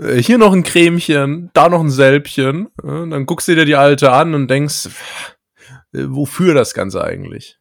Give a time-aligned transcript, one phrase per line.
[0.00, 2.66] äh, hier noch ein Cremchen, da noch ein Sälbchen.
[2.82, 4.86] Äh, dann guckst du dir die alte an und denkst,
[5.92, 7.58] äh, wofür das Ganze eigentlich?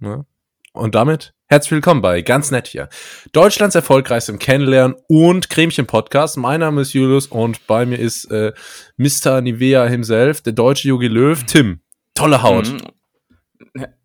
[0.00, 0.24] Ja.
[0.72, 2.88] Und damit herzlich willkommen bei Ganz Nett hier.
[3.32, 6.38] Deutschlands erfolgreichstem Kennenlernen und Cremchen-Podcast.
[6.38, 8.52] Mein Name ist Julius und bei mir ist äh,
[8.96, 9.42] Mr.
[9.42, 11.80] Nivea himself, der deutsche Yogi Löw, Tim.
[12.14, 12.72] Tolle Haut.
[12.72, 13.01] Mhm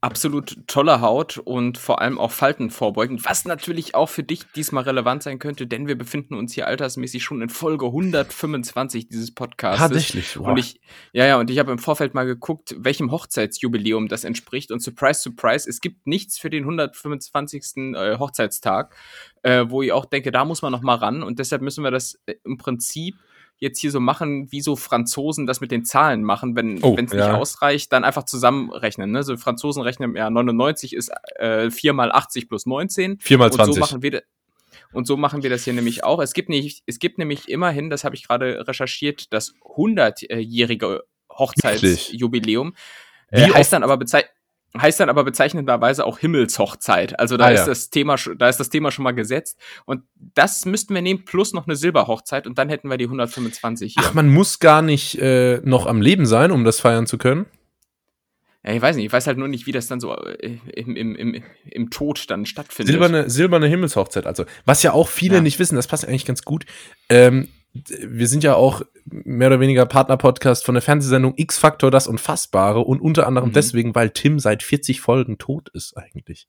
[0.01, 4.83] absolut tolle Haut und vor allem auch Falten vorbeugen, was natürlich auch für dich diesmal
[4.83, 9.79] relevant sein könnte, denn wir befinden uns hier altersmäßig schon in Folge 125 dieses Podcasts.
[9.79, 10.39] Tatsächlich.
[10.39, 10.47] Wow.
[10.47, 10.79] Und ich,
[11.13, 15.21] ja, ja, und ich habe im Vorfeld mal geguckt, welchem Hochzeitsjubiläum das entspricht und surprise,
[15.21, 17.93] surprise, es gibt nichts für den 125.
[17.95, 18.95] Äh, Hochzeitstag,
[19.43, 21.91] äh, wo ich auch denke, da muss man noch mal ran und deshalb müssen wir
[21.91, 23.15] das äh, im Prinzip
[23.59, 26.55] jetzt hier so machen, wie so Franzosen das mit den Zahlen machen.
[26.55, 27.27] Wenn oh, es ja.
[27.27, 29.11] nicht ausreicht, dann einfach zusammenrechnen.
[29.11, 29.23] Ne?
[29.23, 33.19] So Franzosen rechnen, ja, 99 ist äh, 4 mal 80 plus 19.
[33.19, 33.67] 4 mal 20.
[33.67, 34.23] Und so machen wir,
[34.93, 36.21] und so machen wir das hier nämlich auch.
[36.21, 42.75] Es gibt, nicht, es gibt nämlich immerhin, das habe ich gerade recherchiert, das 100-jährige Hochzeitsjubiläum.
[43.29, 44.31] Äh, heißt dann aber bezeichnet
[44.81, 47.19] heißt dann aber bezeichnenderweise auch Himmelshochzeit.
[47.19, 47.65] Also da ah, ist ja.
[47.67, 49.57] das Thema, da ist das Thema schon mal gesetzt.
[49.85, 53.93] Und das müssten wir nehmen, plus noch eine Silberhochzeit und dann hätten wir die 125
[53.93, 54.03] hier.
[54.05, 57.45] Ach, man muss gar nicht äh, noch am Leben sein, um das feiern zu können?
[58.67, 60.95] Ja, ich weiß nicht, ich weiß halt nur nicht, wie das dann so äh, im,
[60.95, 62.91] im, im, im Tod dann stattfindet.
[62.91, 64.43] Silberne, silberne Himmelshochzeit, also.
[64.65, 65.41] Was ja auch viele ja.
[65.41, 66.65] nicht wissen, das passt eigentlich ganz gut.
[67.07, 67.47] Ähm,
[67.85, 73.01] wir sind ja auch mehr oder weniger Partner-Podcast von der Fernsehsendung X-Faktor das Unfassbare und
[73.01, 73.53] unter anderem mhm.
[73.53, 76.47] deswegen, weil Tim seit 40 Folgen tot ist eigentlich.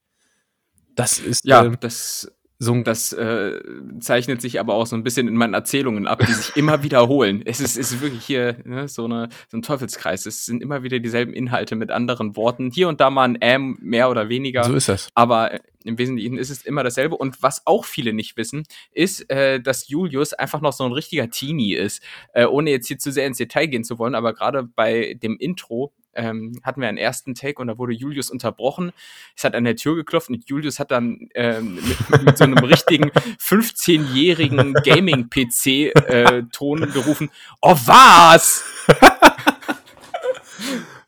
[0.95, 3.61] Das ist ja, ähm, das so das äh,
[4.01, 7.43] zeichnet sich aber auch so ein bisschen in meinen Erzählungen ab, die sich immer wiederholen.
[7.49, 10.27] Es ist, ist wirklich hier ne, so, eine, so ein Teufelskreis.
[10.27, 12.71] Es sind immer wieder dieselben Inhalte mit anderen Worten.
[12.71, 14.65] Hier und da mal ein M mehr oder weniger.
[14.65, 15.09] So ist das.
[15.15, 17.17] Aber im Wesentlichen ist es immer dasselbe.
[17.17, 21.31] Und was auch viele nicht wissen, ist, äh, dass Julius einfach noch so ein richtiger
[21.31, 22.03] Teenie ist.
[22.33, 25.39] Äh, ohne jetzt hier zu sehr ins Detail gehen zu wollen, aber gerade bei dem
[25.39, 28.93] Intro ähm, hatten wir einen ersten Take und da wurde Julius unterbrochen.
[29.37, 32.59] Es hat an der Tür geklopft und Julius hat dann ähm, mit, mit, so einem
[32.59, 33.11] richtigen
[33.41, 37.31] 15-jährigen Gaming-PC-Ton äh, gerufen,
[37.63, 38.65] oh was?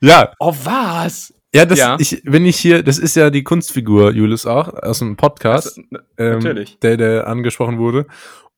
[0.01, 0.33] ja.
[0.39, 1.35] Oh was?
[1.53, 1.97] Ja, das, ja.
[1.99, 5.81] Ich, wenn ich hier, das ist ja die Kunstfigur, Julius auch, aus dem Podcast,
[6.17, 8.07] also, ähm, der, der angesprochen wurde.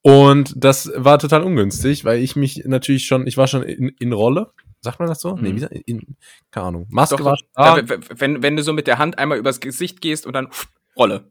[0.02, 4.12] Und das war total ungünstig, weil ich mich natürlich schon, ich war schon in, in
[4.12, 4.52] Rolle
[4.82, 5.36] Sagt man das so?
[5.36, 5.42] Mhm.
[5.42, 6.16] Nee, wie, in,
[6.50, 6.86] keine Ahnung.
[6.90, 7.82] Maske Doch, war da,
[8.16, 10.48] wenn, wenn du so mit der Hand einmal übers Gesicht gehst und dann
[10.96, 11.24] Rolle.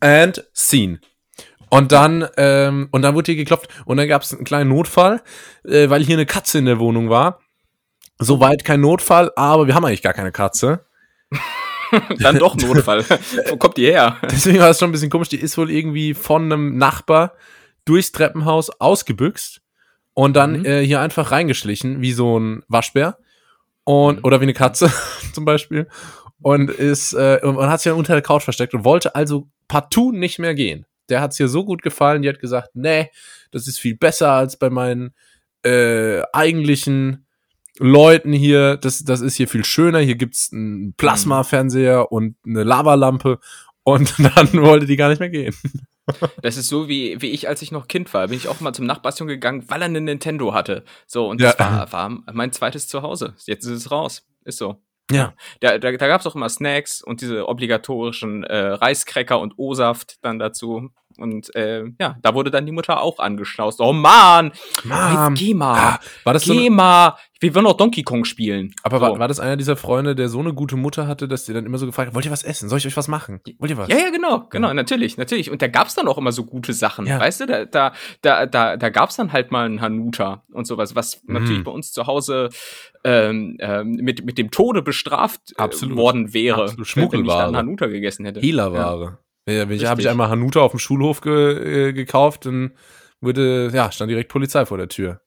[0.00, 1.00] And scene.
[1.68, 5.20] Und dann, ähm, und dann wurde hier geklopft und dann gab es einen kleinen Notfall,
[5.64, 7.40] äh, weil hier eine Katze in der Wohnung war.
[8.18, 10.86] Soweit kein Notfall, aber wir haben eigentlich gar keine Katze.
[12.20, 13.04] dann doch Notfall.
[13.48, 14.16] Wo kommt die her?
[14.30, 15.28] Deswegen war es schon ein bisschen komisch.
[15.28, 17.34] Die ist wohl irgendwie von einem Nachbar
[17.84, 19.60] durchs Treppenhaus ausgebüxt
[20.16, 20.64] und dann mhm.
[20.64, 23.18] äh, hier einfach reingeschlichen, wie so ein Waschbär.
[23.84, 24.24] Und, mhm.
[24.24, 24.90] oder wie eine Katze
[25.34, 25.88] zum Beispiel.
[26.40, 30.12] Und ist, äh, und hat sich dann unter der Couch versteckt und wollte also partout
[30.12, 30.86] nicht mehr gehen.
[31.10, 33.10] Der hat es ihr so gut gefallen, die hat gesagt, nee,
[33.50, 35.14] das ist viel besser als bei meinen
[35.62, 37.26] äh, eigentlichen
[37.78, 38.78] Leuten hier.
[38.78, 39.98] Das, das ist hier viel schöner.
[39.98, 43.38] Hier gibt's einen Plasmafernseher und eine Lavalampe.
[43.82, 45.54] Und dann wollte die gar nicht mehr gehen.
[46.42, 48.28] Das ist so wie, wie ich, als ich noch Kind war.
[48.28, 50.84] Bin ich auch mal zum Nachbarsjungen gegangen, weil er eine Nintendo hatte.
[51.06, 53.34] So, und das war, war mein zweites Zuhause.
[53.46, 54.24] Jetzt ist es raus.
[54.44, 54.80] Ist so.
[55.10, 55.34] Ja.
[55.60, 60.18] Da, da, da gab es auch immer Snacks und diese obligatorischen äh, Reiskräcker und O-Saft
[60.22, 60.90] dann dazu.
[61.18, 63.80] Und äh, ja, da wurde dann die Mutter auch angeschnaust.
[63.80, 64.52] Oh Mann!
[64.84, 65.34] Mom.
[65.34, 65.78] Geh mal!
[65.78, 67.16] Ah, war das geh so mal!
[67.38, 68.74] Wir wollen auch Donkey Kong spielen.
[68.82, 69.02] Aber so.
[69.02, 71.66] war, war das einer dieser Freunde, der so eine gute Mutter hatte, dass der dann
[71.66, 72.68] immer so gefragt hat, wollt ihr was essen?
[72.68, 73.40] Soll ich euch was machen?
[73.58, 73.88] Wollt ihr was?
[73.88, 74.74] Ja, ja, genau, genau, ja.
[74.74, 75.50] natürlich, natürlich.
[75.50, 77.20] Und da gab's dann auch immer so gute Sachen, ja.
[77.20, 77.46] weißt du?
[77.46, 81.34] Da, da, da, da, da gab's dann halt mal einen Hanuta und sowas, was mhm.
[81.34, 82.48] natürlich bei uns zu Hause
[83.04, 87.12] ähm, ähm, mit, mit dem Tode bestraft äh, worden wäre, Absolut.
[87.12, 88.40] wenn ich dann Hanuta gegessen hätte.
[88.40, 89.04] Hehlerware.
[89.04, 89.18] Ja.
[89.48, 92.72] Ja, habe ich einmal Hanuta auf dem Schulhof ge, äh, gekauft, dann
[93.20, 95.20] wurde, ja, stand direkt Polizei vor der Tür.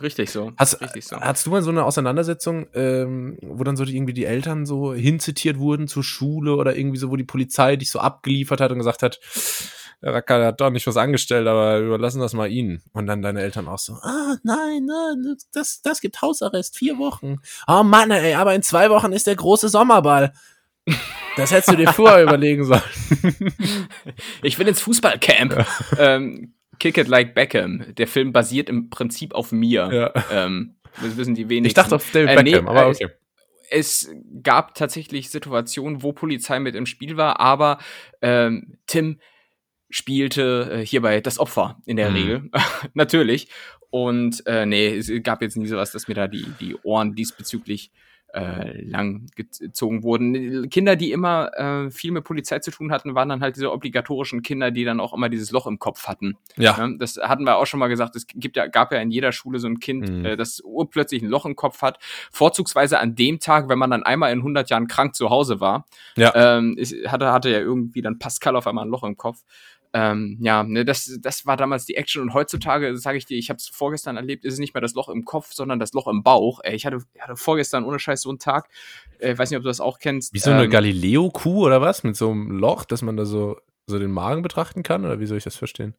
[0.00, 0.52] Richtig so.
[0.58, 1.16] Hast, Richtig so.
[1.16, 4.92] hast du mal so eine Auseinandersetzung, ähm, wo dann so die, irgendwie die Eltern so
[4.92, 8.78] hinzitiert wurden zur Schule oder irgendwie so, wo die Polizei dich so abgeliefert hat und
[8.78, 9.20] gesagt hat,
[10.02, 12.82] der Racker der hat doch nicht was angestellt, aber überlassen das mal ihnen.
[12.92, 17.36] Und dann deine Eltern auch so, ah, nein, nein, das, das gibt Hausarrest, vier Wochen.
[17.66, 20.34] Oh Mann, ey, aber in zwei Wochen ist der große Sommerball.
[21.36, 22.82] Das hättest du dir vorher überlegen sollen.
[24.42, 25.66] Ich will ins Fußballcamp.
[25.98, 27.94] Ähm, Kick It Like Beckham.
[27.96, 29.90] Der Film basiert im Prinzip auf mir.
[29.92, 30.24] Ja.
[30.30, 31.66] Ähm, das wissen die wenigsten.
[31.66, 33.08] Ich dachte auf David äh, Beckham, nee, aber okay.
[33.68, 34.10] Es
[34.42, 37.78] gab tatsächlich Situationen, wo Polizei mit im Spiel war, aber
[38.22, 39.18] ähm, Tim,
[39.90, 42.16] spielte äh, hierbei das Opfer in der Mhm.
[42.16, 42.50] Regel.
[42.94, 43.48] Natürlich.
[43.90, 47.92] Und äh, nee, es gab jetzt nie sowas, dass mir da die, die Ohren diesbezüglich
[48.36, 50.68] äh, lang gezogen wurden.
[50.68, 54.42] Kinder, die immer äh, viel mit Polizei zu tun hatten, waren dann halt diese obligatorischen
[54.42, 56.36] Kinder, die dann auch immer dieses Loch im Kopf hatten.
[56.56, 56.86] Ja.
[56.86, 56.96] Ne?
[56.98, 58.14] Das hatten wir auch schon mal gesagt.
[58.16, 60.24] Es gibt ja, gab ja in jeder Schule so ein Kind, Mhm.
[60.24, 61.98] äh, das urplötzlich ein Loch im Kopf hat.
[62.30, 65.86] Vorzugsweise an dem Tag, wenn man dann einmal in 100 Jahren krank zu Hause war.
[66.16, 66.34] Ja.
[66.58, 69.42] Ähm, ich hatte, hatte ja irgendwie dann Pascal auf einmal ein Loch im Kopf.
[69.98, 73.48] Ähm, ja, ne, das, das war damals die Action und heutzutage, sage ich dir, ich
[73.48, 76.06] habe es vorgestern erlebt, ist es nicht mehr das Loch im Kopf, sondern das Loch
[76.06, 76.60] im Bauch.
[76.62, 78.68] Ey, ich hatte, hatte vorgestern ohne Scheiß so einen Tag,
[79.20, 80.34] äh, weiß nicht, ob du das auch kennst.
[80.34, 82.02] Wie so eine ähm, Galileo-Kuh oder was?
[82.02, 85.06] Mit so einem Loch, dass man da so, so den Magen betrachten kann?
[85.06, 85.94] Oder wie soll ich das verstehen?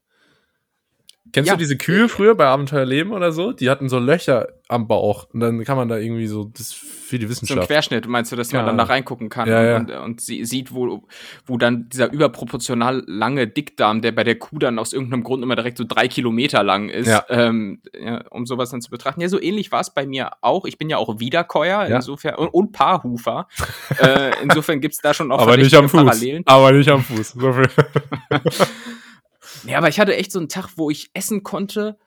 [1.33, 1.55] Kennst Ja.
[1.55, 3.51] du diese Kühe früher bei Abenteuerleben oder so?
[3.51, 6.73] Die hatten so Löcher am Bauch und dann kann man da irgendwie so, das ist
[6.75, 7.67] für die So ein Wissenschaft.
[7.67, 8.65] Querschnitt, meinst du, dass man Ja.
[8.67, 9.77] dann da reingucken kann Ja, ja.
[9.77, 11.05] und, und sie sieht, wo,
[11.45, 15.55] wo dann dieser überproportional lange Dickdarm, der bei der Kuh dann aus irgendeinem Grund immer
[15.55, 17.81] direkt so drei Kilometer lang ist, ähm,
[18.29, 19.21] um sowas dann zu betrachten.
[19.21, 20.65] Ja, so ähnlich war es bei mir auch.
[20.65, 23.47] Ich bin ja auch Wiederkäuer, insofern, und, und Paarhufer.
[24.01, 26.03] äh, insofern gibt's da schon auch aber nicht am Fuß.
[26.03, 26.43] Parallelen.
[26.45, 27.29] Aber nicht am Fuß.
[27.31, 27.53] So
[29.67, 31.97] Ja, aber ich hatte echt so einen Tag, wo ich essen konnte.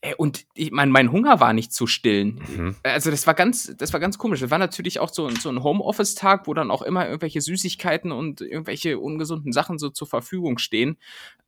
[0.00, 2.40] Ey, und ich mein, mein Hunger war nicht zu stillen.
[2.56, 2.76] Mhm.
[2.84, 4.38] Also das war ganz, das war ganz komisch.
[4.38, 8.12] Das war natürlich auch so, ein- so ein Homeoffice-Tag, wo dann auch immer irgendwelche Süßigkeiten
[8.12, 10.98] und irgendwelche ungesunden Sachen so zur Verfügung stehen.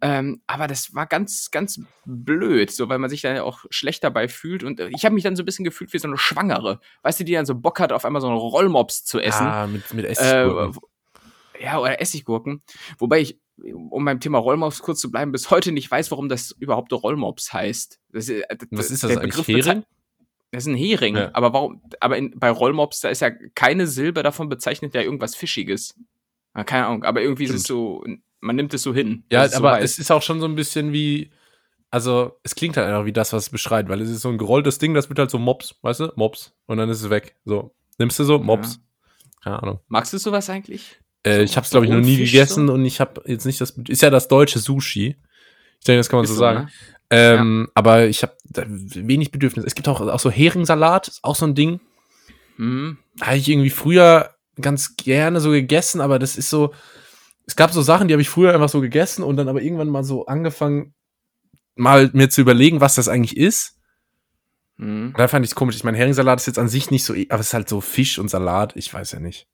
[0.01, 4.03] Ähm, aber das war ganz, ganz blöd, so weil man sich dann ja auch schlecht
[4.03, 4.65] dabei fühlt.
[4.65, 7.21] Und äh, ich habe mich dann so ein bisschen gefühlt wie so eine Schwangere, weißt
[7.21, 9.47] du, die dann so Bock hat, auf einmal so einen Rollmops zu essen.
[9.47, 10.75] Ah, mit, mit Äh, Essiggurken.
[10.75, 10.89] wo-
[11.61, 12.63] ja, oder Essiggurken.
[12.99, 16.53] Wobei ich, um beim Thema Rollmops kurz zu bleiben, bis heute nicht weiß, warum das
[16.53, 18.01] überhaupt Rollmops heißt.
[18.13, 19.37] Das, äh, Was ist das eigentlich?
[19.37, 19.85] Begriff Hering?
[20.53, 21.17] Das ist ein Hering.
[21.17, 21.31] Ja.
[21.33, 25.37] Aber warum, aber in, bei Rollmops, da ist ja keine Silbe davon bezeichnet, ja irgendwas
[25.37, 25.95] Fischiges.
[26.57, 28.05] Ja, keine Ahnung, aber irgendwie ist es so,
[28.41, 29.25] man nimmt es so hin.
[29.31, 29.85] Ja, es so aber heißt.
[29.85, 31.31] es ist auch schon so ein bisschen wie,
[31.91, 34.39] also es klingt halt einfach wie das, was es beschreibt, weil es ist so ein
[34.39, 36.13] gerolltes Ding, das wird halt so Mops, weißt du?
[36.17, 36.53] Mops.
[36.67, 37.37] Und dann ist es weg.
[37.45, 37.75] So.
[37.99, 38.39] Nimmst du so?
[38.39, 38.81] Mops.
[39.43, 39.81] Keine Ahnung.
[39.89, 41.01] Magst du sowas eigentlich?
[41.23, 43.45] Äh, So ich habe es, glaube ich, noch nie Fisch gegessen und ich habe jetzt
[43.47, 43.71] nicht das.
[43.89, 45.17] Ist ja das deutsche Sushi.
[45.79, 46.65] Ich denke, das kann man Ist so so, sagen.
[46.65, 46.71] ne?
[47.13, 49.65] Ähm, Aber ich habe wenig Bedürfnis.
[49.65, 51.81] Es gibt auch, auch so Heringssalat, ist auch so ein Ding.
[52.57, 52.99] Mhm.
[53.21, 54.31] Habe ich irgendwie früher
[54.61, 56.73] ganz gerne so gegessen, aber das ist so.
[57.47, 59.89] Es gab so Sachen, die habe ich früher einfach so gegessen und dann aber irgendwann
[59.89, 60.95] mal so angefangen,
[61.75, 63.77] mal mir zu überlegen, was das eigentlich ist.
[64.77, 65.15] Mhm.
[65.17, 65.75] Da fand ich es komisch.
[65.77, 67.81] Ich meine, Heringssalat ist jetzt an sich nicht so, e- aber es ist halt so
[67.81, 68.77] Fisch und Salat.
[68.77, 69.49] Ich weiß ja nicht.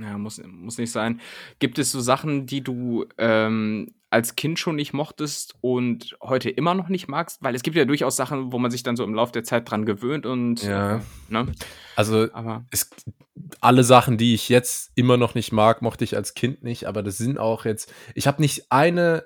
[0.00, 1.20] Ja, muss, muss nicht sein.
[1.58, 6.74] Gibt es so Sachen, die du ähm, als Kind schon nicht mochtest und heute immer
[6.74, 7.42] noch nicht magst?
[7.42, 9.70] Weil es gibt ja durchaus Sachen, wo man sich dann so im Laufe der Zeit
[9.70, 11.02] dran gewöhnt und Ja.
[11.28, 11.46] ne?
[11.96, 12.28] Also
[12.70, 12.90] es,
[13.60, 17.02] alle Sachen, die ich jetzt immer noch nicht mag, mochte ich als Kind nicht, aber
[17.02, 19.24] das sind auch jetzt, ich habe nicht eine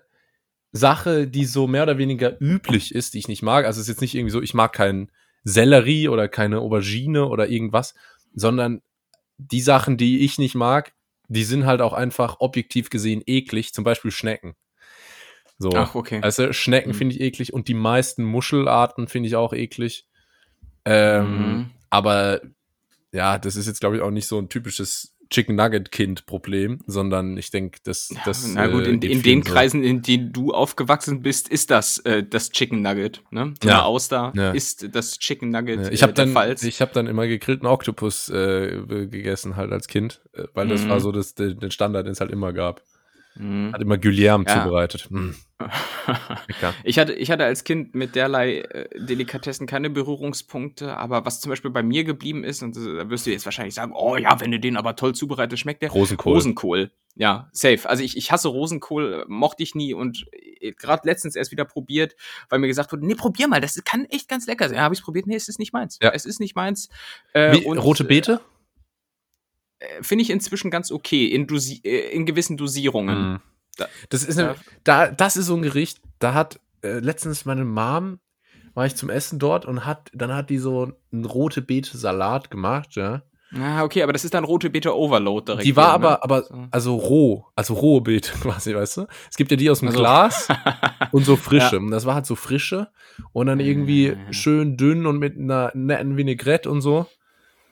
[0.72, 3.64] Sache, die so mehr oder weniger üblich ist, die ich nicht mag.
[3.67, 5.11] Also es ist jetzt nicht irgendwie so, ich mag keinen
[5.43, 7.94] Sellerie oder keine Aubergine oder irgendwas,
[8.34, 8.82] sondern
[9.40, 10.92] die Sachen, die ich nicht mag,
[11.28, 14.54] die sind halt auch einfach objektiv gesehen eklig, zum Beispiel Schnecken.
[15.58, 15.70] So.
[15.75, 16.20] ach, okay.
[16.22, 16.94] Also Schnecken Mhm.
[16.94, 20.06] finde ich eklig und die meisten Muschelarten finde ich auch eklig.
[20.84, 21.70] Ähm, Mhm.
[21.90, 22.40] Aber
[23.12, 26.81] ja, das ist jetzt, glaube ich, auch nicht so ein typisches Chicken Nugget Kind Problem,
[26.87, 29.53] sondern ich denke, dass das Na gut, äh, in, in den so.
[29.53, 33.23] Kreisen, in denen du aufgewachsen bist, ist das äh, das Chicken Nugget.
[33.31, 33.55] Ne?
[33.62, 33.71] Ja.
[33.71, 33.82] Ja.
[33.85, 34.50] Auster Ja.
[34.53, 35.81] ist das Chicken Nugget.
[35.87, 36.63] Ja, ich habe äh, dann, Pfalz.
[36.65, 40.89] ich habe dann immer gegrillten Oktopus äh, gegessen halt als Kind, äh, weil das Mhm.
[40.89, 42.82] war so das, der Standard, den es halt immer gab.
[43.37, 43.72] Mhm.
[43.72, 44.63] Hat immer Guillerme Ja.
[44.63, 45.08] zubereitet.
[46.49, 46.75] Lecker.
[46.84, 51.51] Ich hatte, ich hatte als Kind mit derlei äh, Delikatessen keine Berührungspunkte, aber was zum
[51.51, 54.41] Beispiel bei mir geblieben ist, und äh, da wirst du jetzt wahrscheinlich sagen, oh ja,
[54.41, 55.91] wenn du den aber toll zubereitest, schmeckt der.
[55.91, 56.34] Rosenkohl.
[56.34, 56.91] Rosenkohl.
[57.17, 57.89] Ja, safe.
[57.89, 60.27] Also ich, ich hasse Rosenkohl, äh, mochte ich nie und
[60.79, 62.17] gerade letztens erst wieder probiert,
[62.49, 64.77] weil mir gesagt wurde, nee, probier mal, das kann echt ganz lecker sein.
[64.79, 65.99] Ja, habe ich probiert, nee, es ist nicht meins.
[66.03, 66.10] Ja.
[66.10, 66.89] Es ist nicht meins.
[67.32, 68.34] Äh, Wie, und, rote Beete?
[68.34, 68.59] Äh,
[70.03, 73.41] Finde ich inzwischen ganz okay, in, Dosi äh, in gewissen Dosierungen.
[73.77, 77.65] Da- Das ist, eine, da, das ist so ein Gericht, da hat äh, letztens meine
[77.65, 78.19] Mom,
[78.75, 82.51] war ich zum Essen dort und hat, dann hat die so einen rote Beete Salat
[82.51, 83.22] gemacht, ja.
[83.58, 85.67] Ah, okay, aber das ist dann rote Beete Overload direkt.
[85.67, 86.22] Die war aber, ne?
[86.22, 86.67] aber, So.
[86.70, 89.06] also roh, also rohe Beete quasi, weißt du?
[89.29, 90.46] Es gibt ja die aus dem Also- Glas
[91.10, 91.79] und so frische.
[91.79, 92.89] Und das war halt so frische
[93.32, 94.32] und dann irgendwie Mhm.
[94.32, 97.06] schön dünn und mit einer netten Vinaigrette und so.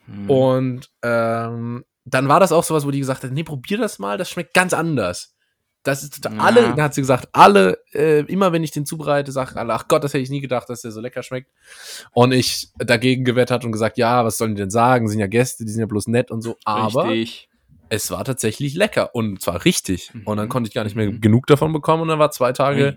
[0.06, 0.28] Hm.
[0.30, 1.84] Und ähm,
[2.14, 4.54] dann war das auch sowas, wo die gesagt hat, nee, probier das mal, das schmeckt
[4.54, 5.34] ganz anders.
[5.84, 6.32] Das ist Ja.
[6.38, 9.88] alle, dann hat sie gesagt, alle, äh, immer wenn ich den zubereite, sagen alle, ach
[9.88, 11.50] Gott, das hätte ich nie gedacht, dass der so lecker schmeckt.
[12.12, 15.08] Und ich dagegen gewettert und gesagt, ja, was sollen die denn sagen?
[15.08, 16.56] Sind ja Gäste, die sind ja bloß nett und so.
[16.64, 17.48] Aber Richtig.
[17.90, 20.10] es war tatsächlich lecker und zwar richtig.
[20.26, 20.50] Und dann Mhm.
[20.50, 21.20] konnte ich gar nicht mehr Mhm.
[21.22, 22.96] genug davon bekommen und dann war zwei Tage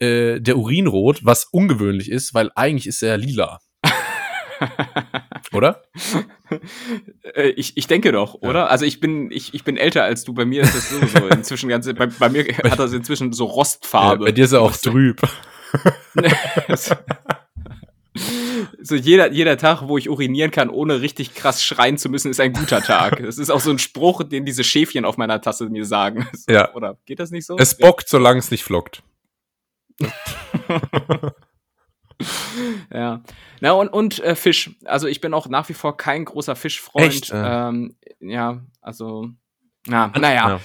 [0.00, 3.60] äh, der Urin rot, was ungewöhnlich ist, weil eigentlich ist er lila,
[5.52, 5.82] oder?
[7.34, 8.70] Äh, ich, ich denke doch, oder?
[8.70, 10.34] Also ich bin, ich, ich bin älter als du.
[10.34, 13.52] Bei mir ist das sowieso inzwischen ganz, bei, bei mir hat das inzwischen so Ja,
[13.52, 14.26] Rostfarbe.
[14.26, 15.22] bei dir ist er auch trüb.
[18.82, 22.40] so jeder, jeder Tag, wo ich urinieren kann, ohne richtig krass schreien zu müssen, ist
[22.40, 23.22] ein guter Tag.
[23.22, 26.28] Das ist auch so ein Spruch, den diese Schäfchen auf meiner Tasse mir sagen.
[26.48, 26.74] Ja.
[26.74, 27.56] Oder geht das nicht so?
[27.56, 29.02] Es bockt, solange es nicht flockt.
[32.92, 33.22] Ja.
[33.60, 34.70] Na und, und äh, Fisch.
[34.84, 37.06] Also ich bin auch nach wie vor kein großer Fischfreund.
[37.06, 37.28] Echt?
[37.28, 37.68] Ja.
[37.68, 39.28] Ähm, ja, also.
[39.86, 40.60] Na, naja.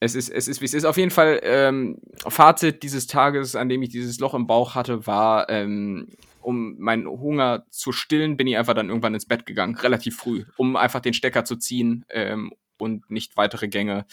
[0.00, 0.84] Es ist, es ist, wie es ist.
[0.84, 5.06] Auf jeden Fall, ähm, Fazit dieses Tages, an dem ich dieses Loch im Bauch hatte,
[5.06, 6.08] war, ähm,
[6.40, 10.44] um meinen Hunger zu stillen, bin ich einfach dann irgendwann ins Bett gegangen, relativ früh,
[10.56, 14.06] um einfach den Stecker zu ziehen ähm, und nicht weitere Gänge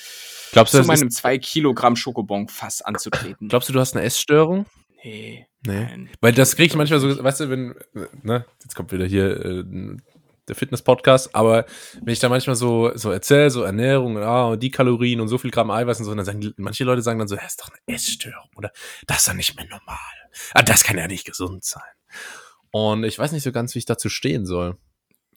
[0.52, 3.48] Glaubst du, zu meinem ist, 2 Kilogramm Schokobon-Fass anzutreten.
[3.48, 4.66] glaubst du, du hast eine Essstörung?
[5.06, 5.84] nee, Nee.
[5.84, 6.10] nein.
[6.22, 7.76] Weil das kriege ich manchmal so, weißt du, wenn,
[8.24, 9.64] ne, jetzt kommt wieder hier äh,
[10.48, 11.66] der Fitness-Podcast, aber
[12.04, 15.38] wenn ich da manchmal so, so erzähle, so Ernährung, ah, und die Kalorien und so
[15.38, 17.70] viel Gramm Eiweiß und so, dann sagen manche Leute sagen dann so, das ist doch
[17.70, 18.72] eine Essstörung oder
[19.08, 19.98] das ist doch nicht mehr normal.
[20.54, 21.82] Ah, das kann ja nicht gesund sein.
[22.72, 24.78] Und ich weiß nicht so ganz, wie ich dazu stehen soll.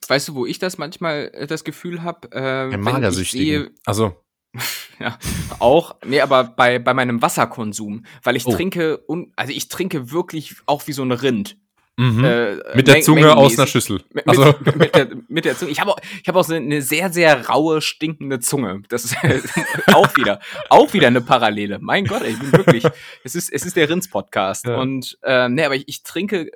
[0.06, 2.28] Weißt du, wo ich das manchmal äh, das Gefühl habe?
[2.32, 3.62] Äh, Ein wenn ich Magersüchtigen.
[3.64, 4.16] sehe, Also,
[5.00, 5.18] ja,
[5.58, 8.52] auch, nee, aber bei, bei meinem Wasserkonsum, weil ich Oh.
[8.52, 11.56] trinke, un, also ich trinke wirklich auch wie so ein Rind.
[11.96, 12.24] mhm.
[12.24, 14.02] Äh, mit der Zunge aus einer Schüssel.
[14.12, 15.70] Mit, Also, mit, mit, der, mit der Zunge.
[15.72, 18.82] Ich habe auch, ich hab auch so eine sehr, sehr raue, stinkende Zunge.
[18.88, 19.16] Das ist
[19.92, 20.38] auch wieder,
[20.70, 21.78] auch wieder eine Parallele.
[21.80, 22.84] Mein Gott, ey, ich bin wirklich,
[23.24, 24.66] es ist, es ist der Rins-Podcast.
[24.66, 24.76] Ja.
[24.78, 26.50] Und, ähm, nee, aber ich, ich trinke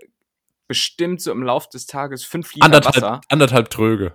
[0.69, 3.21] bestimmt so im Lauf des Tages fünf Liter anderthalb, Wasser.
[3.29, 4.15] anderthalb Tröge.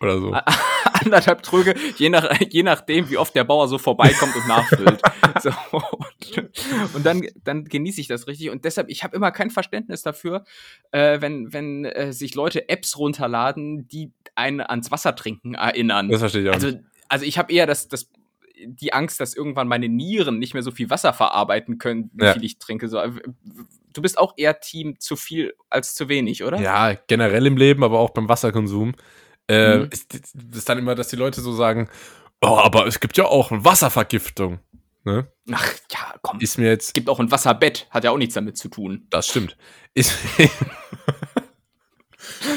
[0.00, 0.36] Oder so.
[1.04, 5.00] anderthalb Tröge, je, nach, je nachdem, wie oft der Bauer so vorbeikommt und nachfüllt.
[5.42, 8.50] so, und, und dann, dann genieße ich das richtig.
[8.50, 10.44] Und deshalb, ich habe immer kein Verständnis dafür,
[10.92, 16.08] äh, wenn, wenn äh, sich Leute Apps runterladen, die einen ans Wasser trinken erinnern.
[16.08, 16.72] Das verstehe ich auch also,
[17.08, 18.10] also ich habe eher das, das,
[18.64, 22.32] die Angst, dass irgendwann meine Nieren nicht mehr so viel Wasser verarbeiten können, wie Ja.
[22.32, 22.88] viel ich trinke.
[22.88, 23.00] So,
[23.92, 26.60] du bist auch eher Team zu viel als zu wenig, oder?
[26.60, 28.94] Ja, generell im Leben, aber auch beim Wasserkonsum.
[29.48, 29.88] Äh, Mhm.
[29.90, 30.14] ist,
[30.54, 31.88] ist dann immer, dass die Leute so sagen,
[32.40, 34.60] oh, aber es gibt ja auch Wasservergiftung.
[35.04, 35.26] Ne?
[35.50, 36.38] Ach ja, komm.
[36.40, 39.06] Ist mir jetzt, gibt auch ein Wasserbett, hat ja auch nichts damit zu tun.
[39.10, 39.56] das stimmt.
[39.94, 40.12] Ist,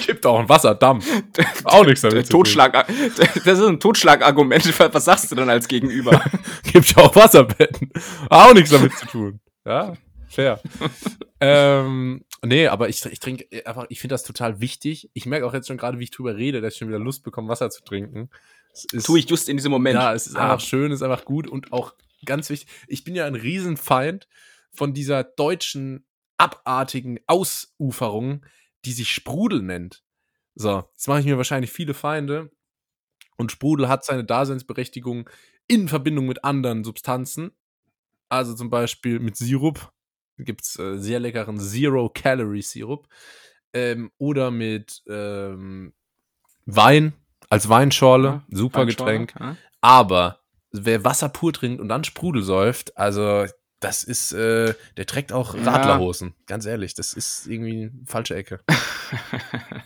[0.05, 1.01] gibt auch einen Wasserdamm.
[1.63, 2.43] Auch nichts damit zu tun.
[2.43, 2.87] Totschlag,
[3.45, 4.79] das ist ein Totschlagargument.
[4.93, 6.21] Was sagst du denn als Gegenüber?
[6.71, 7.91] Gibt ja auch Wasserbetten.
[8.29, 9.39] Auch nichts damit zu tun.
[9.65, 9.93] Ja,
[10.27, 10.59] fair.
[11.39, 15.09] ähm, nee, aber ich, ich trinke einfach, ich finde das total wichtig.
[15.13, 17.23] Ich merke auch jetzt schon gerade, wie ich drüber rede, dass ich schon wieder Lust
[17.23, 18.29] bekomme, Wasser zu trinken.
[18.91, 19.95] Ist, Tue ich just in diesem Moment.
[19.95, 20.51] Ja, es ist Ah.
[20.53, 21.93] einfach schön, es ist einfach gut und auch
[22.25, 22.69] ganz wichtig.
[22.87, 24.27] Ich bin ja ein Riesenfeind
[24.73, 26.05] von dieser deutschen
[26.37, 28.45] abartigen Ausuferung,
[28.83, 30.03] die sich Sprudel nennt.
[30.55, 32.51] So, jetzt mache ich mir wahrscheinlich viele Feinde
[33.37, 35.29] und Sprudel hat seine Daseinsberechtigung
[35.67, 37.51] in Verbindung mit anderen Substanzen.
[38.29, 39.91] Also zum Beispiel mit Sirup.
[40.37, 43.07] Gibt es äh, sehr leckeren Zero-Calorie-Sirup.
[43.73, 45.93] Ähm, oder mit ähm,
[46.65, 47.13] Wein
[47.49, 48.27] als Weinschorle.
[48.27, 49.35] Ja, super Weinschorle, Getränk.
[49.39, 49.57] ja.
[49.81, 50.39] Aber
[50.71, 53.45] wer Wasser pur trinkt und dann Sprudel säuft, also
[53.81, 55.71] das ist, äh, der trägt auch Ja.
[55.71, 56.33] Radlerhosen.
[56.47, 58.61] Ganz ehrlich, das ist irgendwie eine falsche Ecke.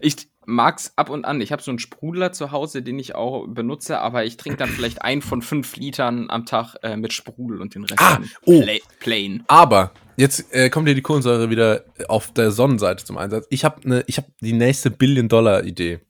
[0.00, 1.40] Ich mag's ab und an.
[1.40, 4.68] Ich habe so einen Sprudler zu Hause, den ich auch benutze, aber ich trinke dann
[4.68, 8.62] vielleicht einen von fünf Litern am Tag äh, mit Sprudel und den Rest Ah, oh.
[8.62, 9.44] pla plain.
[9.48, 13.46] Aber jetzt äh, kommt hier die Kohlensäure wieder auf der Sonnenseite zum Einsatz.
[13.50, 16.00] Ich habe ne, ich habe die nächste Billion-Dollar-Idee.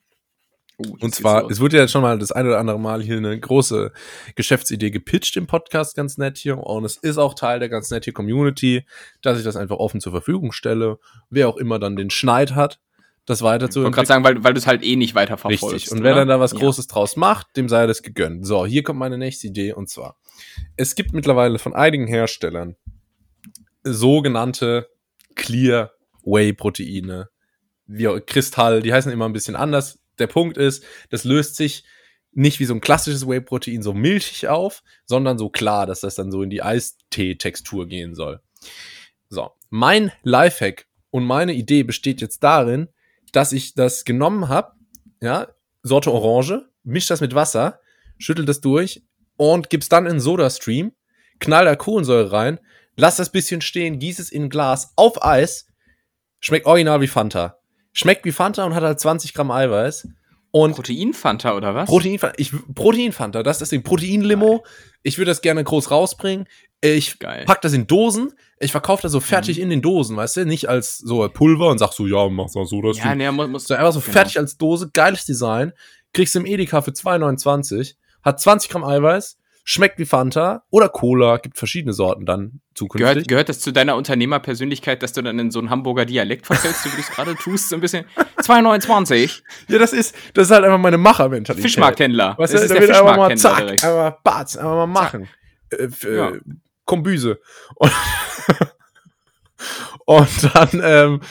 [0.77, 3.39] Oh, Und zwar, es wurde ja schon mal das ein oder andere Mal hier eine
[3.39, 3.91] große
[4.35, 6.57] Geschäftsidee gepitcht im Podcast, ganz nett hier.
[6.57, 8.85] Und es ist auch Teil der ganz nett hier Community,
[9.21, 10.97] dass ich das einfach offen zur Verfügung stelle.
[11.29, 12.79] Wer auch immer dann den Schneid hat,
[13.25, 15.37] das weiter zu ich wollte gerade sagen, weil, weil du es halt eh nicht weiter
[15.37, 15.75] verfolgst.
[15.75, 15.91] Richtig.
[15.91, 16.21] Und wer oder?
[16.21, 16.59] dann da was Ja.
[16.59, 18.45] Großes draus macht, dem sei das gegönnt.
[18.45, 20.17] So, hier kommt meine nächste Idee und zwar:
[20.75, 22.75] Es gibt mittlerweile von einigen Herstellern
[23.83, 24.89] sogenannte
[25.35, 25.91] Clear
[26.23, 27.29] Whey Proteine.
[27.87, 29.99] Wie Kristall, die heißen immer ein bisschen anders.
[30.19, 31.83] Der Punkt ist, das löst sich
[32.31, 36.15] nicht wie so ein klassisches Whey Protein so milchig auf, sondern so klar, dass das
[36.15, 38.41] dann so in die Eistee-Textur gehen soll.
[39.29, 42.87] So, mein Lifehack und meine Idee besteht jetzt darin,
[43.31, 44.73] dass ich das genommen habe,
[45.21, 45.47] ja,
[45.83, 47.79] Sorte Orange, misch das mit Wasser,
[48.17, 49.03] schüttel das durch
[49.37, 50.93] und gib's dann in Soda-Stream,
[51.39, 52.59] knall da Kohlensäure rein,
[52.95, 55.67] lass das bisschen stehen, gieß es in ein Glas auf Eis,
[56.39, 57.57] schmeckt original wie Fanta.
[57.93, 60.07] Schmeckt wie Fanta und hat halt 20 Gramm Eiweiß
[60.51, 61.89] Und Proteinfanta oder was?
[61.89, 63.83] Proteinfanta, ich, Proteinfanta, das ist das Ding.
[63.83, 64.63] Proteinlimo.
[65.03, 66.47] Ich würde das gerne groß rausbringen.
[66.81, 67.45] Ich Geil.
[67.45, 68.33] pack das in Dosen.
[68.59, 69.63] Ich verkaufe das so fertig Mhm.
[69.63, 70.45] in den Dosen, weißt du?
[70.45, 73.47] Nicht als so Pulver und sag so, ja, mach mal so, das ja, nee, muss,
[73.47, 74.11] muss so einfach so genau.
[74.11, 75.73] fertig als Dose, geiles Design.
[76.13, 77.95] Kriegst du im Edeka für 2,29.
[78.23, 79.37] Hat 20 Gramm Eiweiß.
[79.63, 81.37] Schmeckt wie Fanta oder Cola.
[81.37, 83.13] Gibt verschiedene Sorten dann zukünftig.
[83.13, 86.83] Gehört, gehört das zu deiner Unternehmerpersönlichkeit, dass du dann in so einen Hamburger Dialekt verfällst,
[86.83, 88.05] so wie du es gerade tust, so ein bisschen?
[88.41, 91.63] 2,29, ja, das ist, das ist halt einfach meine Machermentalität.
[91.63, 92.35] Fischmarkthändler.
[92.37, 93.83] Weißt das du, ist da der einfach mal zack, direkt.
[93.83, 95.29] einfach batz, einfach mal machen.
[95.69, 96.29] Äh, f- Ja.
[96.31, 96.39] äh,
[96.85, 97.39] Kombüse.
[97.75, 97.91] Und,
[100.05, 101.21] und dann, ähm,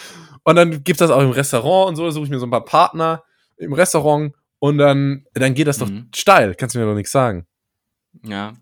[0.44, 2.50] und dann gibt's das auch im Restaurant und so, da suche ich mir so ein
[2.50, 3.22] paar Partner
[3.56, 6.08] im Restaurant und dann, dann geht das doch Mhm.
[6.14, 6.54] steil.
[6.54, 7.46] Kannst du mir doch nichts sagen.
[8.24, 8.54] Ja.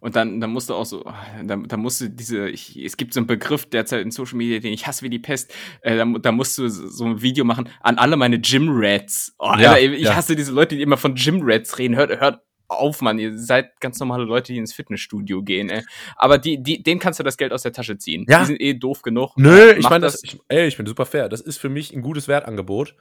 [0.00, 1.04] Und dann, dann musst du auch so,
[1.44, 4.58] dann, dann musst du diese, ich, es gibt so einen Begriff derzeit in Social Media,
[4.58, 7.68] den ich hasse wie die Pest, äh, da, da musst du so ein Video machen
[7.80, 9.34] an alle meine Gym Rats.
[9.38, 10.16] Oh, Ja, Alter, ich ja.
[10.16, 11.94] hasse diese Leute, die immer von Gym Rats reden.
[11.94, 13.18] Hört, hört auf, Mann.
[13.18, 15.82] Ihr seid ganz normale Leute, die ins Fitnessstudio gehen, ey.
[16.16, 18.26] Aber die, die, denen kannst du das Geld aus der Tasche ziehen.
[18.28, 18.40] Ja.
[18.40, 19.36] Die sind eh doof genug.
[19.36, 21.28] Nö, ich meine das, ich, ey, ich bin super fair.
[21.28, 22.94] Das ist für mich ein gutes Wertangebot.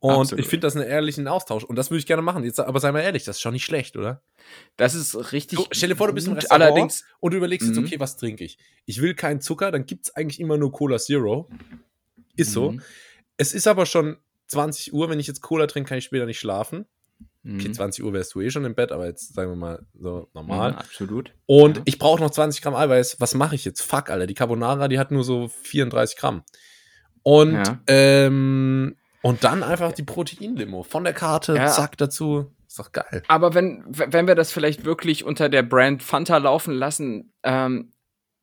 [0.00, 0.44] Und Absolut.
[0.44, 1.64] ich finde das einen ehrlichen Austausch.
[1.64, 2.44] Und das würde ich gerne machen.
[2.44, 4.22] Jetzt, aber sei mal ehrlich, das ist schon nicht schlecht, oder?
[4.76, 5.58] Das ist richtig.
[5.58, 6.34] So, stell dir vor, du bist im.
[6.34, 7.74] Restaurant Allerdings, und du überlegst Mhm.
[7.74, 8.58] jetzt, okay, was trinke ich?
[8.86, 11.48] Ich will keinen Zucker, dann gibt's eigentlich immer nur Cola Zero.
[12.36, 12.72] Ist so.
[12.72, 12.82] Mhm.
[13.36, 15.10] Es ist aber schon 20 Uhr.
[15.10, 16.86] Wenn ich jetzt Cola trinke, kann ich später nicht schlafen.
[17.44, 17.74] Okay, Mhm.
[17.74, 20.72] 20 Uhr wärst du eh schon im Bett, aber jetzt sagen wir mal so normal.
[20.72, 21.32] Mhm, absolut.
[21.46, 21.82] Und Ja.
[21.86, 23.16] ich brauche noch 20 Gramm Eiweiß.
[23.20, 23.80] Was mache ich jetzt?
[23.82, 24.26] Fuck, Alter.
[24.28, 26.42] Die Carbonara, die hat nur so 34 Gramm.
[27.24, 27.80] Und, Ja.
[27.88, 31.66] ähm, und dann einfach die Proteinlimo von der Karte, Ja.
[31.68, 32.52] zack, dazu.
[32.66, 33.22] Ist doch geil.
[33.28, 37.92] Aber wenn, wenn wir das vielleicht wirklich unter der Brand Fanta laufen lassen, ähm,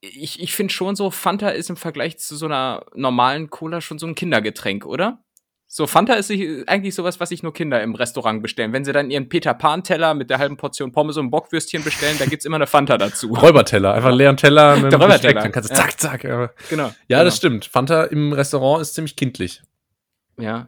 [0.01, 3.97] ich, ich finde schon so, Fanta ist im Vergleich zu so einer normalen Cola schon
[3.99, 5.19] so ein Kindergetränk, oder?
[5.67, 8.71] So, Fanta ist eigentlich sowas, was sich nur Kinder im Restaurant bestellen.
[8.71, 12.25] Wenn sie dann ihren Peter Pan-Teller mit der halben Portion Pommes und Bockwürstchen bestellen, da
[12.25, 13.27] gibt's immer eine Fanta dazu.
[13.33, 16.23] Räuberteller, einfach leeren Teller mit Der Räuberteller, dann kannst du zack, zack.
[16.23, 16.83] Ja, Genau.
[16.83, 17.23] ja genau.
[17.25, 17.65] das stimmt.
[17.65, 19.63] Fanta im Restaurant ist ziemlich kindlich.
[20.39, 20.67] Ja.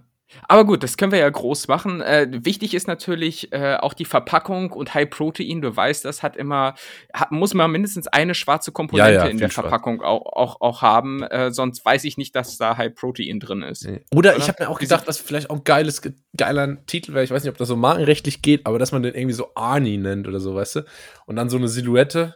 [0.50, 2.02] Aber gut, das können wir ja groß machen.
[2.02, 5.62] Äh, wichtig ist natürlich äh, auch die Verpackung und High Protein.
[5.62, 6.76] Du weißt, das hat immer,
[7.14, 9.64] hat, muss man mindestens eine schwarze Komponente Ja, ja, in der schwarz.
[9.70, 11.24] Verpackung auch, auch, auch haben.
[11.24, 13.86] Äh, sonst weiß ich nicht, dass da High Protein drin ist.
[13.88, 14.38] Oder, Oder?
[14.38, 17.24] ich habe mir auch gedacht, was vielleicht auch ein geiles, ge- geiler Titel wäre.
[17.24, 19.96] Ich weiß nicht, ob das so markenrechtlich geht, aber dass man den irgendwie so Arnie
[19.98, 20.82] nennt oder so, weißt du?
[21.26, 22.36] Und dann so eine Silhouette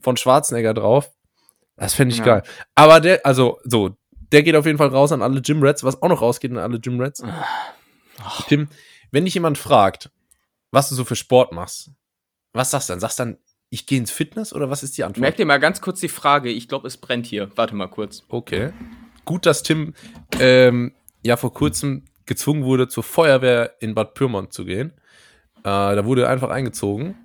[0.00, 1.10] von Schwarzenegger drauf.
[1.76, 2.24] Das fände ich Ja.
[2.24, 2.42] geil.
[2.76, 3.96] Aber der, also, so,
[4.34, 6.58] der geht auf jeden Fall raus an alle Gym Rats, was auch noch rausgeht an
[6.58, 7.22] alle Gym Rats.
[8.48, 8.68] Tim,
[9.10, 10.10] wenn dich jemand fragt,
[10.70, 11.90] was du so für Sport machst,
[12.52, 13.00] was sagst du dann?
[13.00, 13.38] Sagst du dann,
[13.70, 15.20] ich gehe ins Fitness oder was ist die Antwort?
[15.22, 16.50] Merk dir mal ganz kurz die Frage.
[16.50, 17.50] Ich glaube, es brennt hier.
[17.56, 18.22] Warte mal kurz.
[18.28, 18.72] Okay.
[19.24, 19.94] Gut, dass Tim
[20.38, 24.92] ähm, ja vor kurzem gezwungen wurde, zur Feuerwehr in Bad Pyrmont zu gehen.
[25.58, 27.16] Äh, da wurde er einfach eingezogen.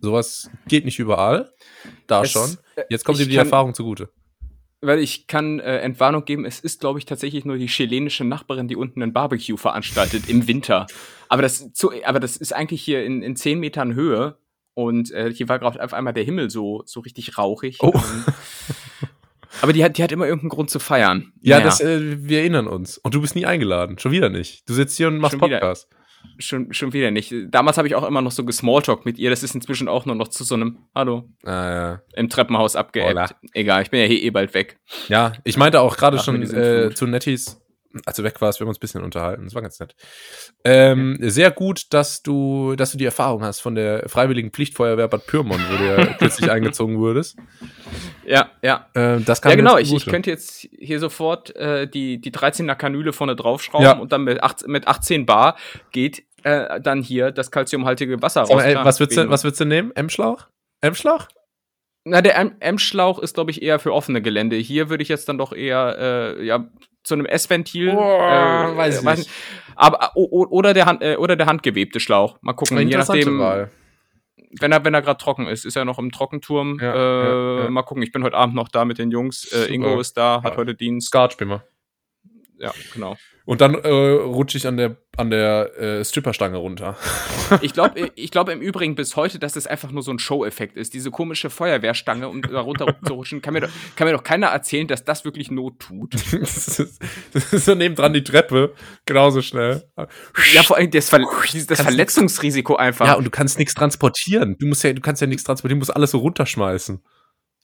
[0.00, 1.52] Sowas geht nicht überall.
[2.06, 2.58] Da Es- schon.
[2.88, 4.10] Jetzt kommt ihm die kann- Erfahrung zugute.
[4.84, 8.66] Weil ich kann äh, Entwarnung geben, es ist, glaube ich, tatsächlich nur die chilenische Nachbarin,
[8.66, 10.88] die unten ein Barbecue veranstaltet im Winter.
[11.28, 14.36] Aber das, zu, aber das ist eigentlich hier in, in 10 Metern Höhe.
[14.74, 17.78] Und äh, hier war gerade auf einmal der Himmel so, so richtig rauchig.
[17.80, 17.92] Oh.
[17.94, 18.24] Ähm,
[19.60, 21.32] aber die hat, die hat immer irgendeinen Grund zu feiern.
[21.40, 22.98] Ja, Naja, das, äh, wir erinnern uns.
[22.98, 23.98] Und du bist nie eingeladen.
[23.98, 24.68] Schon wieder nicht.
[24.68, 25.60] Du sitzt hier und machst Schon wieder.
[26.38, 27.32] Schon, schon wieder nicht.
[27.48, 29.30] Damals habe ich auch immer noch so gesmalltalk mit ihr.
[29.30, 32.00] Das ist inzwischen auch nur noch zu so einem Hallo Ah, ja.
[32.16, 33.34] im Treppenhaus abgeebbt.
[33.52, 34.78] Egal, ich bin ja hier eh bald weg.
[35.08, 37.61] ja, ich meinte auch gerade schon äh, zu Nettis,
[38.06, 39.44] als du weg warst, wir haben uns ein bisschen unterhalten.
[39.44, 39.94] Das war ganz nett.
[40.64, 45.26] Ähm, Sehr gut, dass du, dass du die Erfahrung hast von der Freiwilligen Pflichtfeuerwehr Bad
[45.26, 47.36] Pyrmont, wo du ja kürzlich eingezogen wurdest.
[48.24, 48.86] Ja, ja.
[48.94, 49.78] Ähm, das kann Ja, genau.
[49.78, 53.98] Ich, ich könnte jetzt hier sofort äh, die, die 13er Kanüle vorne draufschrauben Ja.
[53.98, 55.56] und dann mit, 18, mit 18 Bar
[55.90, 58.62] geht äh, dann hier das kalziumhaltige Wasser raus.
[58.62, 59.92] ey, was würdest du, was würdest du nehmen?
[59.94, 60.46] M-Schlauch?
[60.80, 61.28] M-Schlauch?
[62.04, 64.56] Na, der M-Schlauch ist, glaube ich, eher für offene Gelände.
[64.56, 65.96] Hier würde ich jetzt dann doch eher
[66.36, 66.68] äh, ja,
[67.02, 67.88] zu einem S-Ventil.
[67.88, 69.30] äh, Boah, weiß ich nicht.
[69.74, 72.38] Aber, oder, der Hand, äh, oder der handgewebte Schlauch.
[72.42, 72.78] Mal gucken.
[72.88, 73.40] Je nachdem,
[74.60, 76.78] wenn er, wenn er gerade trocken ist, ist er noch im Trockenturm.
[76.80, 77.70] Ja, äh, ja, ja.
[77.70, 79.50] Mal gucken, ich bin heute Abend noch da mit den Jungs.
[79.52, 79.72] Äh.
[79.72, 81.08] Ingo ist da, hat heute Dienst.
[81.08, 81.64] Skat spielen wir.
[82.62, 83.16] Ja, genau.
[83.44, 86.96] Und dann äh, rutsche ich an der, an der äh, Stripperstange runter.
[87.60, 90.76] Ich glaube ich glaub im Übrigen bis heute, dass es einfach nur so ein Show-Effekt
[90.76, 90.94] ist.
[90.94, 94.46] Diese komische Feuerwehrstange, um da runter zu rutschen, kann mir, doch, kann mir doch keiner
[94.46, 96.14] erzählen, dass das wirklich Not tut.
[96.40, 98.74] das, ist, das ist so nebendran die Treppe.
[99.06, 99.90] Genauso schnell.
[100.54, 101.26] Ja, vor allem das, Ver
[101.68, 103.06] das Verletzungsrisiko einfach.
[103.06, 104.56] Ja, und du kannst nichts transportieren.
[104.60, 107.02] Du musst ja, du kannst ja nichts transportieren, du musst alles so runterschmeißen.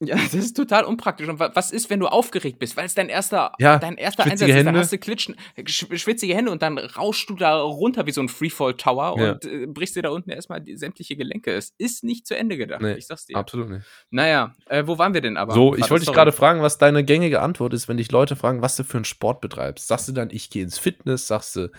[0.01, 1.29] Ja, das ist total unpraktisch.
[1.29, 4.49] Und was ist, wenn du aufgeregt bist, weil es dein erster, Ja, dein erster Einsatz
[4.49, 4.79] ist, dann Hände.
[4.81, 8.29] hast du klitschen, sch- schwitzige Hände und dann rauschst du da runter wie so ein
[8.29, 9.33] Freefall-Tower Ja.
[9.33, 11.53] und äh, brichst dir da unten erstmal die sämtliche Gelenke.
[11.53, 13.37] Es ist nicht zu Ende gedacht, Nee, ich sag's dir.
[13.37, 13.85] Absolut nicht.
[14.11, 15.53] Naja, äh, wo waren wir denn aber?
[15.55, 18.37] So, ich Warte, wollte dich gerade fragen, was deine gängige Antwort ist, wenn dich Leute
[18.37, 19.89] fragen, was du für einen Sport betreibst.
[19.89, 21.27] Sagst du dann, ich gehe ins Fitness?
[21.27, 21.71] Sagst du,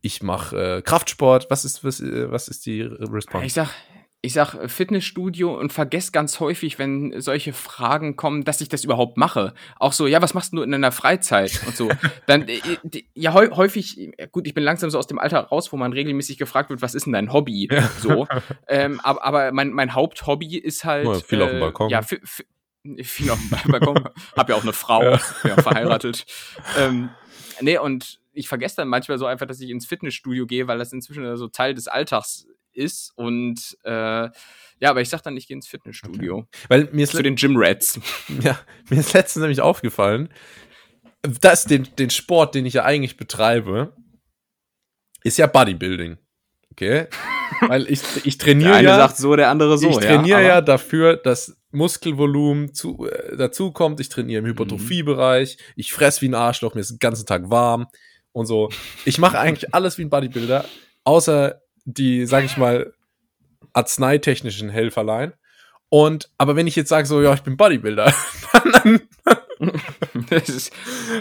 [0.00, 1.48] ich mache äh, Kraftsport?
[1.50, 3.46] Was ist, was, äh, was ist die Re- Response?
[3.46, 3.68] Ich sag,
[4.26, 8.84] ich sag äh, Fitnessstudio und vergesse ganz häufig, wenn solche Fragen kommen, dass ich das
[8.84, 9.54] überhaupt mache.
[9.78, 11.88] Auch so, ja, was machst du in deiner Freizeit und so.
[12.26, 12.60] Dann, äh,
[13.14, 15.92] ja, häu- häufig, äh, gut, ich bin langsam so aus dem Alter raus, wo man
[15.92, 17.68] regelmäßig gefragt wird, was ist denn dein Hobby?
[18.00, 18.26] So.
[18.68, 21.06] ähm, aber, aber mein, mein Haupthobby ist halt.
[21.06, 21.90] Ja, viel auf dem Balkon.
[21.90, 22.20] Ja, viel
[23.30, 24.08] auf dem Ba- Balkon.
[24.36, 25.20] Hab ja auch eine Frau, Ja.
[25.44, 26.26] ja verheiratet.
[26.78, 27.10] ähm,
[27.60, 30.92] nee, und ich vergesse dann manchmal so einfach, dass ich ins Fitnessstudio gehe, weil das
[30.92, 33.12] inzwischen so Teil des Alltags ist.
[33.16, 36.46] Und äh, ja, aber ich sag dann, ich gehe ins Fitnessstudio.
[36.68, 37.98] Weil mir ist, Zu den Gym Rats.
[38.42, 38.58] ja,
[38.88, 40.28] mir ist letztens nämlich aufgefallen,
[41.22, 43.94] dass den, den Sport, den ich ja eigentlich betreibe,
[45.22, 46.18] ist ja Bodybuilding.
[46.72, 47.06] Okay?
[47.60, 49.08] Weil ich, ich trainiere ja.
[49.08, 54.00] so, der andere ich trainiere aber- ja, dafür, dass Muskelvolumen zu, äh, dazu kommt.
[54.00, 55.58] Ich trainiere im Hypertrophiebereich.
[55.74, 56.74] Ich fress wie ein Arschloch.
[56.74, 57.86] Mir ist den ganzen Tag warm
[58.32, 58.70] und so.
[59.04, 60.64] Ich mache eigentlich alles wie ein Bodybuilder,
[61.04, 62.92] außer die, sag ich mal,
[63.72, 65.32] arzneitechnischen Helferlein.
[65.88, 68.12] Und, aber wenn ich jetzt sage, so, ja, ich bin Bodybuilder,
[68.82, 69.00] dann,
[70.30, 70.72] ist,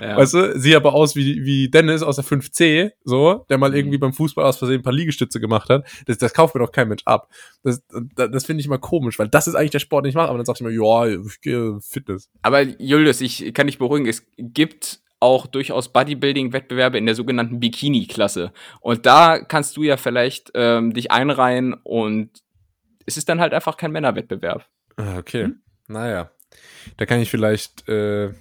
[0.01, 0.17] ja.
[0.17, 3.75] weißt du, sehe aber aus wie, wie Dennis aus der 5C, so, der mal Mhm.
[3.75, 5.86] irgendwie beim Fußball aus Versehen ein paar Liegestütze gemacht hat.
[6.08, 7.30] Das, das kauft mir doch kein Mensch ab.
[7.63, 7.84] Das,
[8.15, 10.30] das, das finde ich immer komisch, weil das ist eigentlich der Sport, den ich mache.
[10.30, 12.30] Aber dann sag ich immer, ja, ich gehe Fitness.
[12.41, 18.51] Aber Julius, ich kann dich beruhigen, es gibt auch durchaus Bodybuilding-Wettbewerbe in der sogenannten Bikini-Klasse.
[18.82, 22.30] Und da kannst du ja vielleicht ähm, dich einreihen und
[23.06, 24.65] es ist dann halt einfach kein Männerwettbewerb.
[24.97, 25.45] Ah, okay.
[25.45, 25.62] Hm?
[25.88, 26.32] Naja.
[26.97, 28.32] Da kann ich vielleicht, äh,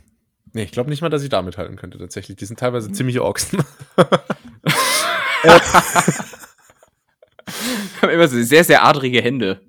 [0.53, 2.37] nee, ich glaube nicht mal, dass ich da mithalten könnte, tatsächlich.
[2.37, 2.95] Die sind teilweise Hm.
[2.95, 3.63] ziemliche Ochsen.
[8.01, 9.61] haben immer so sehr, sehr adrige Hände.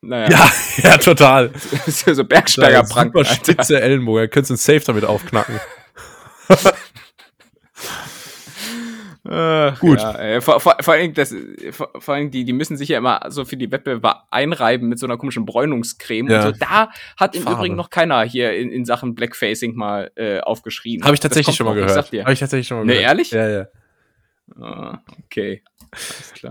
[0.00, 0.52] Naja, ja,
[0.90, 1.48] ja, total.
[1.48, 3.12] das ist ja so Bergsteigerprank.
[3.12, 4.22] Super spitze Ellenbogen.
[4.22, 5.58] Da könntest du einen Safe damit aufknacken.
[9.28, 9.98] Äh, Gut.
[10.00, 11.34] Ja, äh, vor, vor, vor allem, das,
[11.72, 14.98] vor, vor allem die, die müssen sich ja immer so für die Wettbewerbe einreiben mit
[14.98, 16.46] so einer komischen Bräunungscreme Ja.
[16.46, 16.58] und so.
[16.58, 17.58] Da hat im Farbe.
[17.58, 21.04] Übrigen noch keiner hier in, in Sachen Blackfacing mal äh, aufgeschrieben.
[21.04, 22.10] Habe ich tatsächlich schon mal noch, gehört.
[22.12, 23.08] Habe ich tatsächlich schon mal Nee, gehört.
[23.08, 23.30] ehrlich?
[23.32, 23.66] Ja, ja.
[24.58, 25.62] Ah, okay.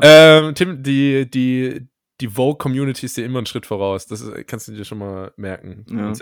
[0.01, 1.87] Ähm, Tim, die, die,
[2.21, 4.05] die Vogue-Community ist dir immer einen Schritt voraus.
[4.05, 6.13] Das ist, kannst du dir schon mal merken, Ja.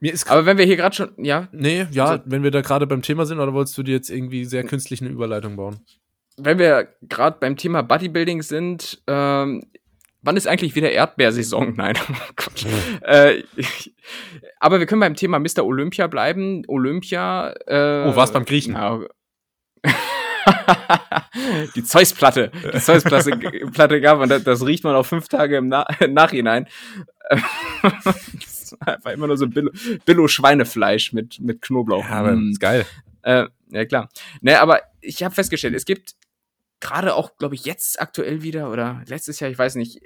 [0.00, 2.62] Mir ist Aber wenn wir hier gerade schon, ja, Nee, ja, Also- wenn wir da
[2.62, 5.80] gerade beim Thema sind, oder wolltest du dir jetzt irgendwie sehr künstlich eine Überleitung bauen?
[6.42, 9.62] wenn wir gerade beim Thema Bodybuilding sind, ähm,
[10.22, 11.74] wann ist eigentlich wieder Erdbeersaison?
[11.76, 11.98] Nein,
[12.34, 12.64] Quatsch.
[13.02, 13.94] äh, ich,
[14.58, 15.64] aber wir können beim Thema Mr.
[15.66, 16.62] Olympia bleiben.
[16.66, 17.52] Olympia.
[17.66, 18.72] Äh, Oh, war's beim Griechen?
[18.72, 19.00] Ja.
[21.76, 22.50] die Zeus-Platte.
[22.74, 23.32] Die Zeus-Platte
[23.72, 26.66] Platte gab und das, das riecht man auch fünf Tage im, Na im Nachhinein.
[28.70, 29.72] Das war Einfach immer nur so Billo-
[30.04, 32.08] Billo-Schweinefleisch mit, mit Knoblauch.
[32.08, 32.52] Mm.
[32.58, 32.86] geil.
[33.22, 34.08] Äh, ja, klar.
[34.40, 36.14] Ne, aber ich habe festgestellt, es gibt
[36.80, 40.00] gerade auch, glaube ich, jetzt aktuell wieder oder letztes Jahr, ich weiß nicht.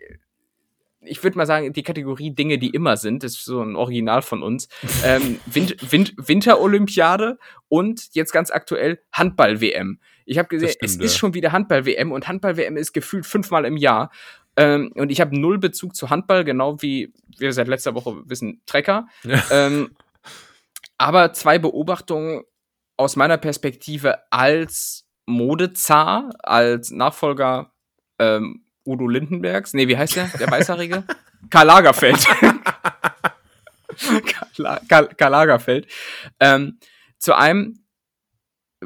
[1.06, 4.22] Ich würde mal sagen, die Kategorie Dinge, die immer sind, das ist so ein Original
[4.22, 4.68] von uns.
[5.04, 10.00] ähm, Win Win Winterolympiade und jetzt ganz aktuell Handball-WM.
[10.24, 11.18] Ich habe gesehen, Das es stimmt, ist ja.
[11.18, 14.10] schon wieder Handball-WM und Handball-WM ist gefühlt fünfmal im Jahr.
[14.56, 18.62] Ähm, und ich habe null Bezug zu Handball, genau wie wir seit letzter Woche wissen,
[18.66, 19.08] Trecker.
[19.24, 19.42] Ja.
[19.50, 19.96] Ähm,
[20.96, 22.42] aber zwei Beobachtungen
[22.96, 27.72] aus meiner Perspektive als Modezar, als Nachfolger
[28.18, 29.74] ähm, Udo Lindenbergs.
[29.74, 30.28] Nee, wie heißt der?
[30.38, 31.04] Der Weißhaarige?
[31.50, 32.26] Karl Lagerfeld.
[34.56, 35.86] Karl, Karl, Karl Lagerfeld.
[36.38, 36.78] Ähm,
[37.18, 37.83] zu einem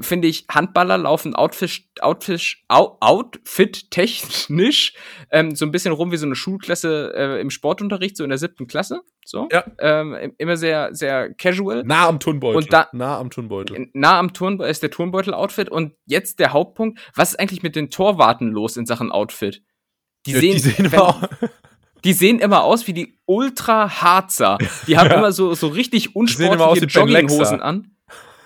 [0.02, 4.94] finde ich, Handballer laufen Outfit, Outfit, Au- Outfit technisch
[5.30, 8.38] ähm, so ein bisschen rum wie so eine Schulklasse äh, im Sportunterricht, so in der
[8.38, 9.02] siebten Klasse.
[9.24, 9.48] So.
[9.52, 9.64] Ja.
[9.78, 11.84] Ähm, immer sehr, sehr casual.
[11.84, 12.56] Nah am Turnbeutel.
[12.56, 13.88] Und da- nah am Turnbeutel.
[13.92, 15.68] Nah am Turn ist der Turnbeutel-Outfit.
[15.68, 16.98] Und jetzt der Hauptpunkt.
[17.14, 19.62] Was ist eigentlich mit den Torwarten los in Sachen Outfit?
[20.26, 21.28] Die Ja, sehen, die sehen wenn- immer
[22.04, 24.58] die sehen immer aus wie die Ultra-Harzer.
[24.87, 25.16] Die haben Ja.
[25.18, 26.87] immer so, so richtig unsportliche.
[26.87, 27.94] Jogginghosen an.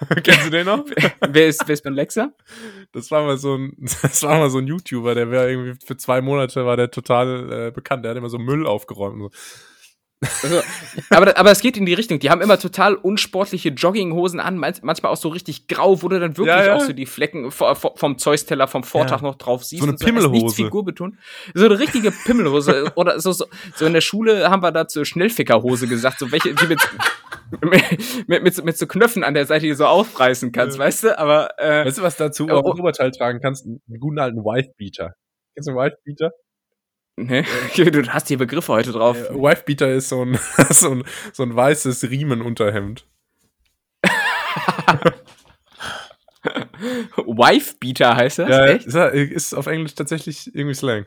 [0.22, 0.84] Kennst du den noch?
[1.28, 2.32] wer ist, wer ist Ben Lexa?
[2.92, 5.96] Das war mal so ein, das war mal so ein YouTuber, der wäre irgendwie für
[5.96, 8.04] zwei Monate war der total äh, bekannt.
[8.04, 9.14] Der hat immer so Müll aufgeräumt.
[9.14, 9.30] Und so.
[10.42, 10.60] Also,
[11.10, 12.20] aber, aber es geht in die Richtung.
[12.20, 16.36] Die haben immer total unsportliche Jogginghosen an, manchmal auch so richtig grau, wo du dann
[16.36, 16.76] wirklich ja, ja.
[16.76, 19.28] auch so die Flecken vom Zeus-Teller vom Vortag ja.
[19.28, 19.82] noch drauf siehst.
[19.82, 20.48] So eine Pimmelhose.
[20.56, 21.16] So, Figur betont.
[21.54, 22.92] So eine richtige Pimmelhose.
[22.94, 26.66] Oder so, so, so in der Schule haben wir dazu Schnellfickerhose gesagt, so welche, die
[26.66, 26.80] mit,
[28.28, 31.18] mit, mit, mit, so Knöpfen an der Seite, die so aufreißen kannst, weißt du?
[31.18, 33.66] Aber, äh, Weißt du, was dazu auch oh, Oberteil tragen kannst?
[33.66, 35.14] Einen guten alten Wife-Beater.
[35.54, 36.30] Kennst du einen Wife-Beater?
[37.16, 37.42] Nee,
[37.76, 39.18] du hast die Begriffe heute drauf.
[39.18, 40.38] Äh, Wifebeater ist so ein,
[40.70, 43.06] so ein, so ein weißes Riemenunterhemd.
[47.26, 48.48] Wifebeater heißt das?
[48.48, 48.86] Ja, Echt?
[48.86, 51.06] ist auf Englisch tatsächlich irgendwie Slang.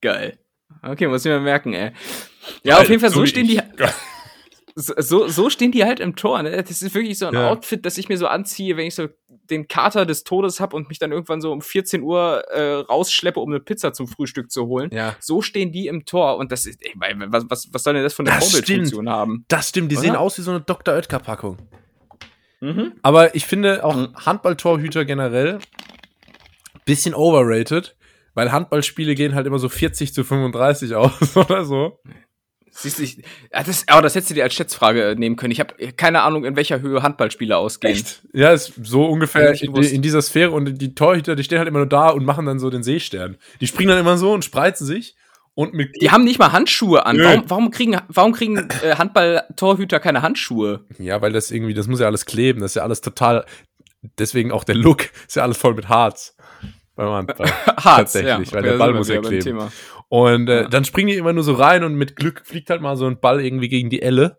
[0.00, 0.38] Geil.
[0.82, 1.92] Okay, muss ich mir merken, ey.
[2.62, 3.60] Ja, Geil, auf jeden Fall, so, so stehen die.
[4.74, 6.42] so, so stehen die halt im Tor.
[6.42, 6.62] Ne?
[6.62, 7.50] Das ist wirklich so ein ja.
[7.50, 9.08] Outfit, das ich mir so anziehe, wenn ich so
[9.50, 13.40] den Kater des Todes habe und mich dann irgendwann so um 14 Uhr äh, rausschleppe,
[13.40, 14.90] um eine Pizza zum Frühstück zu holen.
[14.92, 15.16] Ja.
[15.20, 16.92] So stehen die im Tor und das ist, ey,
[17.28, 19.44] was, was, was soll denn das von der Vorbildfunktion haben?
[19.48, 20.06] Das stimmt, die Oder?
[20.06, 20.94] sehen aus wie so eine Dr.
[20.94, 21.58] Oetker-Packung.
[22.60, 22.92] Mhm.
[23.02, 24.14] Aber ich finde auch mhm.
[24.16, 25.58] Handballtorhüter generell
[26.84, 27.96] bisschen overrated,
[28.34, 31.98] weil Handballspiele gehen halt immer so 40 zu 35 aus oder so.
[32.78, 35.50] Siehst du, ich, ja, das, aber das hättest du dir als Schätzfrage nehmen können.
[35.50, 37.94] Ich habe keine Ahnung, in welcher Höhe Handballspieler ausgehen.
[37.94, 38.20] Echt?
[38.34, 41.78] Ja, ist so ungefähr in, in, dieser Sphäre und die Torhüter, die stehen halt immer
[41.78, 43.38] nur da und machen dann so den Seestern.
[43.62, 45.16] Die springen dann immer so und spreizen sich
[45.54, 47.18] und mit Die haben nicht mal Handschuhe an.
[47.18, 50.84] Warum, warum, kriegen, warum kriegen äh, Handball-Torhüter keine Handschuhe?
[50.98, 53.46] Ja, weil das irgendwie, das muss ja alles kleben, das ist ja alles total,
[54.18, 56.36] deswegen auch der Look, ist ja alles voll mit Harz.
[56.96, 57.46] Beim Handball.
[57.76, 59.60] Harz, tatsächlich, ja, weil der Ball muss ja kleben.
[60.08, 60.68] Und äh, ja.
[60.68, 63.20] dann springen die immer nur so rein und mit Glück fliegt halt mal so ein
[63.20, 64.38] Ball irgendwie gegen die Elle.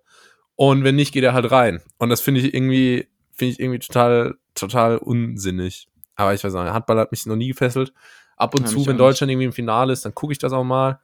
[0.55, 1.81] Und wenn nicht, geht er halt rein.
[1.99, 5.87] Und das finde ich irgendwie, finde ich irgendwie total, total unsinnig.
[6.15, 7.93] Aber ich weiß nicht, Handball hat mich noch nie gefesselt.
[8.37, 10.63] Ab und ja, zu, wenn Deutschland irgendwie im Finale ist, dann gucke ich das auch
[10.63, 10.99] mal.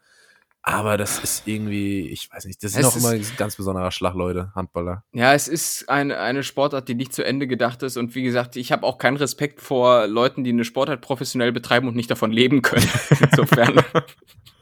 [0.66, 4.14] Aber das ist irgendwie, ich weiß nicht, das sind auch immer ein ganz besonderer Schlag,
[4.16, 5.04] Leute, Handballer.
[5.12, 7.98] Ja, es ist eine, eine Sportart, die nicht zu Ende gedacht ist.
[7.98, 11.90] Und wie gesagt, ich habe auch keinen Respekt vor Leuten, die eine Sportart professionell betreiben
[11.90, 12.88] und nicht davon leben können.
[13.32, 13.84] Insofern.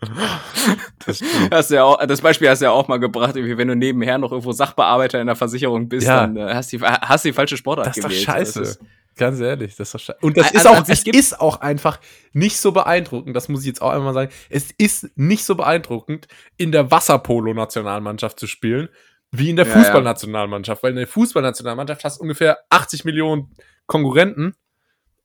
[1.06, 4.18] das, hast ja auch, das Beispiel hast du ja auch mal gebracht, wenn du nebenher
[4.18, 6.22] noch irgendwo Sachbearbeiter in der Versicherung bist, ja.
[6.22, 8.28] dann äh, hast du hast die falsche Sportart das ist gewählt.
[8.28, 8.80] Doch scheiße.
[9.22, 10.16] Ganz ehrlich, das ist.
[10.22, 12.00] Und das ist auch, es ist auch einfach
[12.34, 14.32] nicht so beeindruckend, das muss ich jetzt auch einmal sagen.
[14.50, 18.90] Es ist nicht so beeindruckend, in der Wasserpolo-Nationalmannschaft zu spielen,
[19.30, 20.82] wie in der ja, Fußballnationalmannschaft.
[20.82, 23.54] Weil in der Fußballnationalmannschaft hast du ungefähr 80 Millionen
[23.86, 24.56] Konkurrenten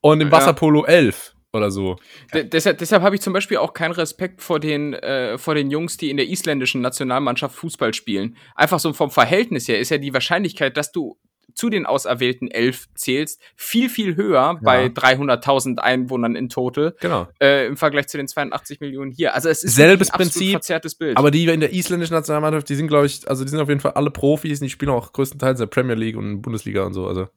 [0.02, 1.96] und im Wasserpolo 11 oder so.
[2.34, 5.70] D deshalb deshalb habe ich zum Beispiel auch keinen Respekt vor den, äh, vor den
[5.70, 8.36] Jungs, die in der isländischen Nationalmannschaft Fußball spielen.
[8.56, 11.18] Einfach so vom Verhältnis her ist ja die Wahrscheinlichkeit, dass du
[11.54, 14.58] zu den auserwählten elf zählst, viel, viel höher ja.
[14.62, 16.94] bei 300.000 Einwohnern in total.
[17.00, 17.28] Genau.
[17.40, 19.34] Äh, Im Vergleich zu den 82 Millionen hier.
[19.34, 21.16] Also es ist selbes ein Prinzip, verzerrtes Bild.
[21.16, 23.80] Aber die in der isländischen Nationalmannschaft, die sind, glaube ich, also die sind auf jeden
[23.80, 27.06] Fall alle Profis, die spielen auch größtenteils in der Premier League und Bundesliga und so.
[27.06, 27.28] Also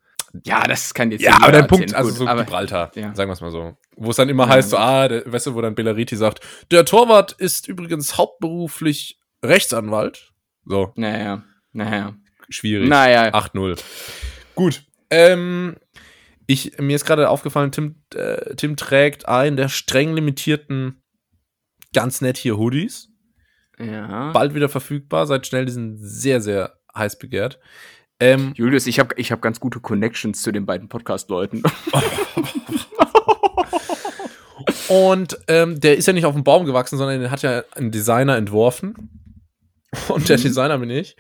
[0.46, 3.16] ja, das kann jetzt Ja, aber der Punkt, also so aber, Gibraltar, ja.
[3.16, 3.78] sagen wir es mal so.
[3.96, 6.46] Wo es dann immer ja, heißt, so, ah, der, weißt du, wo dann Bellariti sagt,
[6.70, 10.34] der Torwart ist übrigens hauptberuflich Rechtsanwalt.
[10.66, 10.92] So.
[10.96, 12.14] Naja, naja
[12.50, 12.90] schwierig.
[12.90, 13.30] Naja.
[13.30, 13.80] 8-0.
[14.56, 14.84] Gut.
[15.10, 15.78] Ähm,
[16.46, 21.02] ich, mir ist gerade aufgefallen, Tim, äh, Tim trägt einen der streng limitierten,
[21.94, 23.10] ganz nett hier Hoodies.
[23.80, 24.32] Ja.
[24.32, 27.60] Bald wieder verfügbar, seid schnell, die sind sehr, sehr heiß begehrt.
[28.20, 31.64] Ähm, Julius, ich habe ich hab ganz gute Connections zu den beiden Podcast-Leuten.
[34.90, 37.92] Und ähm, der ist ja nicht auf dem Baum gewachsen, sondern den hat ja ein
[37.92, 38.96] Designer entworfen.
[40.10, 40.44] Und der mhm.
[40.44, 41.16] Designer bin ich.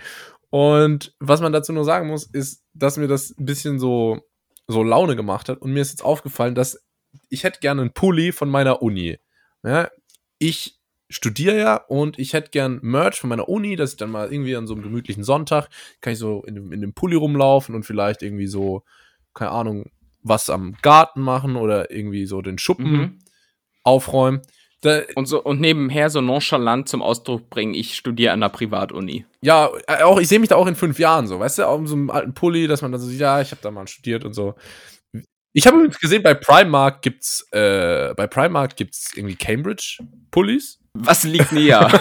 [0.50, 4.22] Und was man dazu nur sagen muss, ist, dass mir das ein bisschen so,
[4.68, 5.62] so Laune gemacht hat.
[5.62, 6.84] Und mir ist jetzt aufgefallen, dass
[7.30, 9.18] ich hätte gerne einen Pulli von meiner Uni.
[9.64, 9.90] Ja,
[10.40, 14.32] ich studiere ja und ich hätte gern Merch von meiner Uni, dass ich dann mal
[14.32, 15.70] irgendwie an so einem gemütlichen Sonntag
[16.02, 18.84] kann ich so in dem, in dem Pulli rumlaufen und vielleicht irgendwie so,
[19.34, 23.20] keine Ahnung, was am Garten machen oder irgendwie so den Schuppen mhm.
[23.84, 24.42] aufräumen.
[24.82, 29.26] Da, und, so, und nebenher so nonchalant zum Ausdruck bringen, ich studiere an der Privatuni.
[29.42, 31.80] Ja, äh, auch ich sehe mich da auch in fünf Jahren so, weißt du, auch
[31.80, 34.24] in so einem alten Pulli, dass man dann so, ja, ich habe da mal studiert
[34.24, 34.56] und so.
[35.52, 40.80] Ich habe übrigens gesehen, bei Primark gibt's, äh, bei Primark gibt's irgendwie Cambridge-Pullis.
[40.94, 41.90] Was liegt näher?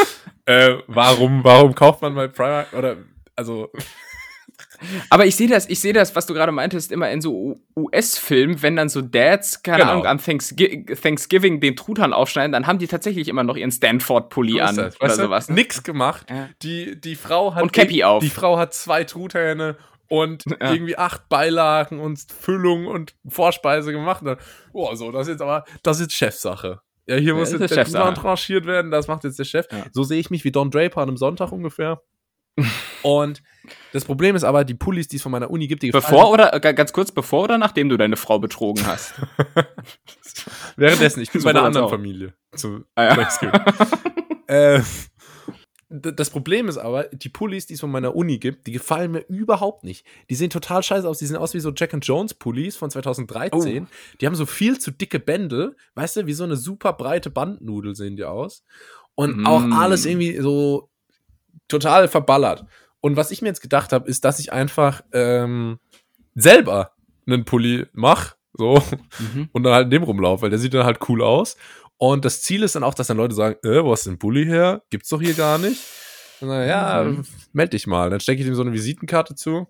[0.44, 2.96] äh, warum, warum kauft man bei Primark oder,
[3.36, 3.70] also.
[5.10, 8.62] Aber ich sehe das, ich sehe das, was du gerade meintest, immer in so US-Filmen,
[8.62, 9.92] wenn dann so Dads, keine genau.
[9.92, 14.76] Ahnung, am Thanksgiving den Truthahn aufschneiden, dann haben die tatsächlich immer noch ihren Stanford-Pulli an
[14.76, 15.48] das, oder sowas.
[15.48, 15.56] Ne?
[15.56, 16.26] Nix gemacht.
[16.30, 16.48] Ja.
[16.62, 17.62] Die, die Frau hat.
[17.62, 18.22] Und Cappy auf.
[18.22, 19.76] Die Frau hat zwei Truthähne
[20.08, 20.72] und ja.
[20.72, 24.22] irgendwie acht Beilagen und Füllung und Vorspeise gemacht.
[24.24, 24.38] Dann,
[24.72, 26.80] oh, so, das ist jetzt aber, das ist Chefsache.
[27.06, 27.84] Ja, hier Ja, muss jetzt der.
[27.84, 29.66] Kulan tranchiert werden, das macht jetzt der Chef.
[29.92, 32.02] So sehe ich mich wie Don Draper an einem Sonntag ungefähr.
[33.02, 33.42] Und
[33.92, 36.30] das Problem ist aber, die Pullis, die es von meiner Uni gibt, die gefallen Bevor
[36.30, 39.14] oder, äh, ganz kurz, bevor oder nachdem du deine Frau betrogen hast?
[40.76, 41.90] Währenddessen, ich bin bei einer anderen auch.
[41.90, 42.34] Familie.
[42.54, 43.64] Zu Ah, ja.
[44.46, 44.82] Äh,
[45.88, 49.24] das Problem ist aber, die Pullis, die es von meiner Uni gibt, die gefallen mir
[49.28, 50.04] überhaupt nicht.
[50.28, 51.18] Die sehen total scheiße aus.
[51.18, 53.86] Die sehen aus wie so Jack and Jones Pullis von 2013.
[54.20, 55.76] Die haben so viel zu dicke Bändel.
[55.94, 58.64] Weißt du, wie so eine super breite Bandnudel sehen die aus.
[59.14, 59.46] Und Mm.
[59.46, 60.90] auch alles irgendwie so
[61.70, 62.64] total verballert.
[63.00, 65.78] Und was ich mir jetzt gedacht habe, ist, dass ich einfach ähm,
[66.34, 66.92] selber
[67.26, 68.34] einen Pulli mache.
[68.52, 68.82] So,
[69.18, 69.48] Mhm.
[69.52, 71.56] und dann halt in dem rumlaufe, weil der sieht dann halt cool aus.
[71.96, 74.18] Und das Ziel ist dann auch, dass dann Leute sagen, äh, wo hast du den
[74.18, 74.82] Pulli her?
[74.90, 75.80] Gibt's doch hier gar nicht.
[76.40, 77.24] Und dann, ja, Mhm.
[77.52, 78.10] meld dich mal.
[78.10, 79.66] Dann stecke ich ihm so eine Visitenkarte zu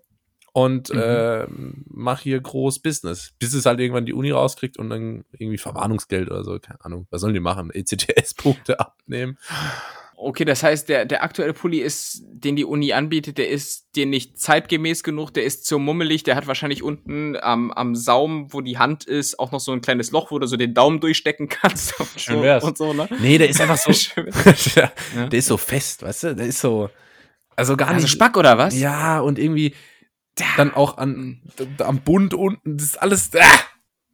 [0.53, 0.99] und Mhm.
[0.99, 1.47] äh,
[1.89, 3.33] mach hier groß Business.
[3.37, 7.07] Bis es halt irgendwann die Uni rauskriegt und dann irgendwie Verwarnungsgeld oder so, keine Ahnung.
[7.11, 7.69] Was sollen die machen?
[7.71, 9.37] ECTS-Punkte abnehmen.
[10.23, 14.05] Okay, das heißt, der, der aktuelle Pulli ist, den die Uni anbietet, der ist dir
[14.05, 18.61] nicht zeitgemäß genug, der ist zu mummelig, der hat wahrscheinlich unten am, am Saum, wo
[18.61, 21.49] die Hand ist, auch noch so ein kleines Loch, wo du so den Daumen durchstecken
[21.49, 21.99] kannst.
[21.99, 22.63] Und Schön so, wär's.
[22.63, 23.09] Und so, ne?
[23.19, 23.91] Nee, der ist einfach so.
[24.75, 25.25] Der, Ja.
[25.27, 26.35] der ist so fest, weißt du?
[26.35, 26.89] Der ist so.
[27.55, 28.11] Also gar Also nicht.
[28.11, 28.79] Spack oder was?
[28.79, 29.73] Ja, und irgendwie
[30.55, 31.41] dann auch an,
[31.79, 33.31] am Bund unten, das ist alles.
[33.35, 33.59] Ah!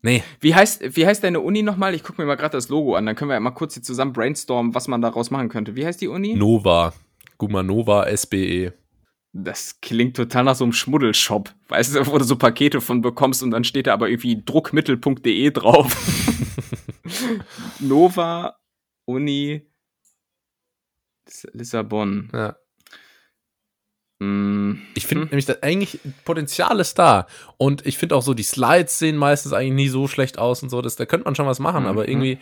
[0.01, 0.23] Nee.
[0.39, 1.93] Wie heißt, wie heißt deine Uni nochmal?
[1.95, 3.83] Ich gucke mir mal gerade das Logo an, dann können wir ja mal kurz hier
[3.83, 5.75] zusammen brainstormen, was man daraus machen könnte.
[5.75, 6.35] Wie heißt die Uni?
[6.35, 6.93] Nova.
[7.37, 8.15] Guck mal, Nova E.
[8.15, 8.73] SBE.
[9.33, 11.53] Das klingt total nach so einem Schmuddelshop.
[11.67, 15.51] Weißt du, wo du so Pakete von bekommst und dann steht da aber irgendwie druckmittel.de
[15.51, 15.95] drauf.
[17.79, 18.55] Nova
[19.05, 19.61] Uni
[21.27, 22.29] Lis- Lissabon.
[22.33, 22.55] Ja.
[24.19, 25.29] Ich finde Hm.
[25.29, 27.27] nämlich, dass eigentlich Potenzial ist da.
[27.57, 30.69] Und ich finde auch so, die Slides sehen meistens eigentlich nie so schlecht aus und
[30.69, 30.81] so.
[30.81, 31.89] Das, da könnte man schon was machen, Mhm.
[31.89, 32.39] aber irgendwie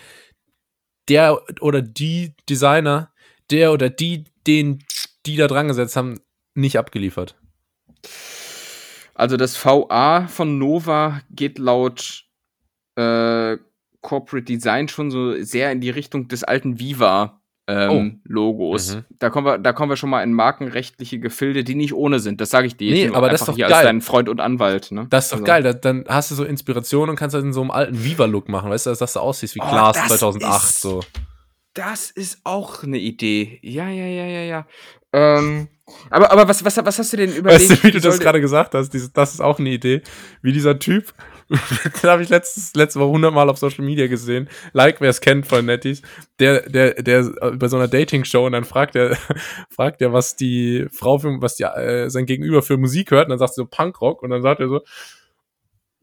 [1.10, 3.12] der oder die Designer,
[3.52, 4.84] der oder die, den
[5.26, 6.22] die da dran gesetzt haben,
[6.54, 7.36] nicht abgeliefert.
[9.14, 12.24] Also das VA von Nova geht laut
[12.96, 13.58] äh,
[14.02, 17.42] Corporate Design schon so sehr in die Richtung des alten Viva.
[17.68, 18.96] Ähm, Logos.
[18.96, 19.06] Mhm.
[19.18, 22.40] Da kommen wir, da kommen wir schon mal in markenrechtliche Gefilde, die nicht ohne sind.
[22.40, 22.92] Das sage ich dir.
[22.92, 23.74] Nee, jetzt nur aber das ist doch hier geil.
[23.78, 24.92] als dein Freund und Anwalt.
[24.92, 25.08] Ne?
[25.10, 25.64] Das ist doch Also- geil.
[25.64, 28.70] Da, dann hast du so Inspiration und kannst halt in so einem alten Viva-Look machen.
[28.70, 30.70] Weißt du, dass du aussiehst wie Oh, Klaas das 2008.
[30.70, 31.02] ist- So.
[31.76, 33.60] Das ist auch eine Idee.
[33.62, 34.68] Ja, ja, ja, ja, ja.
[35.14, 35.68] Ähm,
[36.10, 37.70] aber, aber was, was, was hast du denn überlegt?
[37.70, 38.90] Weißt du, wie du das gerade gesagt hast?
[38.90, 40.02] Dieses, das ist auch eine Idee.
[40.42, 41.14] Wie dieser Typ,
[41.50, 44.50] den habe ich letztes, letzte Woche hundertmal auf Social Media gesehen.
[44.72, 46.02] Like, wer es kennt von Netties.
[46.40, 49.18] Der, der, der bei so einer Dating-Show und dann fragt er,
[49.70, 53.26] fragt er, was die Frau für, was die, äh, sein Gegenüber für Musik hört.
[53.26, 54.82] Und dann sagt sie so Punkrock und dann sagt er so,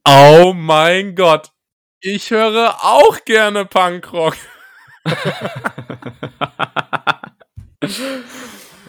[0.07, 1.51] oh mein Gott,
[2.01, 4.37] ich höre auch gerne Punkrock.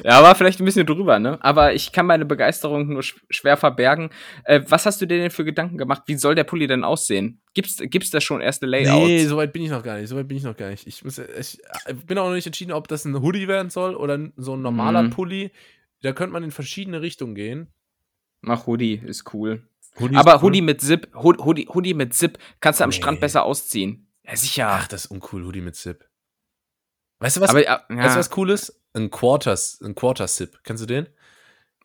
[0.03, 1.37] Ja, war vielleicht ein bisschen drüber, ne?
[1.41, 4.09] Aber ich kann meine Begeisterung nur sch schwer verbergen.
[4.43, 6.03] Äh, was hast du dir denn für Gedanken gemacht?
[6.07, 7.39] Wie soll der Pulli denn aussehen?
[7.53, 9.07] Gibt's, gibt's da schon erste Layouts?
[9.07, 10.09] Nee, so weit bin ich noch gar nicht.
[10.09, 10.85] So weit bin ich noch gar nicht.
[10.87, 11.59] Ich, muss, ich
[12.05, 15.03] bin auch noch nicht entschieden, ob das ein Hoodie werden soll oder so ein normaler
[15.03, 15.09] Mhm.
[15.11, 15.51] Pulli.
[16.01, 17.67] Da könnte man in verschiedene Richtungen gehen.
[18.41, 19.63] Mach Hoodie, ist cool.
[20.01, 20.43] Hoodie Aber ist cool.
[20.49, 22.95] Hoodie mit Zip, Hood- Hoodie, Hoodie mit Zip kannst du am Nee.
[22.97, 24.07] Strand besser ausziehen.
[24.25, 24.67] Ja, sicher.
[24.69, 26.07] Ach, das ist uncool, Hoodie mit Zip.
[27.19, 27.49] Weißt du was?
[27.49, 27.83] aber ja.
[27.89, 28.81] Weißt du was cool ist?
[28.93, 30.59] Ein Quarters, ein Quarter-Zip.
[30.63, 31.07] Kennst du den?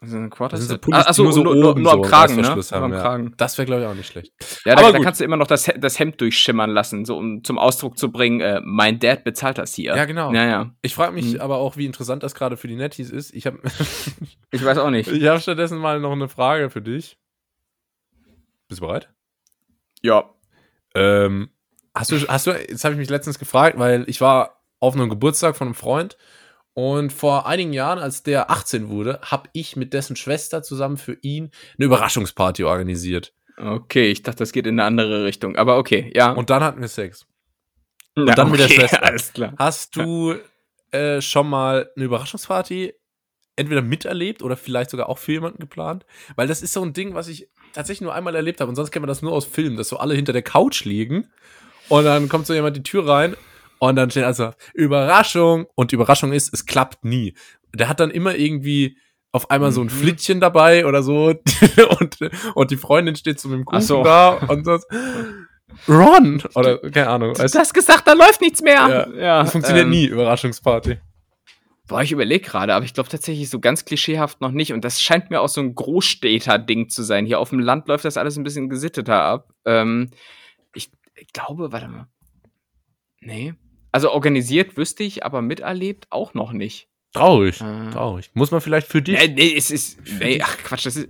[0.01, 0.83] so ein Quarter Das sind so Zip.
[0.83, 2.47] Pullis, Ah, achso, nur so nur, nur, nur am Kragen, ne?
[2.49, 3.01] Haben, am ja.
[3.01, 3.35] Kragen.
[3.37, 4.33] Das wäre, glaube ich, auch nicht schlecht.
[4.65, 7.59] Ja, da, da kannst du immer noch das, das Hemd durchschimmern lassen, so um zum
[7.59, 9.97] Ausdruck zu bringen, äh, mein Dad bezahlt das hier.
[9.97, 10.33] Ja, genau.
[10.33, 10.75] Ja, ja.
[10.83, 11.41] Ich frage mich Mhm.
[11.41, 13.35] aber auch, wie interessant das gerade für die Netties ist.
[13.35, 13.59] Ich habe
[14.53, 15.09] Ich weiß auch nicht.
[15.09, 17.19] ich hab stattdessen mal noch eine Frage für dich.
[18.69, 19.09] Bist du bereit?
[20.03, 20.31] Ja.
[20.95, 21.51] Ähm,
[21.99, 25.09] hast du, hast du, jetzt habe ich mich letztens gefragt, weil ich war auf einem
[25.09, 26.17] Geburtstag von einem Freund
[26.79, 31.19] und vor einigen Jahren, als der 18 wurde, habe ich mit dessen Schwester zusammen für
[31.23, 33.33] ihn eine Überraschungsparty organisiert.
[33.57, 35.57] Okay, ich dachte, das geht in eine andere Richtung.
[35.57, 36.31] Aber okay, ja.
[36.31, 37.27] Und dann hatten wir Sex.
[38.17, 39.03] ja, dann mit der Schwester.
[39.03, 39.55] Alles klar.
[39.59, 40.37] Hast du
[40.93, 42.95] äh, schon mal eine Überraschungsparty
[43.57, 46.07] entweder miterlebt oder vielleicht sogar auch für jemanden geplant?
[46.37, 48.93] Weil das ist so ein Ding, was ich tatsächlich nur einmal erlebt habe und sonst
[48.93, 51.29] kennt man das nur aus Filmen, dass so alle hinter der Couch liegen
[51.89, 53.37] und dann kommt so jemand die Tür rein
[53.79, 57.35] und dann steht also Überraschung und die Überraschung ist, es klappt nie.
[57.75, 58.97] Der hat dann immer irgendwie
[59.33, 59.91] auf einmal so ein Mhm.
[59.91, 61.35] Flittchen dabei oder so
[62.01, 62.19] und,
[62.55, 64.03] und die Freundin steht so mit dem Kuchen so.
[64.03, 64.79] da und so
[65.87, 67.35] Ron oder keine Ahnung.
[67.35, 69.09] Du hast gesagt, da läuft nichts mehr.
[69.17, 70.99] Ja, das funktioniert ähm, nie, Überraschungsparty.
[71.87, 74.73] Boah, ich überlege gerade, aber ich glaube tatsächlich so ganz klischeehaft noch nicht.
[74.73, 77.25] Und das scheint mir auch so ein Großstädter-Ding zu sein.
[77.27, 79.51] Hier auf dem Land läuft das alles ein bisschen gesitteter ab.
[79.65, 80.11] Ähm,
[81.21, 82.09] ich, glaube, warte mal.
[83.21, 83.55] Nee.
[83.93, 86.89] Also organisiert wüsste ich, aber miterlebt auch noch nicht.
[87.15, 87.91] Traurig, Äh.
[87.91, 88.31] traurig.
[88.35, 89.19] Muss man vielleicht für dich.
[89.19, 89.99] Nee, nee, es ist.
[90.21, 91.09] Nee, ach Quatsch, das ist.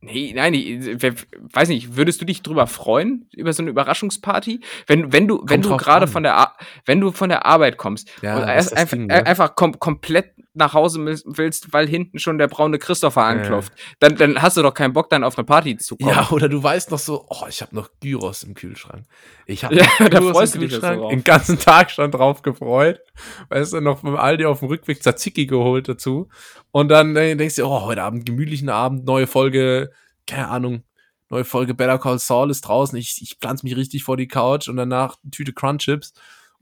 [0.00, 4.60] Nee, nein, ich, weiß nicht, würdest du dich drüber freuen, über so eine Überraschungsparty?
[4.86, 6.56] Wenn, wenn du, wenn du gerade von der, Ar-
[6.86, 9.26] wenn du von der Arbeit kommst Ja, und erst einfach, Ding, äh, ne?
[9.26, 14.42] einfach kom komplett nach Hause willst, weil hinten schon der braune Christopher anklopft, dann, dann
[14.42, 16.10] hast du doch keinen Bock, dann auf eine Party zu kommen.
[16.10, 19.04] Ja, oder du weißt noch so, oh, ich habe noch Gyros im Kühlschrank.
[19.46, 21.00] Ich habe Ja, Gyros im Kühlschrank.
[21.00, 21.10] drauf.
[21.10, 23.00] Den ganzen Tag schon drauf gefreut.
[23.48, 26.28] Weißt du, noch vom Aldi auf dem Rückweg Tzatziki geholt dazu.
[26.70, 29.90] Und dann äh, denkst du, oh, heute Abend gemütlichen Abend, neue Folge,
[30.26, 30.82] keine Ahnung,
[31.30, 32.98] neue Folge Better Call Saul ist draußen.
[32.98, 36.12] Ich, ich pflanze mich richtig vor die Couch und danach Tüte Crunchips.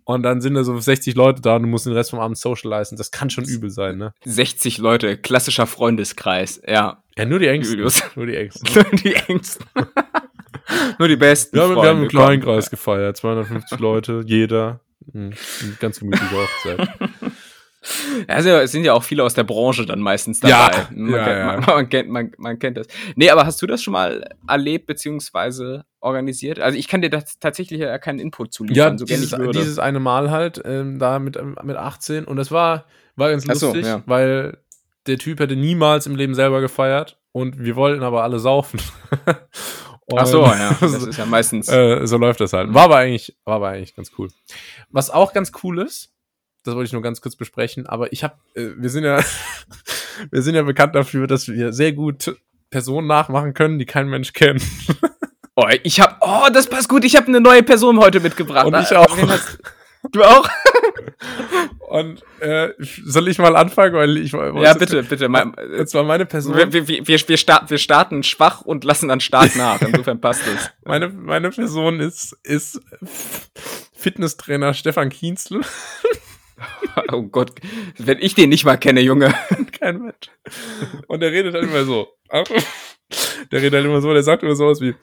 [0.08, 2.38] Und dann sind da so 60 Leute da und du musst den Rest vom Abend
[2.38, 2.96] socialisen.
[2.96, 4.12] Das kann schon übel sein, ne?
[4.24, 7.02] 60 Leute, klassischer Freundeskreis, ja.
[7.18, 7.76] Ja, nur die Ängsten.
[7.76, 8.04] Julius.
[8.14, 8.84] Nur die Ängsten.
[9.02, 9.66] die Engsten.
[10.98, 11.56] Nur die besten.
[11.56, 14.80] Wir haben, wir haben einen Freunde kleinen Kreis gefeiert, 250 Leute, jeder.
[15.12, 15.32] Hm,
[15.62, 16.88] eine ganz gemütliche Hochzeit.
[18.26, 20.88] Also, es sind ja auch viele aus der Branche dann meistens Ja, dabei.
[20.90, 21.46] man, ja, kennt, ja.
[21.46, 22.88] Man, man, kennt, man, man kennt das.
[23.14, 26.60] Nee, aber hast du das schon mal erlebt beziehungsweise organisiert?
[26.60, 29.32] Also ich kann dir das tatsächlich ja keinen Input zu Ja, liefern, so gerne dieses,
[29.32, 29.58] ich würde.
[29.58, 32.86] dieses eine Mal halt, ähm, da mit, mit 18 und das war,
[33.16, 34.02] war ganz Ach so, lustig, ja.
[34.06, 34.58] weil
[35.06, 38.80] der Typ hätte niemals im Leben selber gefeiert und wir wollten aber alle saufen.
[40.06, 40.76] Und Ach so, ja.
[40.80, 41.68] Das ist ja meistens.
[41.72, 42.72] äh, so läuft das halt.
[42.72, 44.28] War aber eigentlich, war aber eigentlich ganz cool.
[44.90, 46.12] Was auch ganz cool ist,
[46.64, 49.20] das wollte ich nur ganz kurz besprechen, aber ich habe, äh, wir sind ja,
[50.30, 52.36] wir sind ja bekannt dafür, dass wir sehr gut
[52.70, 54.62] Personen nachmachen können, die kein Mensch kennt.
[55.56, 56.18] Oh, ich hab.
[56.20, 57.04] Oh, das passt gut.
[57.04, 58.66] Ich habe eine neue Person heute mitgebracht.
[58.66, 59.16] Und ich auch.
[60.12, 60.48] Du auch?
[61.88, 65.28] Und äh, soll ich mal anfangen, weil ich ja, bitte, bitte.
[65.28, 66.56] Mal, äh, Und zwar meine Person.
[66.56, 69.80] wir, wir, wir, wir, starten, wir starten schwach und lassen dann stark nach.
[69.80, 70.70] Insofern passt es.
[70.84, 72.80] Meine, meine Person ist, ist
[73.94, 75.60] Fitnesstrainer Stefan Kienzl.
[77.12, 77.50] Oh Gott.
[77.98, 79.34] Wenn ich den nicht mal kenne, Junge.
[79.78, 80.30] Kein Mensch.
[81.06, 82.08] Und der redet halt immer so.
[83.52, 84.94] Der redet halt immer so, der sagt immer sowas wie,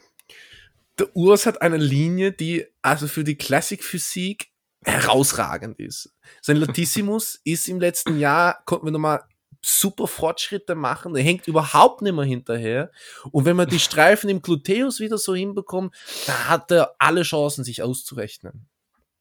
[1.00, 4.50] der Urs hat eine Linie, die also für die Klassikphysik
[4.86, 6.14] herausragend ist.
[6.42, 9.24] Sein Latissimus ist im letzten Jahr, konnten wir nochmal
[9.66, 11.16] super Fortschritte machen.
[11.16, 12.92] Er hängt überhaupt nicht mehr hinterher.
[13.32, 15.96] Und wenn man die Streifen im Gluteus wieder so hinbekommt,
[16.28, 18.68] da hat er alle Chancen, sich auszurechnen.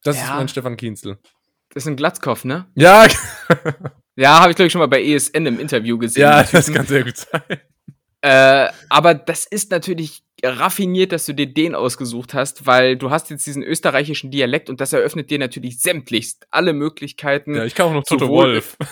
[0.03, 0.35] Das ist Ja.
[0.35, 1.17] mein Stefan Kienzl.
[1.69, 2.67] Das ist ein Glatzkopf, ne?
[2.75, 3.07] Ja,
[4.15, 6.21] Ja, habe ich glaube ich schon mal bei ESN im Interview gesehen.
[6.21, 7.41] ja, das kann sehr gut sein.
[8.21, 13.29] Äh, aber das ist natürlich raffiniert, dass du dir den ausgesucht hast, weil du hast
[13.29, 17.55] jetzt diesen österreichischen Dialekt und das eröffnet dir natürlich sämtlichst alle Möglichkeiten.
[17.55, 18.77] Ja, ich kann auch noch Toto Wolf.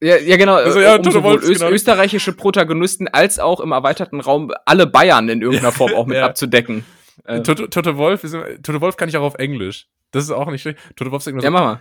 [0.00, 0.54] Ja, ja genau.
[0.54, 4.20] Also, äh, ja, um Toto sowohl ist ös genau- österreichische Protagonisten als auch im erweiterten
[4.20, 6.26] Raum alle Bayern in irgendeiner Form auch mit Ja.
[6.26, 6.84] abzudecken.
[7.24, 9.88] Äh, Toto, Toto Wolf ist, Toto Wolf kann ich auch auf Englisch.
[10.12, 10.78] Das ist auch nicht schlecht.
[10.94, 11.80] Toto Wolf sagt immer ja, so, mach mal.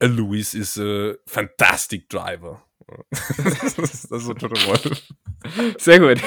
[0.00, 2.62] "Uh, Luis is a fantastic driver.
[3.10, 5.02] das, ist, das ist so Toto Wolf.
[5.78, 6.20] Sehr gut.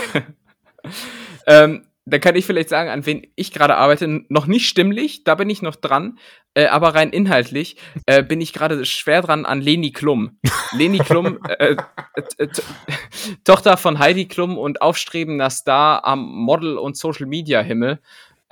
[1.48, 4.24] ähm, da kann ich vielleicht sagen, an wen ich gerade arbeite.
[4.30, 6.18] Noch nicht stimmlich, da bin ich noch dran.
[6.54, 7.78] Äh, aber rein inhaltlich
[8.08, 10.40] äh, bin ich gerade schwer dran an Leni Klum.
[10.74, 11.76] Leni Klum, äh,
[12.38, 12.48] äh,
[13.46, 18.00] Tochter von Heidi Klum und aufstrebender Star am Model- und Social-Media-Himmel.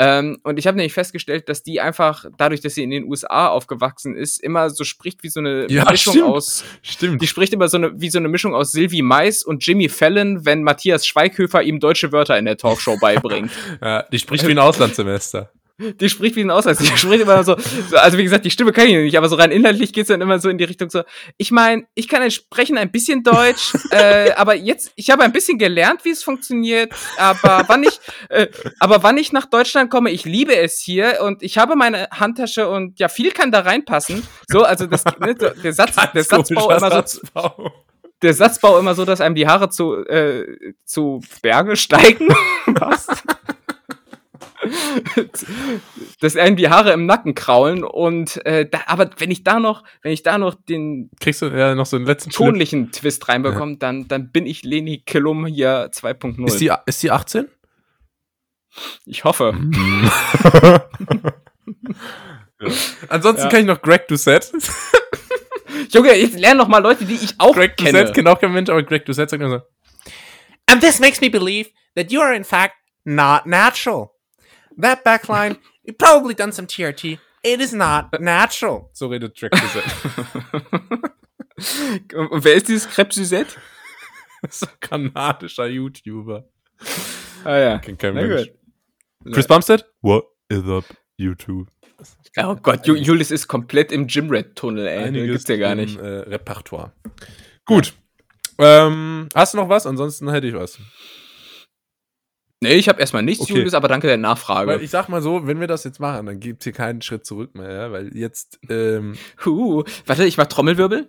[0.01, 3.49] Ähm, und ich habe nämlich festgestellt, dass die einfach, dadurch, dass sie in den USA
[3.49, 6.29] aufgewachsen ist, immer so spricht wie so eine Ja, Mischung stimmt.
[6.29, 7.21] aus Stimmt.
[7.21, 10.45] die spricht immer so eine, wie so eine Mischung aus Sylvie Mais und Jimmy Fallon,
[10.45, 13.51] wenn Matthias Schweighöfer ihm deutsche Wörter in der Talkshow beibringt.
[13.81, 15.51] Ja, die spricht wie ein Auslandssemester.
[15.79, 16.77] Die spricht wie ein Ausweis.
[16.77, 17.55] Die spricht immer so,
[17.89, 20.19] so, also wie gesagt, die Stimme kann ich nicht, aber so rein inhaltlich geht's dann
[20.19, 21.03] immer so in die Richtung so,
[21.37, 25.57] ich meine, ich kann sprechen ein bisschen Deutsch, äh, aber jetzt, ich habe ein bisschen
[25.57, 27.99] gelernt, wie es funktioniert, aber wann ich,
[28.29, 28.47] äh,
[28.79, 32.67] aber wann ich nach Deutschland komme, ich liebe es hier und ich habe meine Handtasche
[32.67, 34.27] und ja, viel kann da reinpassen.
[34.47, 37.71] So, also das, ne, so, der Satz, der Satzbau immer so,
[38.21, 42.27] der Satzbau immer so, dass einem die Haare zu, äh, zu Berge steigen.
[42.65, 43.07] Was?
[46.21, 49.83] dass einem die Haare im Nacken kraulen und äh, da, aber wenn ich da noch,
[50.01, 53.77] wenn ich da noch den Kriegst du ja noch so einen letzten tonlichen Twist reinbekomme,
[53.77, 56.45] dann, dann bin ich Leni Kellum hier 2.0.
[56.47, 57.47] Ist die, ist die 18?
[59.05, 59.53] ich hoffe.
[63.09, 63.49] Ansonsten Ja.
[63.49, 64.47] kann ich noch Greg Doucette.
[65.91, 67.91] Junge, jetzt lernen noch mal Leute, die ich auch Greg kenne.
[67.99, 69.61] Doucette kennt auch kein Mensch, aber Greg Doucette sagt immer so.
[70.67, 74.11] And this makes me believe that you are in fact not natural.
[74.79, 77.19] That backline, you probably done some TRT.
[77.43, 78.89] It is not natural.
[78.93, 79.91] So redet Greg Doucette.
[82.29, 83.57] Und wer ist dieses Crepe Suzette?
[84.49, 86.47] so ein kanadischer YouTuber.
[87.43, 87.77] Ah ja.
[87.79, 88.49] Kennt kein Na Mensch.
[89.23, 89.33] gut.
[89.33, 89.85] Chris Bumstead?
[90.01, 90.85] What is up,
[91.17, 91.67] YouTube?
[92.37, 95.03] Oh Gott, Ju Julius ist komplett im Gymrat-Tunnel, ey.
[95.03, 95.97] Einiges Gibt's ja gar im, nicht.
[95.97, 96.93] Äh, Repertoire.
[97.65, 97.93] Gut.
[98.57, 99.85] Ähm, hast du noch was?
[99.85, 100.79] Ansonsten hätte ich was.
[102.61, 103.53] Nee, ich habe erstmal nichts, Okay.
[103.53, 104.69] Julius, aber danke der Nachfrage.
[104.69, 107.25] Weil ich sag mal so, wenn wir das jetzt machen, dann gibt's hier keinen Schritt
[107.25, 107.91] zurück mehr, ja?
[107.91, 109.83] weil jetzt, ähm, Huh.
[110.05, 111.07] Warte, ich mach Trommelwirbel.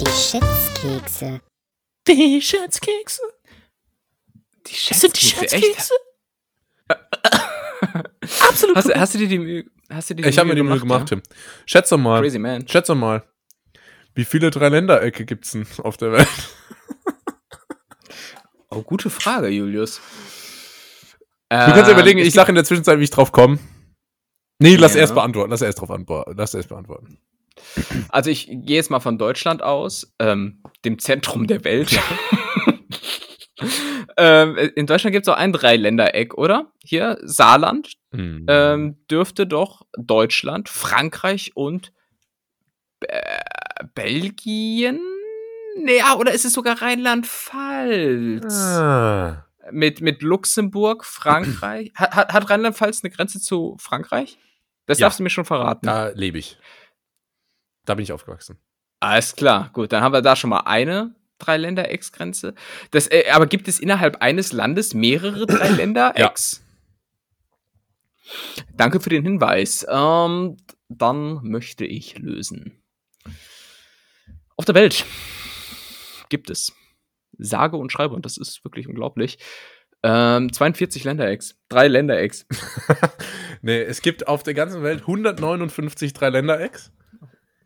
[0.00, 1.40] Die Schätzkekse.
[2.08, 3.22] die Schätzkekse.
[4.66, 5.90] Die Schätzkekse, echt?
[8.48, 8.76] Absolut.
[8.76, 10.62] Hast, du- hast du dir die Mühe, hast du dir die ich habe mir die
[10.62, 11.16] Mühe gemacht, ja?
[11.16, 11.22] Tim.
[11.66, 12.66] Schätz doch mal, Crazy man.
[12.66, 13.22] schätz doch mal,
[14.14, 16.28] wie viele Dreiländerecke gibt's denn auf der Welt?
[18.74, 20.00] Oh, gute Frage, Julius.
[21.50, 23.58] Du kannst überlegen, Ähm, ich sag in der Zwischenzeit, wie ich drauf komme.
[24.58, 25.00] Nee, lass Ja.
[25.00, 27.18] erst beantworten, lass erst drauf antworten, lass erst beantworten.
[28.08, 31.98] Also ich gehe jetzt mal von Deutschland aus, ähm, dem Zentrum der Welt.
[34.16, 36.72] ähm, in Deutschland gibt es auch ein Dreiländereck, oder?
[36.82, 38.46] Hier, Saarland Mhm.
[38.48, 41.92] ähm, dürfte doch Deutschland, Frankreich und
[43.00, 43.20] äh,
[43.94, 45.00] Belgien?
[45.82, 48.54] Naja, oder ist es sogar Rheinland-Pfalz?
[48.54, 49.44] ah.
[49.70, 51.90] Mit, mit Luxemburg, Frankreich.
[51.94, 54.38] Hat, hat, Rheinland-Pfalz eine Grenze zu Frankreich?
[54.86, 55.06] Das Ja.
[55.06, 55.86] darfst du mir schon verraten.
[55.86, 56.58] Da lebe ich.
[57.86, 58.58] Da bin ich aufgewachsen.
[59.00, 62.54] Alles klar, gut, dann haben wir da schon mal eine Dreiländerex-Grenze.
[62.90, 66.62] Das, äh, aber gibt es innerhalb eines Landes mehrere Dreiländerex?
[68.74, 69.86] Danke für den Hinweis.
[69.88, 70.56] Ähm,
[70.88, 72.82] dann möchte ich lösen.
[74.56, 75.04] Auf der Welt
[76.28, 76.72] gibt es
[77.38, 79.38] sage und schreibe, und das ist wirklich unglaublich,
[80.02, 81.56] ähm, 42 Länderex.
[81.68, 82.46] Drei Länderex.
[83.62, 86.92] nee, es gibt auf der ganzen Welt 159 Dreiländerecks.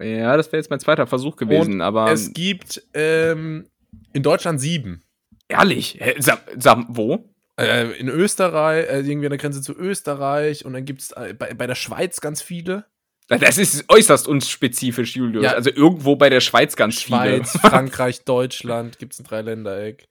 [0.00, 3.68] Ja, das wäre jetzt mein zweiter Versuch gewesen, Und aber es gibt ähm,
[4.12, 5.02] in Deutschland sieben.
[5.48, 7.34] ehrlich, sag, sag, wo?
[7.58, 11.34] Äh, in Österreich, äh, irgendwie an der Grenze zu Österreich und dann gibt es äh,
[11.36, 12.84] bei, bei der Schweiz ganz viele.
[13.28, 15.44] Das ist äußerst unspezifisch, Julius.
[15.44, 15.52] Ja.
[15.52, 17.60] Also irgendwo bei der Schweiz ganz Schweiz, viele.
[17.70, 20.08] Frankreich, Deutschland gibt es ein Dreiländereck.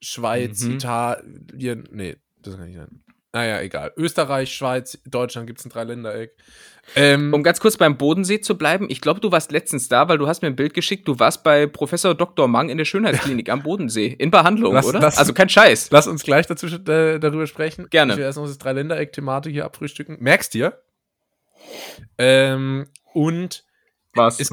[0.00, 0.74] Schweiz, Mhm.
[0.74, 3.02] Italien, nee, das kann nicht sein.
[3.32, 3.92] Naja, egal.
[3.96, 6.32] Österreich, Schweiz, Deutschland gibt es ein Dreiländereck.
[6.96, 10.18] Ähm, Um ganz kurz beim Bodensee zu bleiben, ich glaube, du warst letztens da, weil
[10.18, 12.48] du hast mir ein Bild geschickt, du warst bei Professor Dr.
[12.48, 14.06] Mang in der Schönheitsklinik am Bodensee.
[14.18, 14.98] In Behandlung, Lass- oder?
[15.00, 15.90] lass- also kein Scheiß.
[15.92, 17.86] Lass uns gleich dazu, äh, darüber sprechen.
[17.90, 18.14] Gerne.
[18.14, 20.16] Ich will erst noch das Dreiländereck-Thematik hier abfrühstücken.
[20.18, 20.80] Merkst dir?
[22.18, 23.64] Ähm, und
[24.14, 24.40] Was?
[24.40, 24.50] es,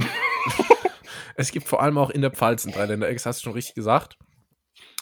[1.35, 3.75] es gibt vor allem auch in der Pfalz ein Dreiländereck, das hast du schon richtig
[3.75, 4.17] gesagt.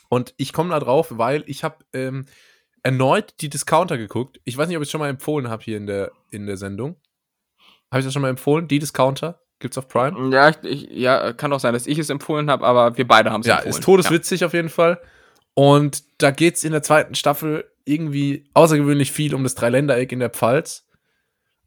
[0.09, 2.25] Und ich komme da drauf, weil ich habe ähm,
[2.83, 4.39] erneut die Discounter geguckt.
[4.43, 6.57] Ich weiß nicht, ob ich es schon mal empfohlen habe hier in der, in der
[6.57, 6.95] Sendung.
[7.91, 8.67] Habe ich das schon mal empfohlen?
[8.67, 9.41] Die Discounter?
[9.59, 10.33] Gibt's auf Prime?
[10.33, 13.31] ja, ich, ich, ja, kann auch sein, dass ich es empfohlen habe, aber wir beide
[13.31, 13.71] haben es Ja, empfohlen.
[13.73, 15.01] ist todeswitzig auf jeden Fall.
[15.53, 20.29] Und da geht's in der zweiten Staffel irgendwie außergewöhnlich viel um das Dreiländereck in der
[20.29, 20.84] Pfalz.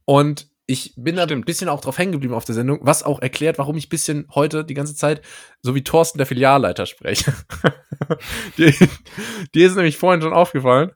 [0.09, 3.21] Und ich bin da ein bisschen auch drauf hängen geblieben auf der Sendung, was auch
[3.21, 5.21] erklärt, warum ich ein bisschen heute die ganze Zeit
[5.61, 7.35] so wie Thorsten der Filialleiter spreche.
[8.57, 8.75] die,
[9.55, 10.93] die ist nämlich vorhin schon aufgefallen,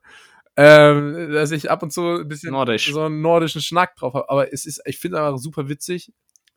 [0.56, 2.90] ähm, dass ich ab und zu ein bisschen Nordisch.
[2.90, 4.30] so einen nordischen Schnack drauf habe.
[4.30, 6.10] Aber es ist, ich finde es einfach super witzig.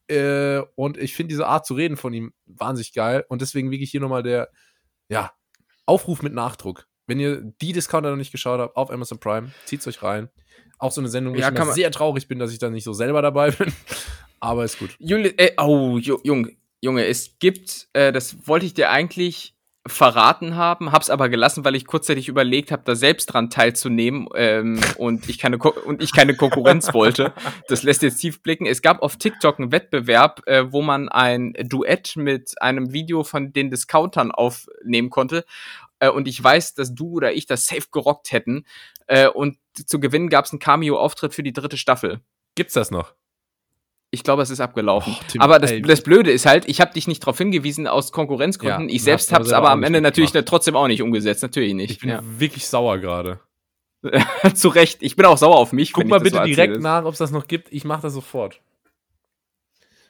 [0.07, 3.25] Äh, und ich finde diese Art zu reden von ihm wahnsinnig geil.
[3.27, 4.49] Und deswegen wirklich hier nochmal der,
[5.09, 5.33] ja,
[5.85, 6.87] Aufruf mit Nachdruck.
[7.05, 10.29] Wenn ihr die Discounter noch nicht geschaut habt, auf Amazon Prime, zieht's euch rein.
[10.77, 12.83] Auch so eine Sendung, wo Ja, ich immer sehr traurig bin, dass ich da nicht
[12.83, 13.71] so selber dabei bin.
[14.39, 14.91] Aber ist gut.
[14.99, 16.51] Juli, äh, oh, Ju- Junge,
[16.81, 19.53] Junge, es gibt, äh, das wollte ich dir eigentlich
[19.87, 24.81] verraten haben, hab's aber gelassen, weil ich kurzzeitig überlegt habe, da selbst dran teilzunehmen ähm,
[24.97, 27.33] und ich keine Ko und ich keine Konkurrenz wollte.
[27.67, 28.65] Das lässt jetzt tief blicken.
[28.65, 33.53] Es gab auf TikTok einen Wettbewerb, äh, wo man ein Duett mit einem Video von
[33.53, 35.45] den Discountern aufnehmen konnte.
[36.05, 38.65] Äh, und ich weiß, dass du oder ich das safe gerockt hätten.
[39.07, 42.21] Äh, und zu gewinnen gab's einen Cameo-Auftritt für die dritte Staffel.
[42.55, 43.13] Gibt's das noch?
[44.11, 45.13] Ich glaube, es ist abgelaufen.
[45.19, 48.87] Oh, aber das, das Blöde ist halt, ich habe dich nicht darauf hingewiesen aus Konkurrenzgründen.
[48.87, 50.47] Ja, ich selbst habe es aber am Ende natürlich mitgemacht.
[50.49, 51.43] trotzdem auch nicht umgesetzt.
[51.43, 51.91] Natürlich nicht.
[51.91, 52.21] Ich bin ja.
[52.23, 53.41] wirklich sauer gerade.
[54.53, 54.99] Zu Recht.
[55.01, 55.91] Ich bin auch sauer auf mich.
[55.91, 57.73] Guck mal bitte so direkt nach, ob es das noch gibt.
[57.73, 58.61] Ich mache das sofort.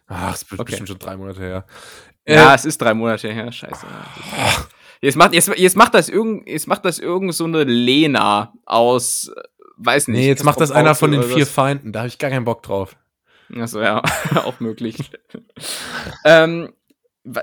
[0.08, 0.64] Ach, das ist Okay.
[0.66, 1.66] bestimmt schon drei Monate her.
[2.28, 3.52] Ja, Äh, es ist drei Monate her.
[3.52, 3.88] Scheiße.
[5.02, 9.32] Jetzt macht, jetzt, jetzt macht das irgend, jetzt macht das irgend so eine Lena aus,
[9.36, 9.42] äh,
[9.78, 10.20] weiß nicht.
[10.20, 11.46] nee, jetzt macht das einer von den vier.
[11.46, 11.92] Feinden.
[11.92, 12.96] Da habe ich gar keinen Bock drauf.
[13.56, 14.02] Achso, ja,
[14.36, 15.12] auch möglich.
[16.26, 16.70] ähm,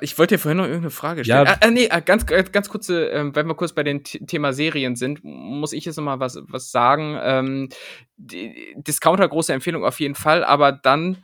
[0.01, 1.47] ich wollte dir vorhin noch irgendeine Frage stellen.
[1.47, 1.55] Ja.
[1.55, 4.53] Ah, ah, nee, ah, ganz, äh, ganz kurze, ähm, wenn wir kurz bei dem Thema
[4.53, 7.19] Serien sind, muss ich jetzt noch mal was, was sagen.
[7.21, 7.69] Ähm,
[8.17, 11.19] Discounter, große Empfehlung auf jeden Fall, aber dann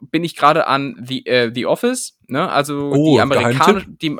[0.00, 2.50] bin ich gerade an The, äh, The Office, ne?
[2.50, 4.16] Also Oh, die amerikanische, die,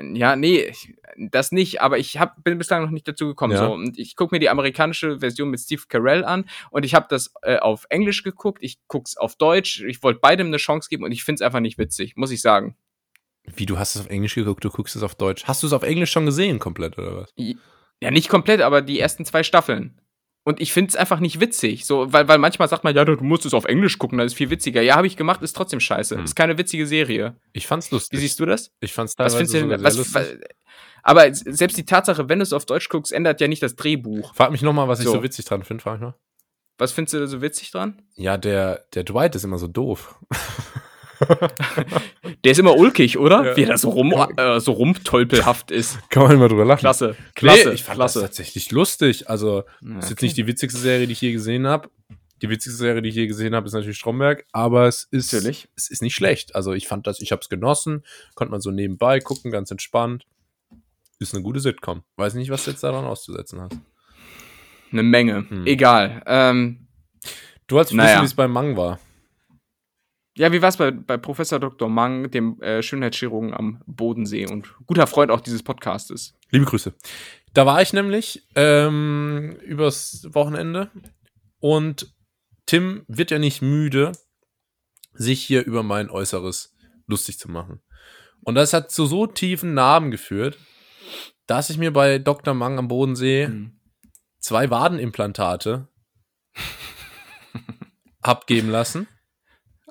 [0.00, 0.72] Ja, nee,
[1.16, 3.54] das nicht, aber ich hab, bin bislang noch nicht dazu gekommen.
[3.54, 3.66] Ja.
[3.66, 3.72] So.
[3.72, 7.32] Und ich gucke mir die amerikanische Version mit Steve Carell an und ich habe das
[7.42, 11.10] äh, auf Englisch geguckt, ich guck's auf Deutsch, ich wollte beidem eine Chance geben und
[11.10, 12.76] ich find's einfach nicht witzig, muss ich sagen.
[13.56, 15.44] Wie, du hast es auf Englisch geguckt, du guckst es auf Deutsch.
[15.44, 17.34] Hast du es auf Englisch schon gesehen komplett, oder was?
[18.00, 20.00] Ja, nicht komplett, aber die ersten zwei Staffeln.
[20.48, 21.84] Und ich find's einfach nicht witzig.
[21.84, 24.34] So, weil, weil manchmal sagt man, ja, du musst es auf Englisch gucken, das ist
[24.38, 24.80] viel witziger.
[24.80, 26.16] Ja, habe ich gemacht, ist trotzdem scheiße.
[26.16, 26.24] Hm.
[26.24, 27.36] Ist keine witzige Serie.
[27.52, 28.18] Ich fand's Wie lustig.
[28.20, 28.70] siehst du das?
[28.80, 30.14] Ich fand's Was teilweise findest du sogar Was, lustig.
[30.14, 30.28] was,
[31.02, 34.34] aber selbst die Tatsache, wenn du es auf Deutsch guckst, ändert ja nicht das Drehbuch.
[34.34, 35.12] Frag mich nochmal, was ich So.
[35.12, 36.14] so witzig dran finde, frag ich mal.
[36.78, 38.00] Was findest du da so witzig dran?
[38.14, 40.18] Ja, der, der Dwight ist immer so doof.
[42.44, 43.44] Der ist immer ulkig, oder?
[43.44, 43.56] Ja.
[43.56, 45.98] Wie er da so, rum, äh, so rumtolpelhaft ist.
[46.10, 46.80] Kann man immer drüber lachen.
[46.80, 48.20] Klasse, Klasse, klasse, ich fand klasse.
[48.20, 49.28] das tatsächlich lustig.
[49.28, 50.24] Also, Ja, ist jetzt okay.
[50.26, 51.90] nicht die witzigste Serie, die ich je gesehen habe.
[52.40, 55.68] Die witzigste Serie, die ich je gesehen habe, ist natürlich Stromberg, aber es ist, Natürlich.
[55.74, 56.54] es ist nicht schlecht.
[56.54, 58.04] Also, ich fand das, ich habe es genossen,
[58.34, 60.24] konnte man so nebenbei gucken, ganz entspannt.
[61.18, 62.04] Ist eine gute Sitcom.
[62.16, 63.76] Weiß nicht, was du jetzt daran auszusetzen hast.
[64.92, 65.44] Eine Menge.
[65.48, 65.66] Hm.
[65.66, 66.22] Egal.
[66.26, 66.84] Ähm,
[67.66, 68.12] Du hast Naja.
[68.12, 68.98] wissen, wie es bei Mang war.
[70.38, 71.88] Ja, wie war's bei, bei Professor Dr.
[71.88, 76.34] Mang, dem äh, Schönheitschirurgen am Bodensee und guter Freund auch dieses Podcastes?
[76.50, 76.94] Liebe Grüße.
[77.54, 80.90] Da war ich nämlich ähm, übers Wochenende
[81.58, 82.14] und
[82.66, 84.12] Tim wird ja nicht müde,
[85.14, 86.76] sich hier über mein Äußeres
[87.06, 87.80] lustig zu machen.
[88.42, 90.56] Und das hat zu so tiefen Narben geführt,
[91.46, 92.54] dass ich mir bei Dr.
[92.54, 93.80] Mang am Bodensee Hm.
[94.38, 95.88] zwei Wadenimplantate
[98.20, 99.08] abgeben lassen.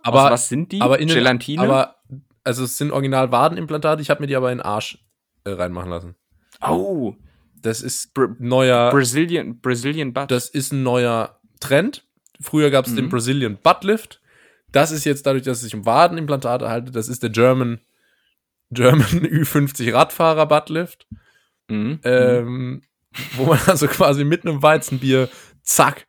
[0.07, 0.81] Aber, Aus was sind die?
[0.81, 1.61] aber in den- Gelatine?
[1.61, 1.95] Aber,
[2.43, 4.97] also es sind original Wadenimplantate, ich habe mir die aber in den Arsch
[5.43, 6.15] äh, reinmachen lassen.
[6.61, 7.15] oh,
[7.61, 10.29] Das ist Br neuer, Brazilian, Brazilian Butt.
[10.31, 12.05] das ist ein neuer Trend.
[12.39, 13.09] Früher gab es den Mhm.
[13.09, 14.21] Brazilian Butt Lift.
[14.71, 17.79] Das ist jetzt dadurch, dass es sich um Wadenimplantate handelt, das ist der German,
[18.69, 21.07] German Ü50 Radfahrer Butt Lift.
[21.69, 21.99] Mhm.
[22.03, 22.81] Ähm,
[23.35, 25.29] wo man also quasi mit einem Weizenbier,
[25.63, 26.05] zack,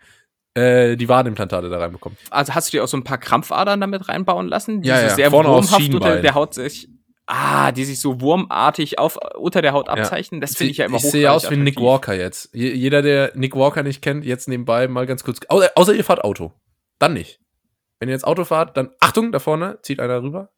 [0.59, 2.19] äh, die Wadenimplantate da reinbekommt.
[2.31, 4.83] Also hast du dir auch so ein paar Krampfadern damit reinbauen lassen?
[4.83, 6.89] Die Ja, so ja, sehr vorne wurmhaft unter der Haut sich.
[7.31, 10.41] Ah, die sich so wurmartig auf, unter der Haut abzeichnen.
[10.41, 11.79] Das finde ich ja immer Ich sehe aus wie Nick.
[11.79, 12.49] Walker jetzt.
[12.55, 15.39] Je- Jeder, der Nick Walker nicht kennt, jetzt nebenbei mal ganz kurz.
[15.49, 16.53] Außer, außer ihr fahrt Auto.
[16.99, 17.39] Dann nicht.
[18.01, 20.49] Wenn ihr jetzt Auto fahrt, dann Achtung, da vorne zieht einer rüber.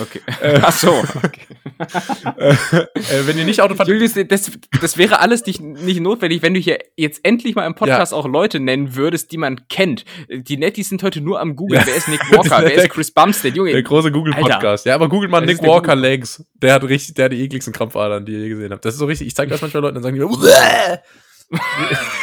[0.00, 0.20] Okay.
[0.62, 0.92] Ach so.
[0.92, 1.40] Okay.
[2.38, 6.54] äh, wenn ihr nicht Auto fahrt, Julius, das, das wäre alles nicht, nicht notwendig, wenn
[6.54, 10.04] du hier jetzt endlich mal im Podcast auch Leute nennen würdest, die man kennt.
[10.30, 11.78] Die Netties sind heute nur am Google.
[11.78, 11.86] Ja.
[11.86, 12.62] Wer ist Nick Walker?
[12.62, 13.56] Wer ist Chris Bumstead?
[13.56, 14.86] Junge, der große Google-Podcast.
[14.86, 16.44] Ja, aber googelt mal Das Nick Walker Legs.
[16.54, 18.84] Der hat richtig, der hat die ekligsten Krampfadern, die ihr je gesehen habt.
[18.84, 19.26] Das ist so richtig.
[19.26, 20.98] Ich zeige das manchmal Leuten, dann sagen die, "Uäh."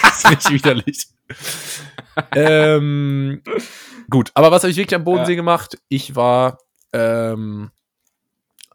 [0.02, 1.08] das ist richtig widerlich.
[2.34, 3.41] ähm,
[4.10, 5.78] gut, aber was habe ich wirklich am Bodensee gemacht?
[5.89, 6.58] Ich war
[6.94, 7.72] ähm,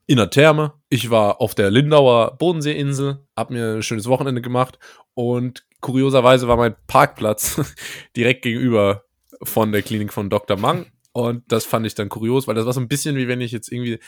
[0.07, 0.75] in der Therme.
[0.89, 4.79] Ich war auf der Lindauer Bodenseeinsel, hab mir ein schönes Wochenende gemacht
[5.15, 7.61] und kurioserweise war mein Parkplatz
[8.17, 9.05] direkt gegenüber
[9.43, 10.57] von der Klinik von Dr.
[10.57, 13.41] Mang und das fand ich dann kurios, weil das war so ein bisschen wie wenn
[13.41, 13.99] ich jetzt irgendwie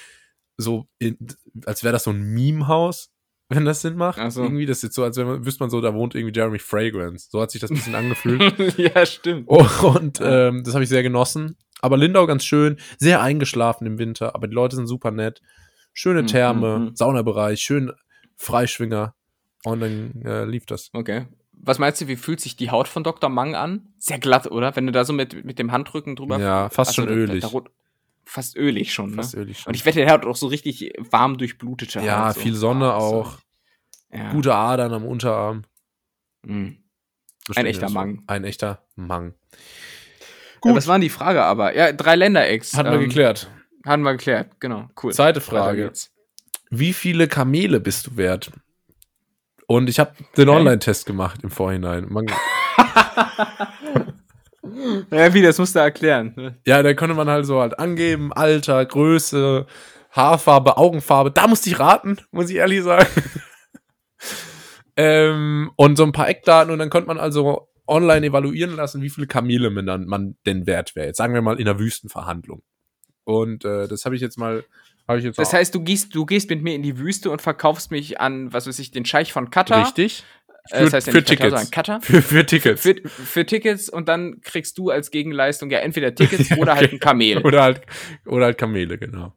[0.59, 1.17] so, in,
[1.65, 3.11] als wäre das so ein Meme-Haus,
[3.49, 4.19] wenn das Sinn macht.
[4.19, 4.43] Ach so.
[4.43, 6.59] Irgendwie, das ist jetzt so, als wenn man, wüsste man so, da wohnt irgendwie Jeremy
[6.59, 7.29] Fragrance.
[7.31, 8.77] So hat sich das ein bisschen angefühlt.
[8.77, 9.49] ja, stimmt.
[9.49, 11.57] Und ähm, das habe ich sehr genossen.
[11.81, 15.41] Aber Lindau ganz schön, sehr eingeschlafen im Winter, aber die Leute sind super nett.
[15.93, 16.97] Schöne Mhm, Therme, mhm.
[16.97, 17.93] Saunabereich, schön
[18.37, 19.15] Freischwinger.
[19.65, 20.91] Und dann äh, lief das.
[20.93, 21.27] Okay.
[21.53, 23.29] Was meinst du, wie fühlt sich die Haut von Dr.
[23.31, 23.89] Mang an?
[23.99, 24.77] Sehr glatt, oder?
[24.77, 26.39] Wenn du da so mit, mit dem Handrücken drüber.
[26.39, 27.43] Ja, fast schon da- ölig.
[27.43, 27.61] Da, da,
[28.25, 29.43] fast ölig schon, Fast ne?
[29.43, 29.71] ölig schon.
[29.71, 32.35] Und ich wette, der hat auch so richtig warm durchblutete ja, Haut.
[32.35, 32.41] so.
[32.43, 33.39] viel Sonne Ah, auch.
[34.13, 34.31] Ja.
[34.33, 35.65] Gute Adern am Unterarm.
[36.47, 36.79] Mhm.
[37.57, 37.91] Ein echter.
[37.91, 38.23] Mang.
[38.27, 39.35] Ein echter Mang.
[40.61, 40.77] Gut.
[40.77, 41.75] Was waren die Frage aber?
[41.77, 42.75] Ja, drei Länder-Ex.
[42.75, 43.51] Hatten wir ähm, geklärt.
[43.87, 44.89] Hatten wir geklärt, genau.
[45.03, 45.13] Cool.
[45.13, 45.93] Zweite Frage.
[46.71, 48.51] Wie viele Kamele bist du wert?
[49.67, 50.49] Und ich habe den.
[50.49, 52.07] Online-Test gemacht im Vorhinein.
[52.09, 52.27] Man,
[55.11, 56.33] Ja, wie, das musst du erklären.
[56.37, 56.57] ne?
[56.67, 59.67] ja, da konnte man halt so halt angeben, Alter, Größe,
[60.11, 61.31] Haarfarbe, Augenfarbe.
[61.31, 63.07] Da musste ich raten, muss ich ehrlich sagen.
[64.97, 69.11] ähm, und so ein paar Eckdaten und dann konnte man also online evaluieren lassen, wie
[69.11, 71.07] viele Kamele man, dann, man denn wert wäre.
[71.09, 72.63] Jetzt sagen wir mal in einer Wüstenverhandlung.
[73.25, 74.65] Und äh, das habe ich jetzt mal,
[75.17, 77.43] ich jetzt Das auch- heißt, du gehst, du gehst mit mir in die Wüste und
[77.43, 79.83] verkaufst mich an, was weiß ich, den Scheich von Katar.
[79.87, 80.25] richtig
[80.71, 81.51] Äh, das heißt ja für Katar, Tickets.
[81.51, 82.01] sondern Katar.
[82.03, 82.83] Für, für Tickets.
[82.83, 86.99] Für, für Tickets und dann kriegst du als Gegenleistung ja entweder Tickets oder halt ein
[87.01, 87.39] Kamel.
[87.39, 87.81] Oder halt,
[88.27, 89.33] oder halt Kamele, genau.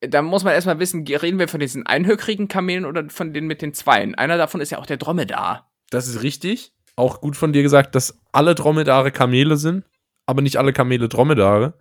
[0.00, 3.62] Da muss man erstmal wissen, reden wir von diesen einhöckrigen Kamelen oder von denen mit
[3.62, 4.14] den Zweien?
[4.14, 5.67] Einer davon ist ja auch der Dromedar.
[5.90, 6.72] Das ist richtig.
[6.96, 9.84] Auch gut von dir gesagt, dass alle Dromedare Kamele sind,
[10.26, 11.74] aber nicht alle Kamele Dromedare.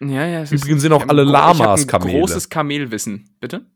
[0.00, 0.42] Ja, ja.
[0.44, 2.18] Übrigens sind auch alle Lamas ein Kamele.
[2.18, 3.36] großes Kamelwissen.
[3.40, 3.66] Bitte?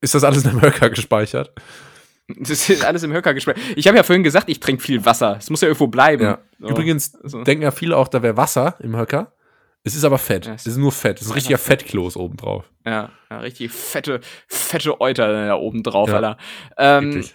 [0.00, 1.52] Ist das alles in einem Höcker gespeichert?
[2.40, 3.56] Das ist alles im Höcker gespräch.
[3.76, 5.36] Ich habe ja vorhin gesagt, ich trinke viel Wasser.
[5.38, 6.24] Es muss ja irgendwo bleiben.
[6.24, 6.38] Ja.
[6.58, 6.70] So.
[6.70, 7.44] Übrigens so.
[7.44, 9.32] denken ja viele auch, da wäre Wasser im Höcker.
[9.84, 10.46] Es ist aber Fett.
[10.46, 11.18] Ja, es ist nur Fett.
[11.20, 12.64] Es ist ein richtiger Fettkloß obendrauf.
[12.84, 16.16] Ja, ja, richtig fette, fette Euter da oben drauf, Ja.
[16.16, 16.36] Alter.
[16.76, 17.34] Ähm, Wirklich.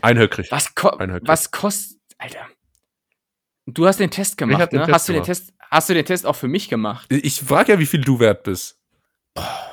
[0.00, 0.50] Einhöckrig.
[0.50, 1.28] was, ko Einhöckrig.
[1.28, 2.46] was kostet, Alter.
[3.66, 4.86] Du hast den Test gemacht, den ne?
[4.86, 5.26] Test hast, du den gemacht.
[5.26, 7.06] Test, hast du den Test auch für mich gemacht?
[7.10, 8.78] Ich frage ja, wie viel du wert bist.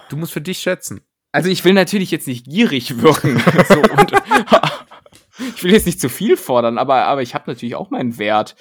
[0.09, 1.01] Du musst für dich schätzen.
[1.31, 3.39] Also ich will natürlich jetzt nicht gierig wirken.
[3.67, 3.81] so,
[5.55, 8.55] ich will jetzt nicht zu viel fordern, aber, aber ich habe natürlich auch meinen Wert.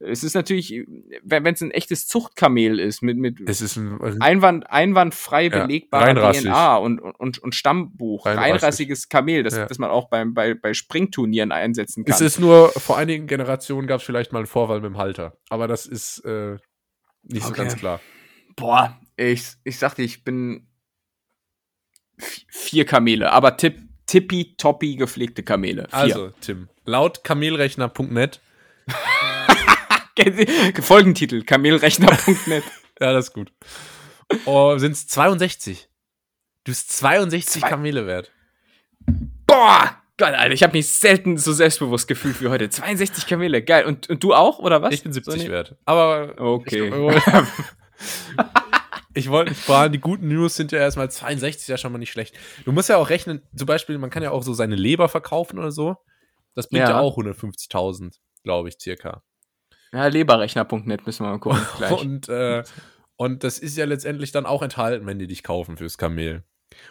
[0.00, 0.84] Es ist natürlich,
[1.22, 4.20] wenn es ein echtes Zuchtkamel ist, mit, mit Es ist ein.
[4.22, 6.32] Einwand, einwandfrei Ja, belegbarer.
[6.32, 8.26] DNA und, und, und Stammbuch.
[8.26, 8.52] Reinrassig.
[8.52, 9.66] Reinrassiges Kamel, das, Ja.
[9.66, 12.14] das man auch beim, bei, bei Springturnieren einsetzen kann.
[12.14, 15.36] Es ist nur, vor einigen Generationen gab es vielleicht mal einen Vorfall mit dem Halter.
[15.48, 16.56] Aber das ist äh,
[17.22, 17.62] nicht so Okay.
[17.62, 18.00] ganz klar.
[18.56, 20.66] Boah, ich, ich sagte, ich bin
[22.18, 25.84] vi- vier Kamele, aber tipp, tippitoppi gepflegte Kamele.
[25.88, 25.94] Vier.
[25.98, 28.40] Also, Tim, laut kamelrechner.net,
[30.82, 32.64] Folgentitel, kamelrechner.net.
[33.00, 33.52] ja, das ist gut,
[34.46, 35.88] oh, sind es 62.
[36.64, 38.30] Du bist 62 Zwei- Kamele wert.
[39.46, 39.96] Boah!
[40.16, 42.70] Geil, Alter, ich habe mich selten so selbstbewusst gefühlt wie heute.
[42.70, 43.84] 62 Kamele, geil.
[43.84, 44.94] Und, und du auch, oder was?
[44.94, 45.76] Ich bin 70 So wert.
[45.86, 46.86] Aber Okay.
[46.86, 47.46] ich, wollte-
[49.14, 49.90] ich wollte nicht sparen.
[49.92, 52.36] Die guten News sind ja erstmal 62, ja schon mal nicht schlecht.
[52.64, 55.58] Du musst ja auch rechnen, zum Beispiel, man kann ja auch so seine Leber verkaufen
[55.58, 55.96] oder so.
[56.54, 57.00] Das bringt ja, Ja.
[57.00, 59.24] auch 150.000, glaube ich, circa.
[59.94, 61.60] Ja, leberrechner.net müssen wir mal gucken.
[61.78, 61.92] Gleich.
[62.00, 62.62] Und, äh,
[63.16, 66.42] und das ist ja letztendlich dann auch enthalten, wenn die dich kaufen fürs Kamel.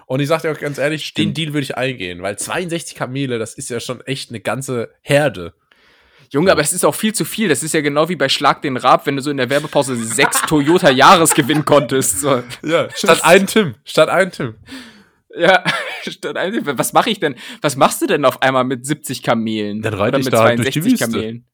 [0.05, 1.37] Und ich sag dir auch ganz ehrlich, den Stimmt.
[1.37, 5.53] Deal würde ich eingehen, weil 62 Kamele, das ist ja schon echt eine ganze Herde.
[6.31, 7.49] Junge, aber es ist auch viel zu viel.
[7.49, 9.95] Das ist ja genau wie bei Schlag den Rab, wenn du so in der Werbepause
[9.97, 12.21] sechs Toyota Jahresgewinn konntest.
[12.21, 12.41] So.
[12.63, 13.75] Ja, statt ein Tim.
[13.83, 14.55] Statt ein Tim.
[15.35, 15.63] Ja,
[16.07, 17.35] statt ein- was mache ich denn?
[17.61, 19.81] Was machst du denn auf einmal mit 70 Kamelen?
[19.81, 21.05] Dann reite Oder ich mit da durch die Wüste.
[21.05, 21.45] Kamelen?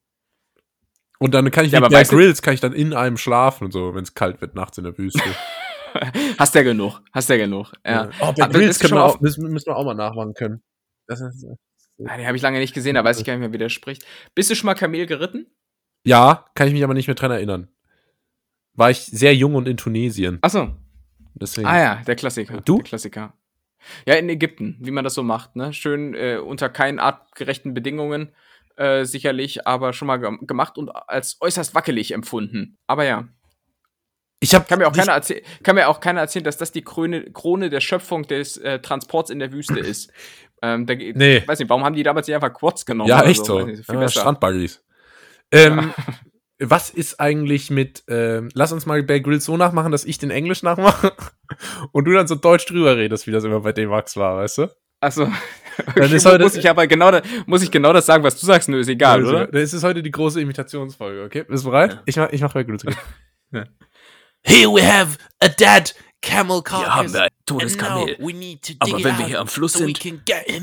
[1.22, 3.72] Und dann kann ich Ja, Bear du- Grylls, kann ich dann in einem schlafen und
[3.72, 5.20] so, wenn es kalt wird nachts in der Wüste.
[6.38, 7.00] Hast ja genug.
[7.12, 7.72] Hast ja genug.
[7.86, 8.08] Ja.
[8.20, 10.62] Oh, Aber das ist schon wir auch, müssen, müssen wir auch mal nachmachen können.
[11.06, 11.44] Das ist,
[12.06, 13.68] Ah, Den habe ich lange nicht gesehen, da weiß ich gar nicht mehr, wie der
[13.68, 14.06] spricht.
[14.34, 15.46] Bist du schon mal Kamel geritten?
[16.04, 17.68] ja, kann ich mich aber nicht mehr dran erinnern.
[18.72, 20.38] War ich sehr jung und in Tunesien.
[20.40, 20.74] Achso.
[21.34, 21.66] Deswegen.
[21.66, 22.62] Ah ja, der Klassiker.
[22.62, 22.76] Du?
[22.76, 23.34] Der Klassiker.
[24.06, 25.74] Ja, in Ägypten, wie man das so macht, ne?
[25.74, 28.32] Schön äh, unter keinen artgerechten Bedingungen,
[28.80, 32.78] äh, sicherlich, aber schon mal gem- gemacht und als äußerst wackelig empfunden.
[32.86, 33.28] Aber ja.
[34.42, 35.20] Ich hab, Kann mir auch keiner,
[35.62, 39.28] kann mir auch keiner erzählen, dass das die Krone, Krone der Schöpfung des äh, Transports
[39.30, 40.10] in der Wüste ist.
[40.62, 41.42] Ähm, da, Nee.
[41.46, 43.08] Weiß nicht, warum haben die damals nicht einfach Quads genommen?
[43.08, 43.60] Ja, oder echt so.
[43.60, 44.20] Nicht, viel ja, besser.
[44.20, 44.82] Strandbuggies.
[45.52, 45.92] Ähm,
[46.62, 50.30] Was ist eigentlich mit, ähm, lass uns mal Bear Grylls so nachmachen, dass ich den
[50.30, 51.14] Englisch nachmache
[51.92, 54.58] und du dann so deutsch drüber redest, wie das immer bei dem Max war, weißt
[54.58, 54.66] du?
[55.00, 55.32] Also,
[55.94, 58.46] Dann ist heute- muss ich aber genau, da, muss ich genau das sagen, was du
[58.46, 59.46] sagst, nö, ist egal, Also, oder?
[59.46, 61.44] Das ist heute die große Imitationsfolge, okay?
[61.48, 61.92] Bist du bereit?
[61.92, 62.02] Ja.
[62.06, 62.54] Ich mach, ich mach.
[63.52, 63.64] Ja.
[64.44, 65.92] Here we have a dead
[66.22, 68.14] camel Hier haben wir ein totes Kamel.
[68.78, 70.04] Aber wenn wir hier am Fluss sind,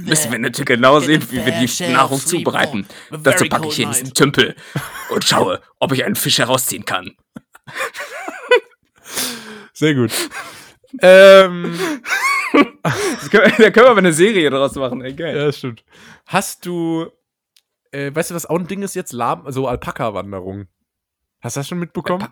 [0.06, 2.88] Müssen wir natürlich genau sehen, wie wir die Nahrung zubereiten.
[3.24, 4.56] Dazu packe ich hier diesen Tümpel
[5.10, 7.16] und schaue, ob ich einen Fisch herausziehen kann.
[9.74, 10.12] Sehr gut.
[11.02, 11.78] ähm,
[13.32, 15.36] können, da können wir aber eine Serie draus machen, ey, geil.
[15.36, 15.84] ja, das stimmt.
[16.26, 17.08] Hast du,
[17.92, 19.14] äh, weißt du, was auch ein Ding ist jetzt?
[19.14, 20.68] Lab, so Alpaka-Wanderung.
[21.42, 22.28] Hast du das schon mitbekommen?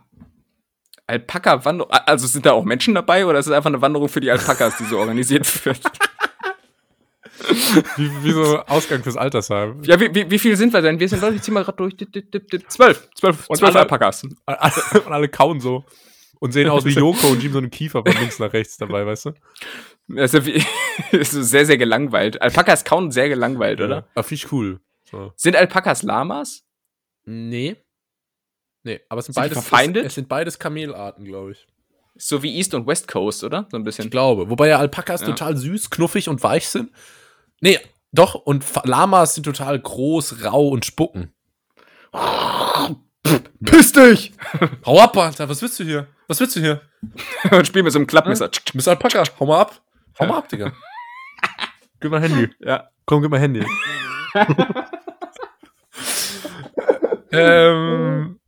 [1.07, 4.31] Alpaka-Wanderung, also sind da auch Menschen dabei oder ist es einfach eine Wanderung für die
[4.31, 5.79] Alpakas, die so organisiert wird?
[7.97, 9.81] Wie, wie so Ausgang fürs Altersheim.
[9.83, 10.99] Ja, wie, wie, wie viel sind wir denn?
[10.99, 11.95] Wir sind Leute, ich zieh mal gerade durch.
[12.69, 13.09] Zwölf.
[13.13, 14.23] Zwölf, Und zwölf alle- Alpakas.
[14.23, 14.73] Und alle,
[15.05, 15.83] und alle kauen so.
[16.39, 19.05] Und sehen aus wie Joko und schieben so einen Kiefer von links nach rechts dabei,
[19.05, 19.31] weißt du?
[20.07, 20.63] Das ist, ja wie,
[21.17, 22.41] das ist sehr, sehr gelangweilt.
[22.41, 24.07] Alpakas kauen sehr gelangweilt, oder?
[24.15, 24.79] Ja, finde ich cool.
[25.09, 25.33] So.
[25.35, 26.63] Sind Alpakas Lamas?
[27.25, 27.75] Nee.
[28.83, 30.03] Nee, aber es sind, Sind beides, verfeindet?
[30.03, 31.67] Es, es sind beides Kamelarten, glaube ich.
[32.17, 33.67] So wie East und West Coast, oder?
[33.71, 34.09] So ein Ich bisschen.
[34.09, 34.49] glaube.
[34.49, 35.27] Wobei ja Alpakas Ja.
[35.27, 36.91] total süß, knuffig und weich sind.
[37.61, 37.79] Nee,
[38.11, 38.35] doch.
[38.35, 41.33] Und Lamas sind total groß, rau und spucken.
[43.65, 44.33] Piss dich!
[44.85, 45.49] Hau ab, Alter.
[45.49, 46.07] Was willst du hier?
[46.27, 46.81] Was willst du hier?
[47.51, 48.49] und spiel mit so einem Klappmesser.
[48.73, 49.81] Miss Alpaka, hau mal ab.
[50.19, 50.71] Hau mal ab, Digga.
[51.99, 52.49] Gib mal Handy.
[52.59, 52.89] Ja.
[53.05, 53.65] Komm, gib mal Handy.
[57.31, 58.39] ähm,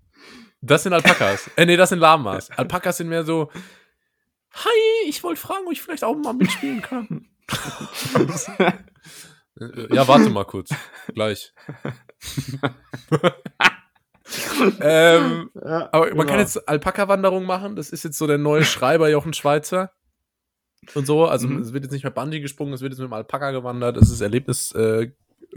[0.61, 1.49] das sind Alpakas.
[1.55, 2.49] Äh, nee, das sind Lamas.
[2.51, 3.51] Alpakas sind mehr so.
[4.53, 7.27] Hi, ich wollte fragen, ob ich vielleicht auch mal mitspielen kann.
[9.89, 10.69] Ja, warte mal kurz.
[11.15, 11.51] Gleich.
[14.81, 16.25] ähm, Ja, aber man genau.
[16.25, 17.75] kann jetzt Alpaka-Wanderung machen.
[17.75, 19.96] Das ist jetzt so der neue Schreiber Jochen Schweizer.
[20.95, 21.25] Und so.
[21.25, 21.61] Also Mhm.
[21.61, 23.97] es wird jetzt nicht mehr Bungee gesprungen, es wird jetzt mit dem Alpaka gewandert.
[23.97, 25.11] Das ist Erlebnis äh,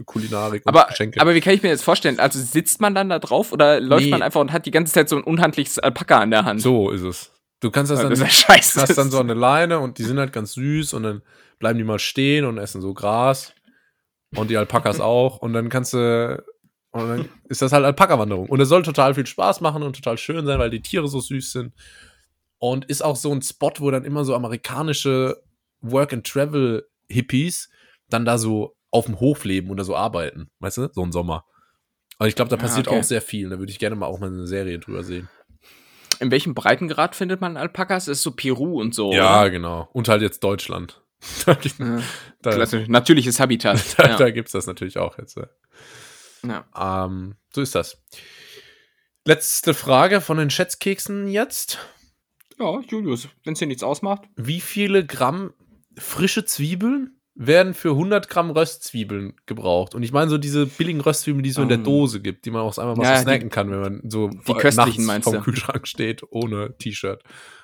[0.05, 1.19] Kulinarik Aber, Geschenke.
[1.21, 2.19] aber wie kann ich mir jetzt vorstellen?
[2.19, 4.09] Also sitzt man dann da drauf oder läuft Nee.
[4.11, 6.61] man einfach und hat die ganze Zeit so ein unhandliches Alpaka an der Hand?
[6.61, 7.31] so ist es.
[7.59, 8.81] Du kannst das dann, das ist ja scheiße.
[8.81, 11.21] hast dann so eine Leine und die sind halt ganz süß und dann
[11.59, 13.53] bleiben die mal stehen und essen so Gras.
[14.35, 15.37] Und die Alpakas auch.
[15.37, 16.43] Und dann kannst du.
[16.91, 18.49] Und dann ist das halt Alpaka-Wanderung.
[18.49, 21.19] Und es soll total viel Spaß machen und total schön sein, weil die Tiere so
[21.19, 21.73] süß sind.
[22.63, 25.41] Und ist auch so ein Spot, wo dann immer so amerikanische
[25.81, 27.69] Work-and-Travel-Hippies
[28.09, 30.51] dann da so auf dem Hof leben oder so arbeiten.
[30.59, 30.89] Weißt du?
[30.93, 31.45] So ein Sommer.
[32.19, 32.99] Und ich glaube, da Ah, passiert okay.
[32.99, 33.49] auch sehr viel.
[33.49, 35.27] Da würde ich gerne mal auch mal eine Serie drüber sehen.
[36.19, 38.05] In welchem Breitengrad findet man Alpakas?
[38.05, 39.11] Das ist so Peru und so.
[39.11, 39.49] Ja, oder?
[39.49, 39.89] genau.
[39.93, 41.01] Und halt jetzt Deutschland.
[41.45, 42.01] da Ja.
[42.43, 42.65] da.
[42.87, 43.81] Natürliches Habitat.
[43.97, 44.17] da, ja.
[44.17, 45.39] da gibt's das natürlich auch jetzt.
[46.43, 47.05] Ja.
[47.05, 47.97] Ähm, so ist das.
[49.25, 51.79] Letzte Frage von den Schätzkeksen jetzt.
[52.61, 54.21] Ja, Julius, wenn es dir nichts ausmacht.
[54.35, 55.51] Wie viele Gramm
[55.97, 59.95] frische Zwiebeln werden für 100 Gramm Röstzwiebeln gebraucht?
[59.95, 61.83] Und ich meine so diese billigen Röstzwiebeln, die es so in der Ähm.
[61.83, 64.29] Dose gibt, die man auch einfach mal Ja, so snacken die- kann, wenn man so
[64.29, 65.41] die köstlichen meinst vom?
[65.41, 67.23] Kühlschrank steht ohne T-Shirt.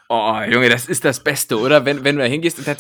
[0.10, 1.84] Oh, Junge, das ist das Beste, oder?
[1.84, 2.78] Wenn, wenn du da hingehst und dann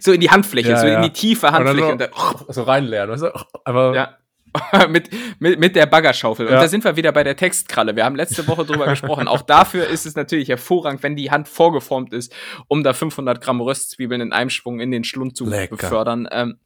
[0.00, 0.96] so in die Handfläche, Ja, so ja.
[0.96, 1.92] in die tiefe Handfläche.
[1.92, 3.46] Und dann dann, so, so reinleeren, weißt du?
[3.64, 4.17] Aber ja.
[4.88, 6.46] mit, mit, mit der Baggerschaufel.
[6.46, 6.60] Und Ja.
[6.60, 7.96] da sind wir wieder bei der Textkralle.
[7.96, 9.28] Wir haben letzte Woche drüber gesprochen.
[9.28, 12.32] Auch dafür ist es natürlich hervorragend, wenn die Hand vorgeformt ist,
[12.66, 15.76] um da 500 Gramm Röstzwiebeln in einem Schwung in den Schlund zu Lecker.
[15.76, 16.28] befördern.
[16.30, 16.58] Ähm,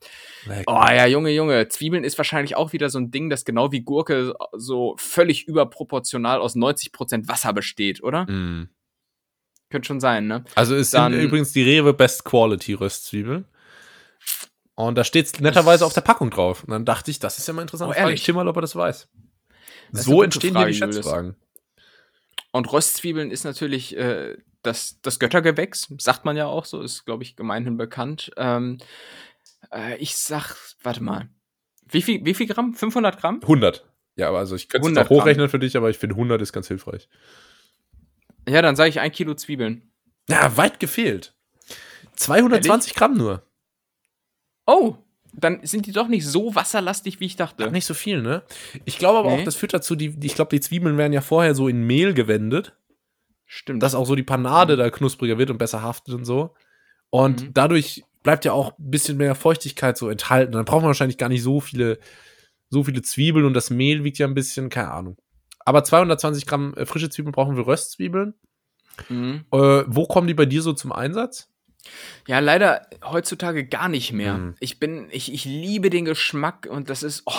[0.67, 1.69] oh ja, Junge, Junge.
[1.69, 6.41] Zwiebeln ist wahrscheinlich auch wieder so ein Ding, das genau wie Gurke so völlig überproportional
[6.41, 8.25] aus 90% Wasser besteht, oder?
[8.31, 8.69] Mm.
[9.71, 10.45] Könnte schon sein, ne?
[10.55, 13.47] Also es Dann- sind übrigens die Rewe Best Quality Röstzwiebeln.
[14.75, 16.65] Und da steht netterweise auf der Packung drauf.
[16.65, 17.91] Und dann dachte ich, das ist ja mal interessant.
[17.91, 18.21] Oh, Frage ehrlich?
[18.21, 19.09] ich Tim mal, ob er das weiß.
[19.93, 20.95] Das so entstehen Frage, hier die.
[20.95, 21.37] Schätzfragen.
[22.53, 27.23] Und Röstzwiebeln ist natürlich äh, das, das Göttergewächs, sagt man ja auch so, ist, glaube
[27.23, 28.31] ich, gemeinhin bekannt.
[28.37, 28.79] Ähm,
[29.73, 31.29] äh, ich sag, warte mal,
[31.89, 32.75] wie viel, wie viel Gramm?
[32.75, 33.41] 500 Gramm?
[33.43, 33.85] 100.
[34.17, 36.41] Ja, aber also ich könnte es 100 auch hochrechnen für dich, aber ich finde 100
[36.41, 37.09] ist ganz hilfreich.
[38.49, 39.91] Ja, dann sage ich ein Kilo Zwiebeln.
[40.29, 41.35] Ja, weit gefehlt.
[42.17, 43.43] 220 Gramm nur.
[44.67, 44.97] Oh,
[45.35, 47.71] dann sind die doch nicht so wasserlastig, wie ich dachte.
[47.71, 48.43] Nicht so viel, ne?
[48.85, 49.41] Ich glaube aber Nee.
[49.41, 51.83] auch, das führt dazu, die, die- ich glaube, die Zwiebeln werden ja vorher so in
[51.87, 52.77] Mehl gewendet,
[53.47, 53.83] Stimmt.
[53.83, 56.55] dass auch so die Panade da knuspriger wird und besser haftet und so.
[57.11, 57.55] Und Mhm.
[57.55, 60.53] dadurch bleibt ja auch ein bisschen mehr Feuchtigkeit so enthalten.
[60.53, 61.99] Dann braucht man wahrscheinlich gar nicht so viele,
[62.71, 65.17] so viele Zwiebeln und das Mehl wiegt ja ein bisschen, keine Ahnung.
[65.65, 68.35] Aber 220 Gramm äh, frische Zwiebeln brauchen wir Röstzwiebeln.
[69.09, 69.45] Mhm.
[69.53, 71.49] Äh, wo kommen die bei dir so zum Einsatz?
[72.29, 74.35] Ja, leider heutzutage gar nicht mehr.
[74.35, 74.55] Mhm.
[74.61, 77.33] Ich bin, ich, ich liebe den Geschmack und das ist, oh,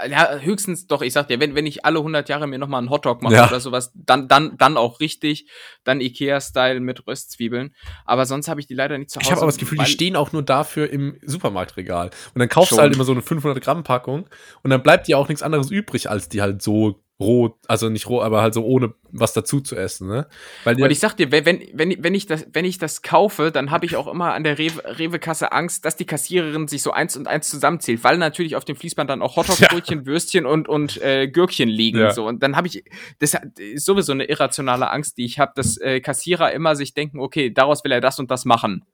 [0.00, 2.80] äh, ja, höchstens, doch, ich sag dir, wenn, wenn ich alle 100 Jahre mir nochmal
[2.80, 3.46] einen Hotdog mache Ja.
[3.48, 5.48] oder sowas, dann, dann, dann auch richtig,
[5.84, 7.74] dann Ikea-Style mit Röstzwiebeln.
[8.04, 9.26] Aber sonst habe ich die leider nicht zu Hause.
[9.26, 12.10] Ich habe aber das Gefühl, die stehen auch nur dafür im Supermarktregal.
[12.34, 12.78] Und dann kaufst Schon.
[12.78, 14.28] du halt immer so eine 500 Gramm Packung
[14.62, 18.08] und dann bleibt dir auch nichts anderes übrig, als die halt so roh, also nicht
[18.08, 20.28] roh, aber halt so ohne was dazu zu essen, ne?
[20.64, 23.70] Weil Und ich sag dir, wenn, wenn, wenn, ich das, wenn ich das kaufe, dann
[23.70, 27.16] habe ich auch immer an der Rewe- Rewe-Kasse Angst, dass die Kassiererin sich so eins
[27.16, 31.26] und eins zusammenzählt, weil natürlich auf dem Fließband dann auch Hotdog-Brötchen, Würstchen und, und äh,
[31.26, 31.98] Gürkchen liegen.
[31.98, 32.12] Ja.
[32.12, 32.26] So.
[32.26, 32.84] Und dann habe ich,
[33.18, 37.18] das ist sowieso eine irrationale Angst, die ich habe, dass äh, Kassierer immer sich denken,
[37.18, 38.84] okay, daraus will er das und das machen.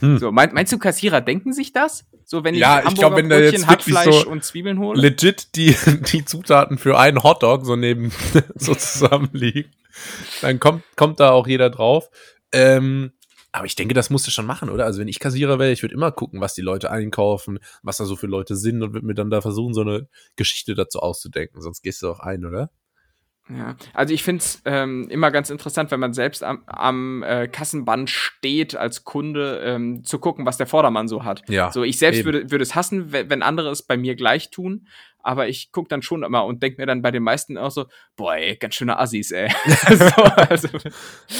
[0.00, 0.18] Hm.
[0.18, 2.04] So, mein, meinst du, Kassierer denken sich das?
[2.24, 5.00] So, wenn ich Ja, ich glaub, wenn jetzt Brötchen, wirklich Hackfleisch so und Zwiebeln hole?
[5.00, 5.76] legit die,
[6.12, 8.12] die Zutaten für einen Hotdog so neben
[8.56, 9.70] so zusammenliegen,
[10.40, 12.10] dann kommt, kommt da auch jeder drauf.
[12.52, 13.12] Ähm,
[13.52, 14.84] aber ich denke, das musst du schon machen, oder?
[14.84, 18.04] Also wenn ich Kassierer wäre, ich würde immer gucken, was die Leute einkaufen, was da
[18.04, 21.62] so für Leute sind und würde mir dann da versuchen, so eine Geschichte dazu auszudenken.
[21.62, 22.70] Sonst gehst du auch ein, oder?
[23.50, 28.08] Ja, also ich find's ähm, immer ganz interessant, wenn man selbst am, am äh, Kassenband
[28.08, 31.42] steht als Kunde, ähm, zu gucken, was der Vordermann so hat.
[31.48, 32.26] Ja, So, ich selbst eben.
[32.26, 34.86] würde, würde es hassen, wenn, andere es bei mir gleich tun,
[35.22, 37.84] aber ich guck dann schon immer und denk mir dann bei den meisten auch so,
[38.16, 39.50] boah, ey, ganz schöne Assis, ey.
[39.90, 40.68] so, also,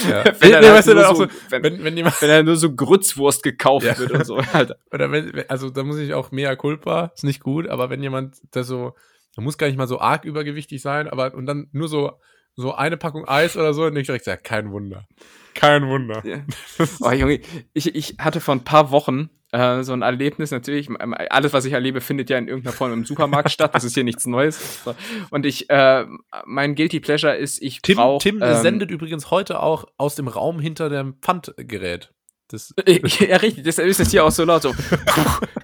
[0.08, 0.24] Ja.
[0.26, 3.42] wenn, Nee, er nee, so, so, wenn, wenn, wenn jemand, wenn er nur so Grützwurst
[3.42, 3.96] gekauft Ja.
[3.98, 4.76] wird und so, Alter.
[4.92, 8.36] oder wenn, also da muss ich auch mea culpa, ist nicht gut, aber wenn jemand,
[8.54, 8.94] der so,
[9.36, 12.12] der muss gar nicht mal so arg übergewichtig sein, aber und dann nur so,
[12.56, 15.06] so eine Packung Eis oder so, und ich direkt sag, kein Wunder.
[15.54, 16.22] Kein Wunder.
[16.24, 16.44] Ja.
[17.00, 17.40] Oh, Junge,
[17.72, 20.50] ich, ich hatte vor ein paar Wochen äh, so ein Erlebnis.
[20.50, 23.74] Natürlich, ähm, alles, was ich erlebe, findet ja in irgendeiner Form im Supermarkt statt.
[23.74, 24.82] Das ist hier nichts Neues.
[25.30, 26.06] Und ich, äh,
[26.44, 28.22] mein Guilty Pleasure ist, ich Tim, brauche.
[28.22, 32.12] Tim ähm, sendet übrigens heute auch aus dem Raum hinter dem Pfandgerät.
[32.48, 34.74] Das, ja, richtig, deshalb ist das hier auch so laut so.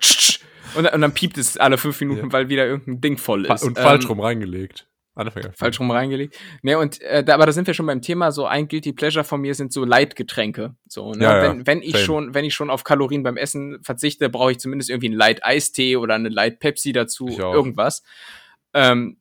[0.75, 3.62] und, dann- und dann piept es alle fünf Minuten, weil wieder irgendein Ding voll ist.
[3.62, 4.87] und Ähm, falsch rum reingelegt.
[5.16, 5.53] Anfänger.
[5.55, 6.37] falsch rum reingelegt.
[6.62, 8.31] Ne, und äh, da, aber da sind wir schon beim Thema.
[8.33, 10.77] So ein Guilty Pleasure von mir sind so Light-Getränke.
[10.89, 11.25] So, ne?
[11.25, 12.05] Ja, ja, wenn, wenn ich same.
[12.05, 15.45] schon, wenn ich schon auf Kalorien beim Essen verzichte, brauche ich zumindest irgendwie einen Light
[15.45, 18.03] Eistee oder eine Light Pepsi dazu, irgendwas.
[18.73, 19.18] Ähm,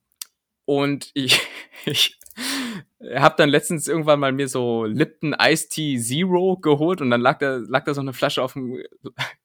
[0.66, 1.42] und ich,
[1.86, 2.18] ich
[3.16, 7.40] habe dann letztens irgendwann mal mir so Lipton Iced Tea Zero geholt und dann lag
[7.40, 8.78] da, lag da so eine Flasche auf dem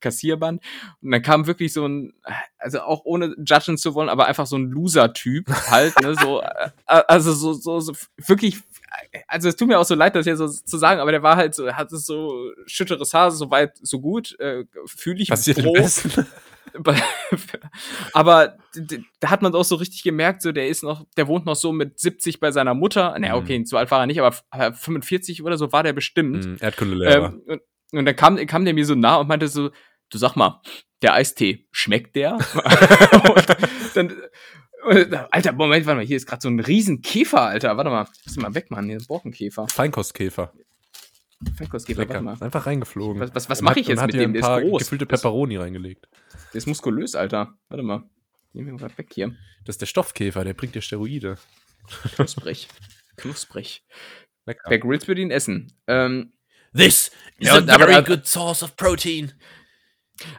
[0.00, 0.60] Kassierband
[1.00, 2.14] und dann kam wirklich so ein,
[2.58, 6.70] also auch ohne judgen zu wollen, aber einfach so ein Loser-Typ halt, ne, so, äh,
[6.86, 7.92] also so, so, so
[8.26, 8.58] wirklich,
[9.28, 11.36] also es tut mir auch so leid, das hier so zu sagen, aber der war
[11.36, 15.76] halt so, hatte so schütteres Haar, so weit, so gut, äh, fühle ich Passiert pro.
[18.12, 18.56] Aber
[19.20, 21.72] da hat man auch so richtig gemerkt, so der ist noch, der wohnt noch so
[21.72, 23.16] mit 70 bei seiner Mutter.
[23.18, 23.34] Naja.
[23.44, 26.44] Okay, so alt war er nicht, aber f- aber 45 oder so war der bestimmt.
[26.44, 27.26] Mhm, Erdkundelehrer.
[27.26, 27.60] Ähm, und,
[27.98, 29.70] und dann kam, kam der mir so nah und meinte so,
[30.10, 30.60] du sag mal,
[31.02, 32.38] der Eistee, schmeckt der?
[33.94, 34.12] dann,
[35.30, 37.76] Alter, Moment, warte mal, hier ist gerade so ein riesen Käfer, Alter.
[37.76, 39.66] Warte mal, den mal wegmachen, hier ist ein Borkenkäfer.
[39.68, 40.52] Feinkostkäfer.
[41.56, 42.22] Feinkostkäfer, warte Lecker.
[42.22, 42.32] mal.
[42.34, 43.20] Ist einfach reingeflogen.
[43.20, 44.30] Was- was- was Und mach hat- ich jetzt mit dem?
[44.30, 44.82] Ein Der ist groß.
[44.82, 46.08] gefüllte Peperoni reingelegt.
[46.52, 47.54] Der ist muskulös, Alter.
[47.68, 48.02] Warte mal.
[48.52, 49.34] Nehmen wir grad weg hier.
[49.64, 51.36] Das ist der Stoffkäfer, der bringt dir Steroide.
[52.14, 52.68] Knusprig.
[53.16, 53.82] Knusprig.
[54.46, 54.68] Lecker.
[54.68, 55.72] Bear Grylls würde ihn essen.
[55.86, 56.32] Ähm,
[56.76, 59.32] This is a very good source of protein.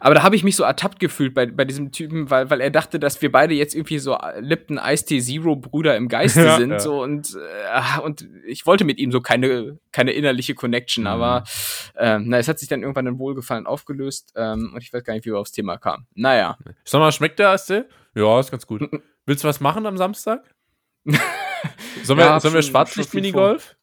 [0.01, 2.71] aber da habe ich mich so ertappt gefühlt bei, bei diesem Typen, weil, weil er
[2.71, 6.57] dachte, dass wir beide jetzt irgendwie so Lipton Ice Tea Zero Brüder im Geiste Ja,
[6.57, 6.71] sind.
[6.71, 6.79] ja.
[6.79, 11.07] So und, äh, und ich wollte mit ihm so keine, keine innerliche Connection, Mhm.
[11.09, 11.43] aber
[11.97, 15.13] ähm, na, es hat sich dann irgendwann in Wohlgefallen aufgelöst ähm, und ich weiß gar
[15.13, 16.05] nicht, wie wir aufs Thema kamen.
[16.15, 16.57] Naja.
[16.83, 17.83] Sag mal, schmeckt der Eistee?
[18.13, 18.89] Ja, ist ganz gut.
[19.25, 20.43] Willst du was machen am Samstag?
[22.03, 23.75] Sollen wir, Ja, sollen wir Schwarzlicht-Minigolf?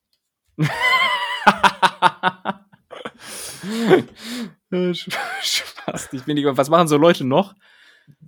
[5.42, 7.54] Spaß, ich bin nicht, was machen so Leute noch?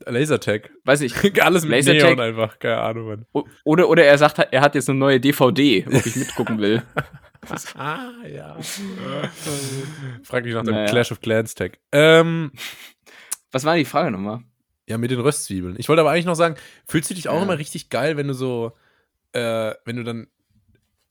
[0.07, 0.71] Lasertag.
[0.85, 1.15] Weiß ich.
[1.43, 2.17] Alles mit Lasertag.
[2.17, 2.59] Neon einfach.
[2.59, 3.27] Keine Ahnung, Mann.
[3.33, 6.83] O- Oder, oder er sagt, er hat jetzt eine neue DVD, ob ich mitgucken will.
[7.77, 8.57] Ah, ja.
[10.23, 10.87] Frag mich nach dem Naja.
[10.89, 11.79] Clash of Clans Tag.
[11.93, 12.53] Ähm,
[13.53, 14.41] Was war die Frage nochmal?
[14.87, 15.77] ja, mit den Röstzwiebeln.
[15.79, 16.57] Ich wollte aber eigentlich noch sagen,
[16.89, 17.43] fühlst du dich auch Ja.
[17.43, 18.73] immer richtig geil, wenn du so,
[19.35, 20.29] äh, wenn du dann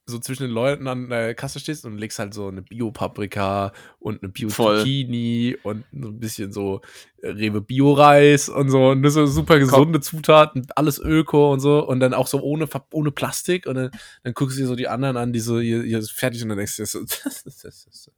[0.06, 4.22] so zwischen den Leuten an der Kasse stehst und legst halt so eine Bio-Paprika und
[4.22, 4.30] eine.
[4.30, 6.82] Bio-Zucchini und so ein bisschen so
[7.22, 8.90] Rewe Bio-Reis und so.
[8.90, 11.86] Und das so super gesunde Zutaten, alles Öko und so.
[11.86, 13.66] Und dann auch so ohne, ohne Plastik.
[13.66, 13.90] Und dann,
[14.22, 16.50] dann guckst du dir so die anderen an, die so hier, hier ist fertig und
[16.50, 16.92] dann denkst du das
[17.62, 18.10] das ist,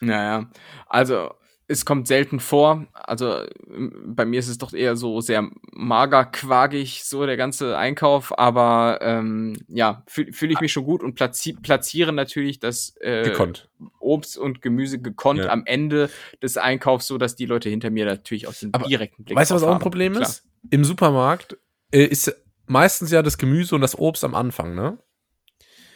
[0.00, 0.50] Naja,
[0.88, 1.30] also
[1.70, 2.86] es kommt selten vor.
[2.94, 7.76] Also m- bei mir ist es doch eher so sehr mager, quagig, so der ganze
[7.76, 8.36] Einkauf.
[8.38, 13.22] Aber ähm, ja, fühle fühl ich mich schon gut und platzi platziere natürlich das äh,
[13.22, 13.68] gekonnt.
[14.00, 15.50] Obst und Gemüse gekonnt Ja.
[15.50, 16.08] am Ende
[16.42, 19.50] des Einkaufs, so dass die Leute hinter mir natürlich auch den Aber direkten Blick Weißt
[19.50, 19.82] du, was auch ein haben.
[19.82, 20.28] Problem Klar.
[20.28, 20.44] ist?
[20.70, 21.58] Im Supermarkt
[21.92, 22.34] äh, ist
[22.66, 24.98] meistens ja das Gemüse und das Obst am Anfang, ne?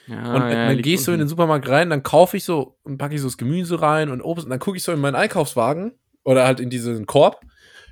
[0.07, 1.29] Ja, Und Ah, ja, dann liegt gehst du in den.
[1.29, 4.45] Supermarkt rein, dann kaufe ich so und packe ich so das Gemüse rein und Obst
[4.45, 5.93] und dann gucke ich so in meinen Einkaufswagen
[6.25, 7.41] oder halt in diesen Korb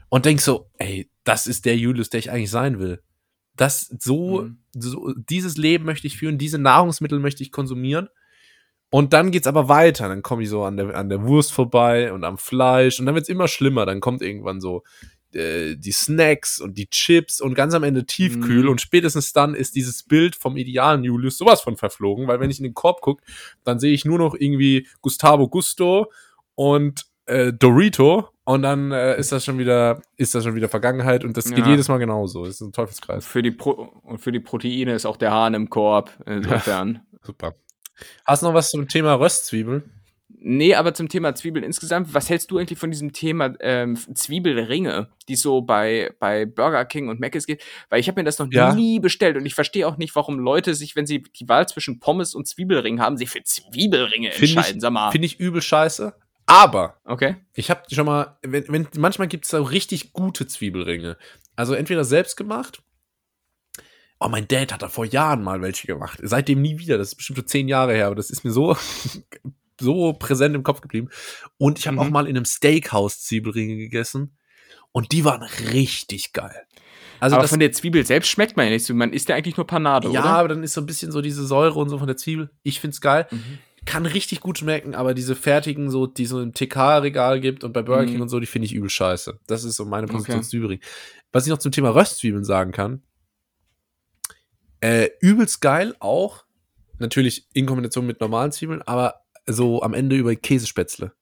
[0.08, 3.00] und denk so, ey, das ist der Julius, der ich eigentlich sein will.
[3.56, 4.58] Das so, Mhm.
[4.72, 8.08] so dieses Leben möchte ich führen, diese Nahrungsmittel möchte ich konsumieren.
[8.92, 10.08] Und dann geht's aber weiter.
[10.08, 12.98] Dann komme ich so an der, an der Wurst vorbei und am Fleisch.
[12.98, 13.86] Und dann wird's immer schlimmer.
[13.86, 14.82] Dann kommt irgendwann so
[15.34, 18.64] äh, die Snacks und die Chips und ganz am Ende Tiefkühl.
[18.64, 18.68] Mhm.
[18.70, 22.26] Und spätestens dann ist dieses Bild vom idealen Julius sowas von verflogen.
[22.28, 23.22] Weil wenn ich in den Korb gucke,
[23.64, 26.10] dann sehe ich nur noch irgendwie Gustavo Gusto
[26.54, 28.28] und äh, Dorito.
[28.44, 31.24] Und dann äh, ist das schon wieder, ist das schon wieder Vergangenheit.
[31.24, 31.68] Und das geht Ja.
[31.70, 32.44] jedes Mal genauso.
[32.44, 33.24] Das ist ein Teufelskreis.
[33.24, 33.72] Für die Pro
[34.02, 36.10] und für die Proteine ist auch der Hahn im Korb.
[36.26, 37.02] Insofern.
[37.22, 37.54] Super.
[38.24, 39.84] Hast du noch was zum Thema Röstzwiebeln?
[40.42, 45.10] Nee, aber zum Thema Zwiebeln insgesamt, was hältst du eigentlich von diesem Thema ähm, Zwiebelringe,
[45.28, 47.62] die es so bei, bei Burger King und Mc's gibt?
[47.90, 48.74] Weil ich habe mir das noch Ja.
[48.74, 52.00] nie bestellt und ich verstehe auch nicht, warum Leute sich, wenn sie die Wahl zwischen
[52.00, 54.80] Pommes und Zwiebelring haben, sich für Zwiebelringe Find ich- entscheiden.
[54.80, 55.10] Sag mal.
[55.10, 56.14] Finde ich übel scheiße.
[56.46, 57.36] Aber Okay.
[57.52, 61.18] ich habe schon mal, wenn, wenn, manchmal gibt es da richtig gute Zwiebelringe.
[61.54, 62.82] Also entweder selbst gemacht.
[64.18, 66.18] Oh, mein Dad hat da vor Jahren mal welche gemacht.
[66.22, 66.98] Seitdem nie wieder.
[66.98, 68.76] Das ist bestimmt schon zehn Jahre her, aber das ist mir so,
[69.80, 71.08] so präsent im Kopf geblieben.
[71.58, 72.02] Und ich habe Mhm.
[72.02, 74.36] auch mal in einem Steakhouse Zwiebelringe gegessen.
[74.92, 76.66] Und die waren richtig geil.
[77.20, 78.94] Also aber das, von der Zwiebel selbst schmeckt man ja nicht so.
[78.94, 80.30] Man isst ja eigentlich nur Panade, ja, oder?
[80.30, 82.50] aber dann ist so ein bisschen so diese Säure und so von der Zwiebel.
[82.62, 83.26] Ich find's geil.
[83.30, 83.58] Mhm.
[83.84, 87.82] Kann richtig gut schmecken, aber diese fertigen, so, die so im TK-Regal gibt und bei
[87.82, 88.22] Burger King Mhm.
[88.22, 89.38] und so, die finde ich übel scheiße.
[89.46, 90.44] Das ist so meine Position Okay.
[90.44, 90.80] zu Zwiebelring.
[91.32, 93.02] Was ich noch zum Thema Röstzwiebeln sagen kann,
[94.80, 96.44] äh, übelst geil auch,
[96.98, 99.20] natürlich in Kombination mit normalen Zwiebeln, aber
[99.52, 101.12] so am Ende über Käsespätzle.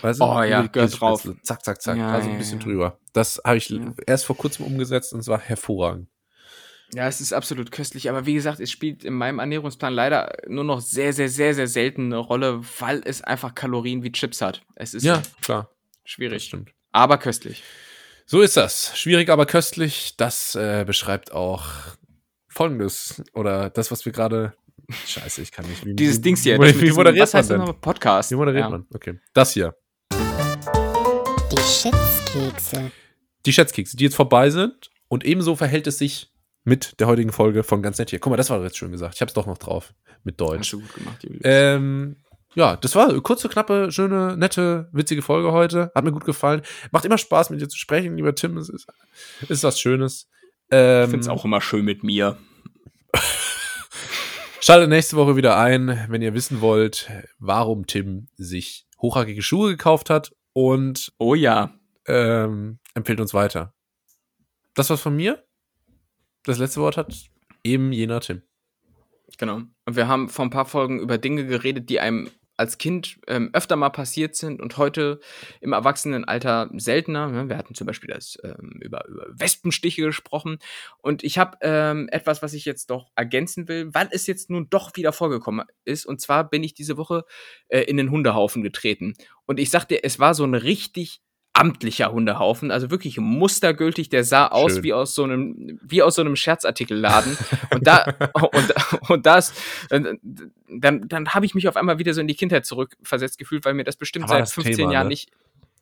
[0.00, 1.28] Weißt Oh ja, gehört drauf.
[1.42, 1.98] Zack, zack, zack.
[1.98, 2.64] Ja, also ein ja, bisschen ja.
[2.64, 2.98] drüber.
[3.12, 3.92] Das habe ich Ja.
[4.06, 6.08] erst vor kurzem umgesetzt und es war hervorragend.
[6.94, 10.64] Ja, es ist absolut köstlich, aber wie gesagt, es spielt in meinem Ernährungsplan leider nur
[10.64, 14.62] noch sehr, sehr, sehr, sehr selten eine Rolle, weil es einfach Kalorien wie Chips hat.
[14.74, 15.70] Es ist Ja, klar.
[16.04, 16.70] Schwierig, stimmt.
[16.92, 17.62] aber köstlich.
[18.24, 18.96] So ist das.
[18.98, 20.14] Schwierig, aber köstlich.
[20.16, 21.66] Das äh, beschreibt auch
[22.48, 23.22] Folgendes.
[23.34, 24.54] Oder das, was wir gerade.
[24.90, 25.84] Scheiße, ich kann nicht.
[25.84, 27.80] Wie, Dieses Dings hier, Wie, wie moderiert man das denn?
[27.80, 28.30] Podcast.
[28.30, 28.70] Wie moderiert Ja.
[28.70, 28.86] man?
[28.94, 29.18] Okay.
[29.34, 29.74] Das hier.
[30.12, 32.90] Die Schätzkekse.
[33.46, 34.90] Die Schätzkekse, die jetzt vorbei sind.
[35.08, 36.32] Und ebenso verhält es sich
[36.64, 38.18] mit der heutigen Folge von ganz nett hier.
[38.18, 39.14] Guck mal, das war doch jetzt schön gesagt.
[39.14, 39.94] Ich hab's doch noch drauf.
[40.24, 40.70] Mit Hast Deutsch.
[40.72, 41.26] du gut gemacht.
[41.44, 42.16] Ähm,
[42.54, 45.92] ja, das war eine kurze, knappe, schöne, nette, witzige Folge heute.
[45.94, 46.62] Hat mir gut gefallen.
[46.90, 48.56] Macht immer Spaß, mit dir zu sprechen, lieber Tim.
[48.58, 48.86] Es ist,
[49.48, 50.28] ist was Schönes.
[50.70, 52.36] Ähm, ich find's auch immer schön mit mir.
[54.60, 60.10] Schaltet nächste Woche wieder ein, wenn ihr wissen wollt, warum Tim sich hochhackige Schuhe gekauft
[60.10, 61.72] hat und Oh ja.
[62.06, 63.74] ähm, empfiehlt uns weiter.
[64.74, 65.44] Das war's von mir.
[66.44, 67.14] Das letzte Wort hat
[67.62, 68.42] eben jener Tim.
[69.38, 69.62] Genau.
[69.86, 72.28] Und wir haben vor ein paar Folgen über Dinge geredet, die einem
[72.58, 75.20] als Kind ähm, öfter mal passiert sind und heute
[75.60, 77.28] im Erwachsenenalter seltener.
[77.28, 77.48] Ne?
[77.48, 80.58] Wir hatten zum Beispiel das ähm, über, über Wespenstiche gesprochen.
[80.98, 84.68] Und ich habe ähm, etwas, was ich jetzt doch ergänzen will, weil es jetzt nun
[84.68, 86.04] doch wieder vorgekommen ist.
[86.04, 87.24] Und zwar bin ich diese Woche
[87.68, 89.14] äh, in den Hundehaufen getreten.
[89.46, 91.22] Und ich sagte, es war so ein richtig
[91.58, 94.82] amtlicher Hundehaufen, also wirklich mustergültig, der sah aus Schön.
[94.84, 97.36] wie aus so einem wie aus so einem Scherzartikelladen
[97.74, 98.04] und da
[98.34, 98.74] und,
[99.10, 99.52] und das
[99.88, 100.18] dann
[101.08, 103.84] dann, habe ich mich auf einmal wieder so in die Kindheit zurückversetzt gefühlt, weil mir
[103.84, 105.10] das bestimmt war seit das 15 Thema, Jahren ne?
[105.10, 105.30] nicht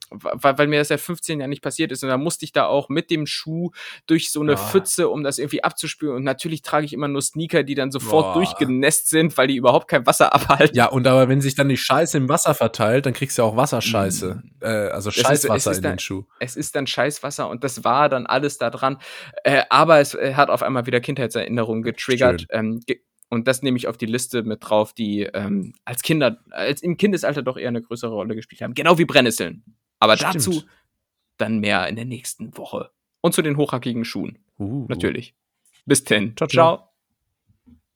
[0.09, 2.65] weil, weil mir das seit 15 Jahren nicht passiert ist und da musste ich da
[2.65, 3.71] auch mit dem Schuh
[4.05, 4.57] durch so eine Ja.
[4.57, 8.27] Pfütze, um das irgendwie abzuspülen und natürlich trage ich immer nur Sneaker, die dann sofort
[8.27, 8.33] Boah.
[8.35, 10.75] durchgenässt sind, weil die überhaupt kein Wasser abhalten.
[10.75, 13.47] Ja, und aber wenn sich dann die Scheiße im Wasser verteilt, dann kriegst du ja
[13.47, 14.41] auch Wasserscheiße.
[14.61, 16.23] Äh, also Scheißwasser ist in da- den Schuh.
[16.39, 18.97] es ist dann Scheißwasser und das war dann alles da dran.
[19.43, 22.45] Äh, aber es äh, hat auf einmal wieder Kindheitserinnerungen getriggert.
[22.49, 22.99] Ähm, ge
[23.29, 26.95] und das nehme ich auf die Liste mit drauf, die ähm, als Kinder, als im
[26.95, 28.73] Kindesalter doch eher eine größere Rolle gespielt haben.
[28.73, 29.65] Genau wie Brennnesseln.
[29.99, 30.35] Aber Stimmt.
[30.35, 30.63] dazu
[31.37, 32.91] dann mehr in der nächsten Woche.
[33.21, 34.39] Und zu den hochhackigen Schuhen.
[34.57, 34.85] Uh.
[34.89, 35.35] Natürlich.
[35.85, 36.35] Bis denn.
[36.35, 36.77] Ciao, ciao.
[36.77, 36.89] ciao.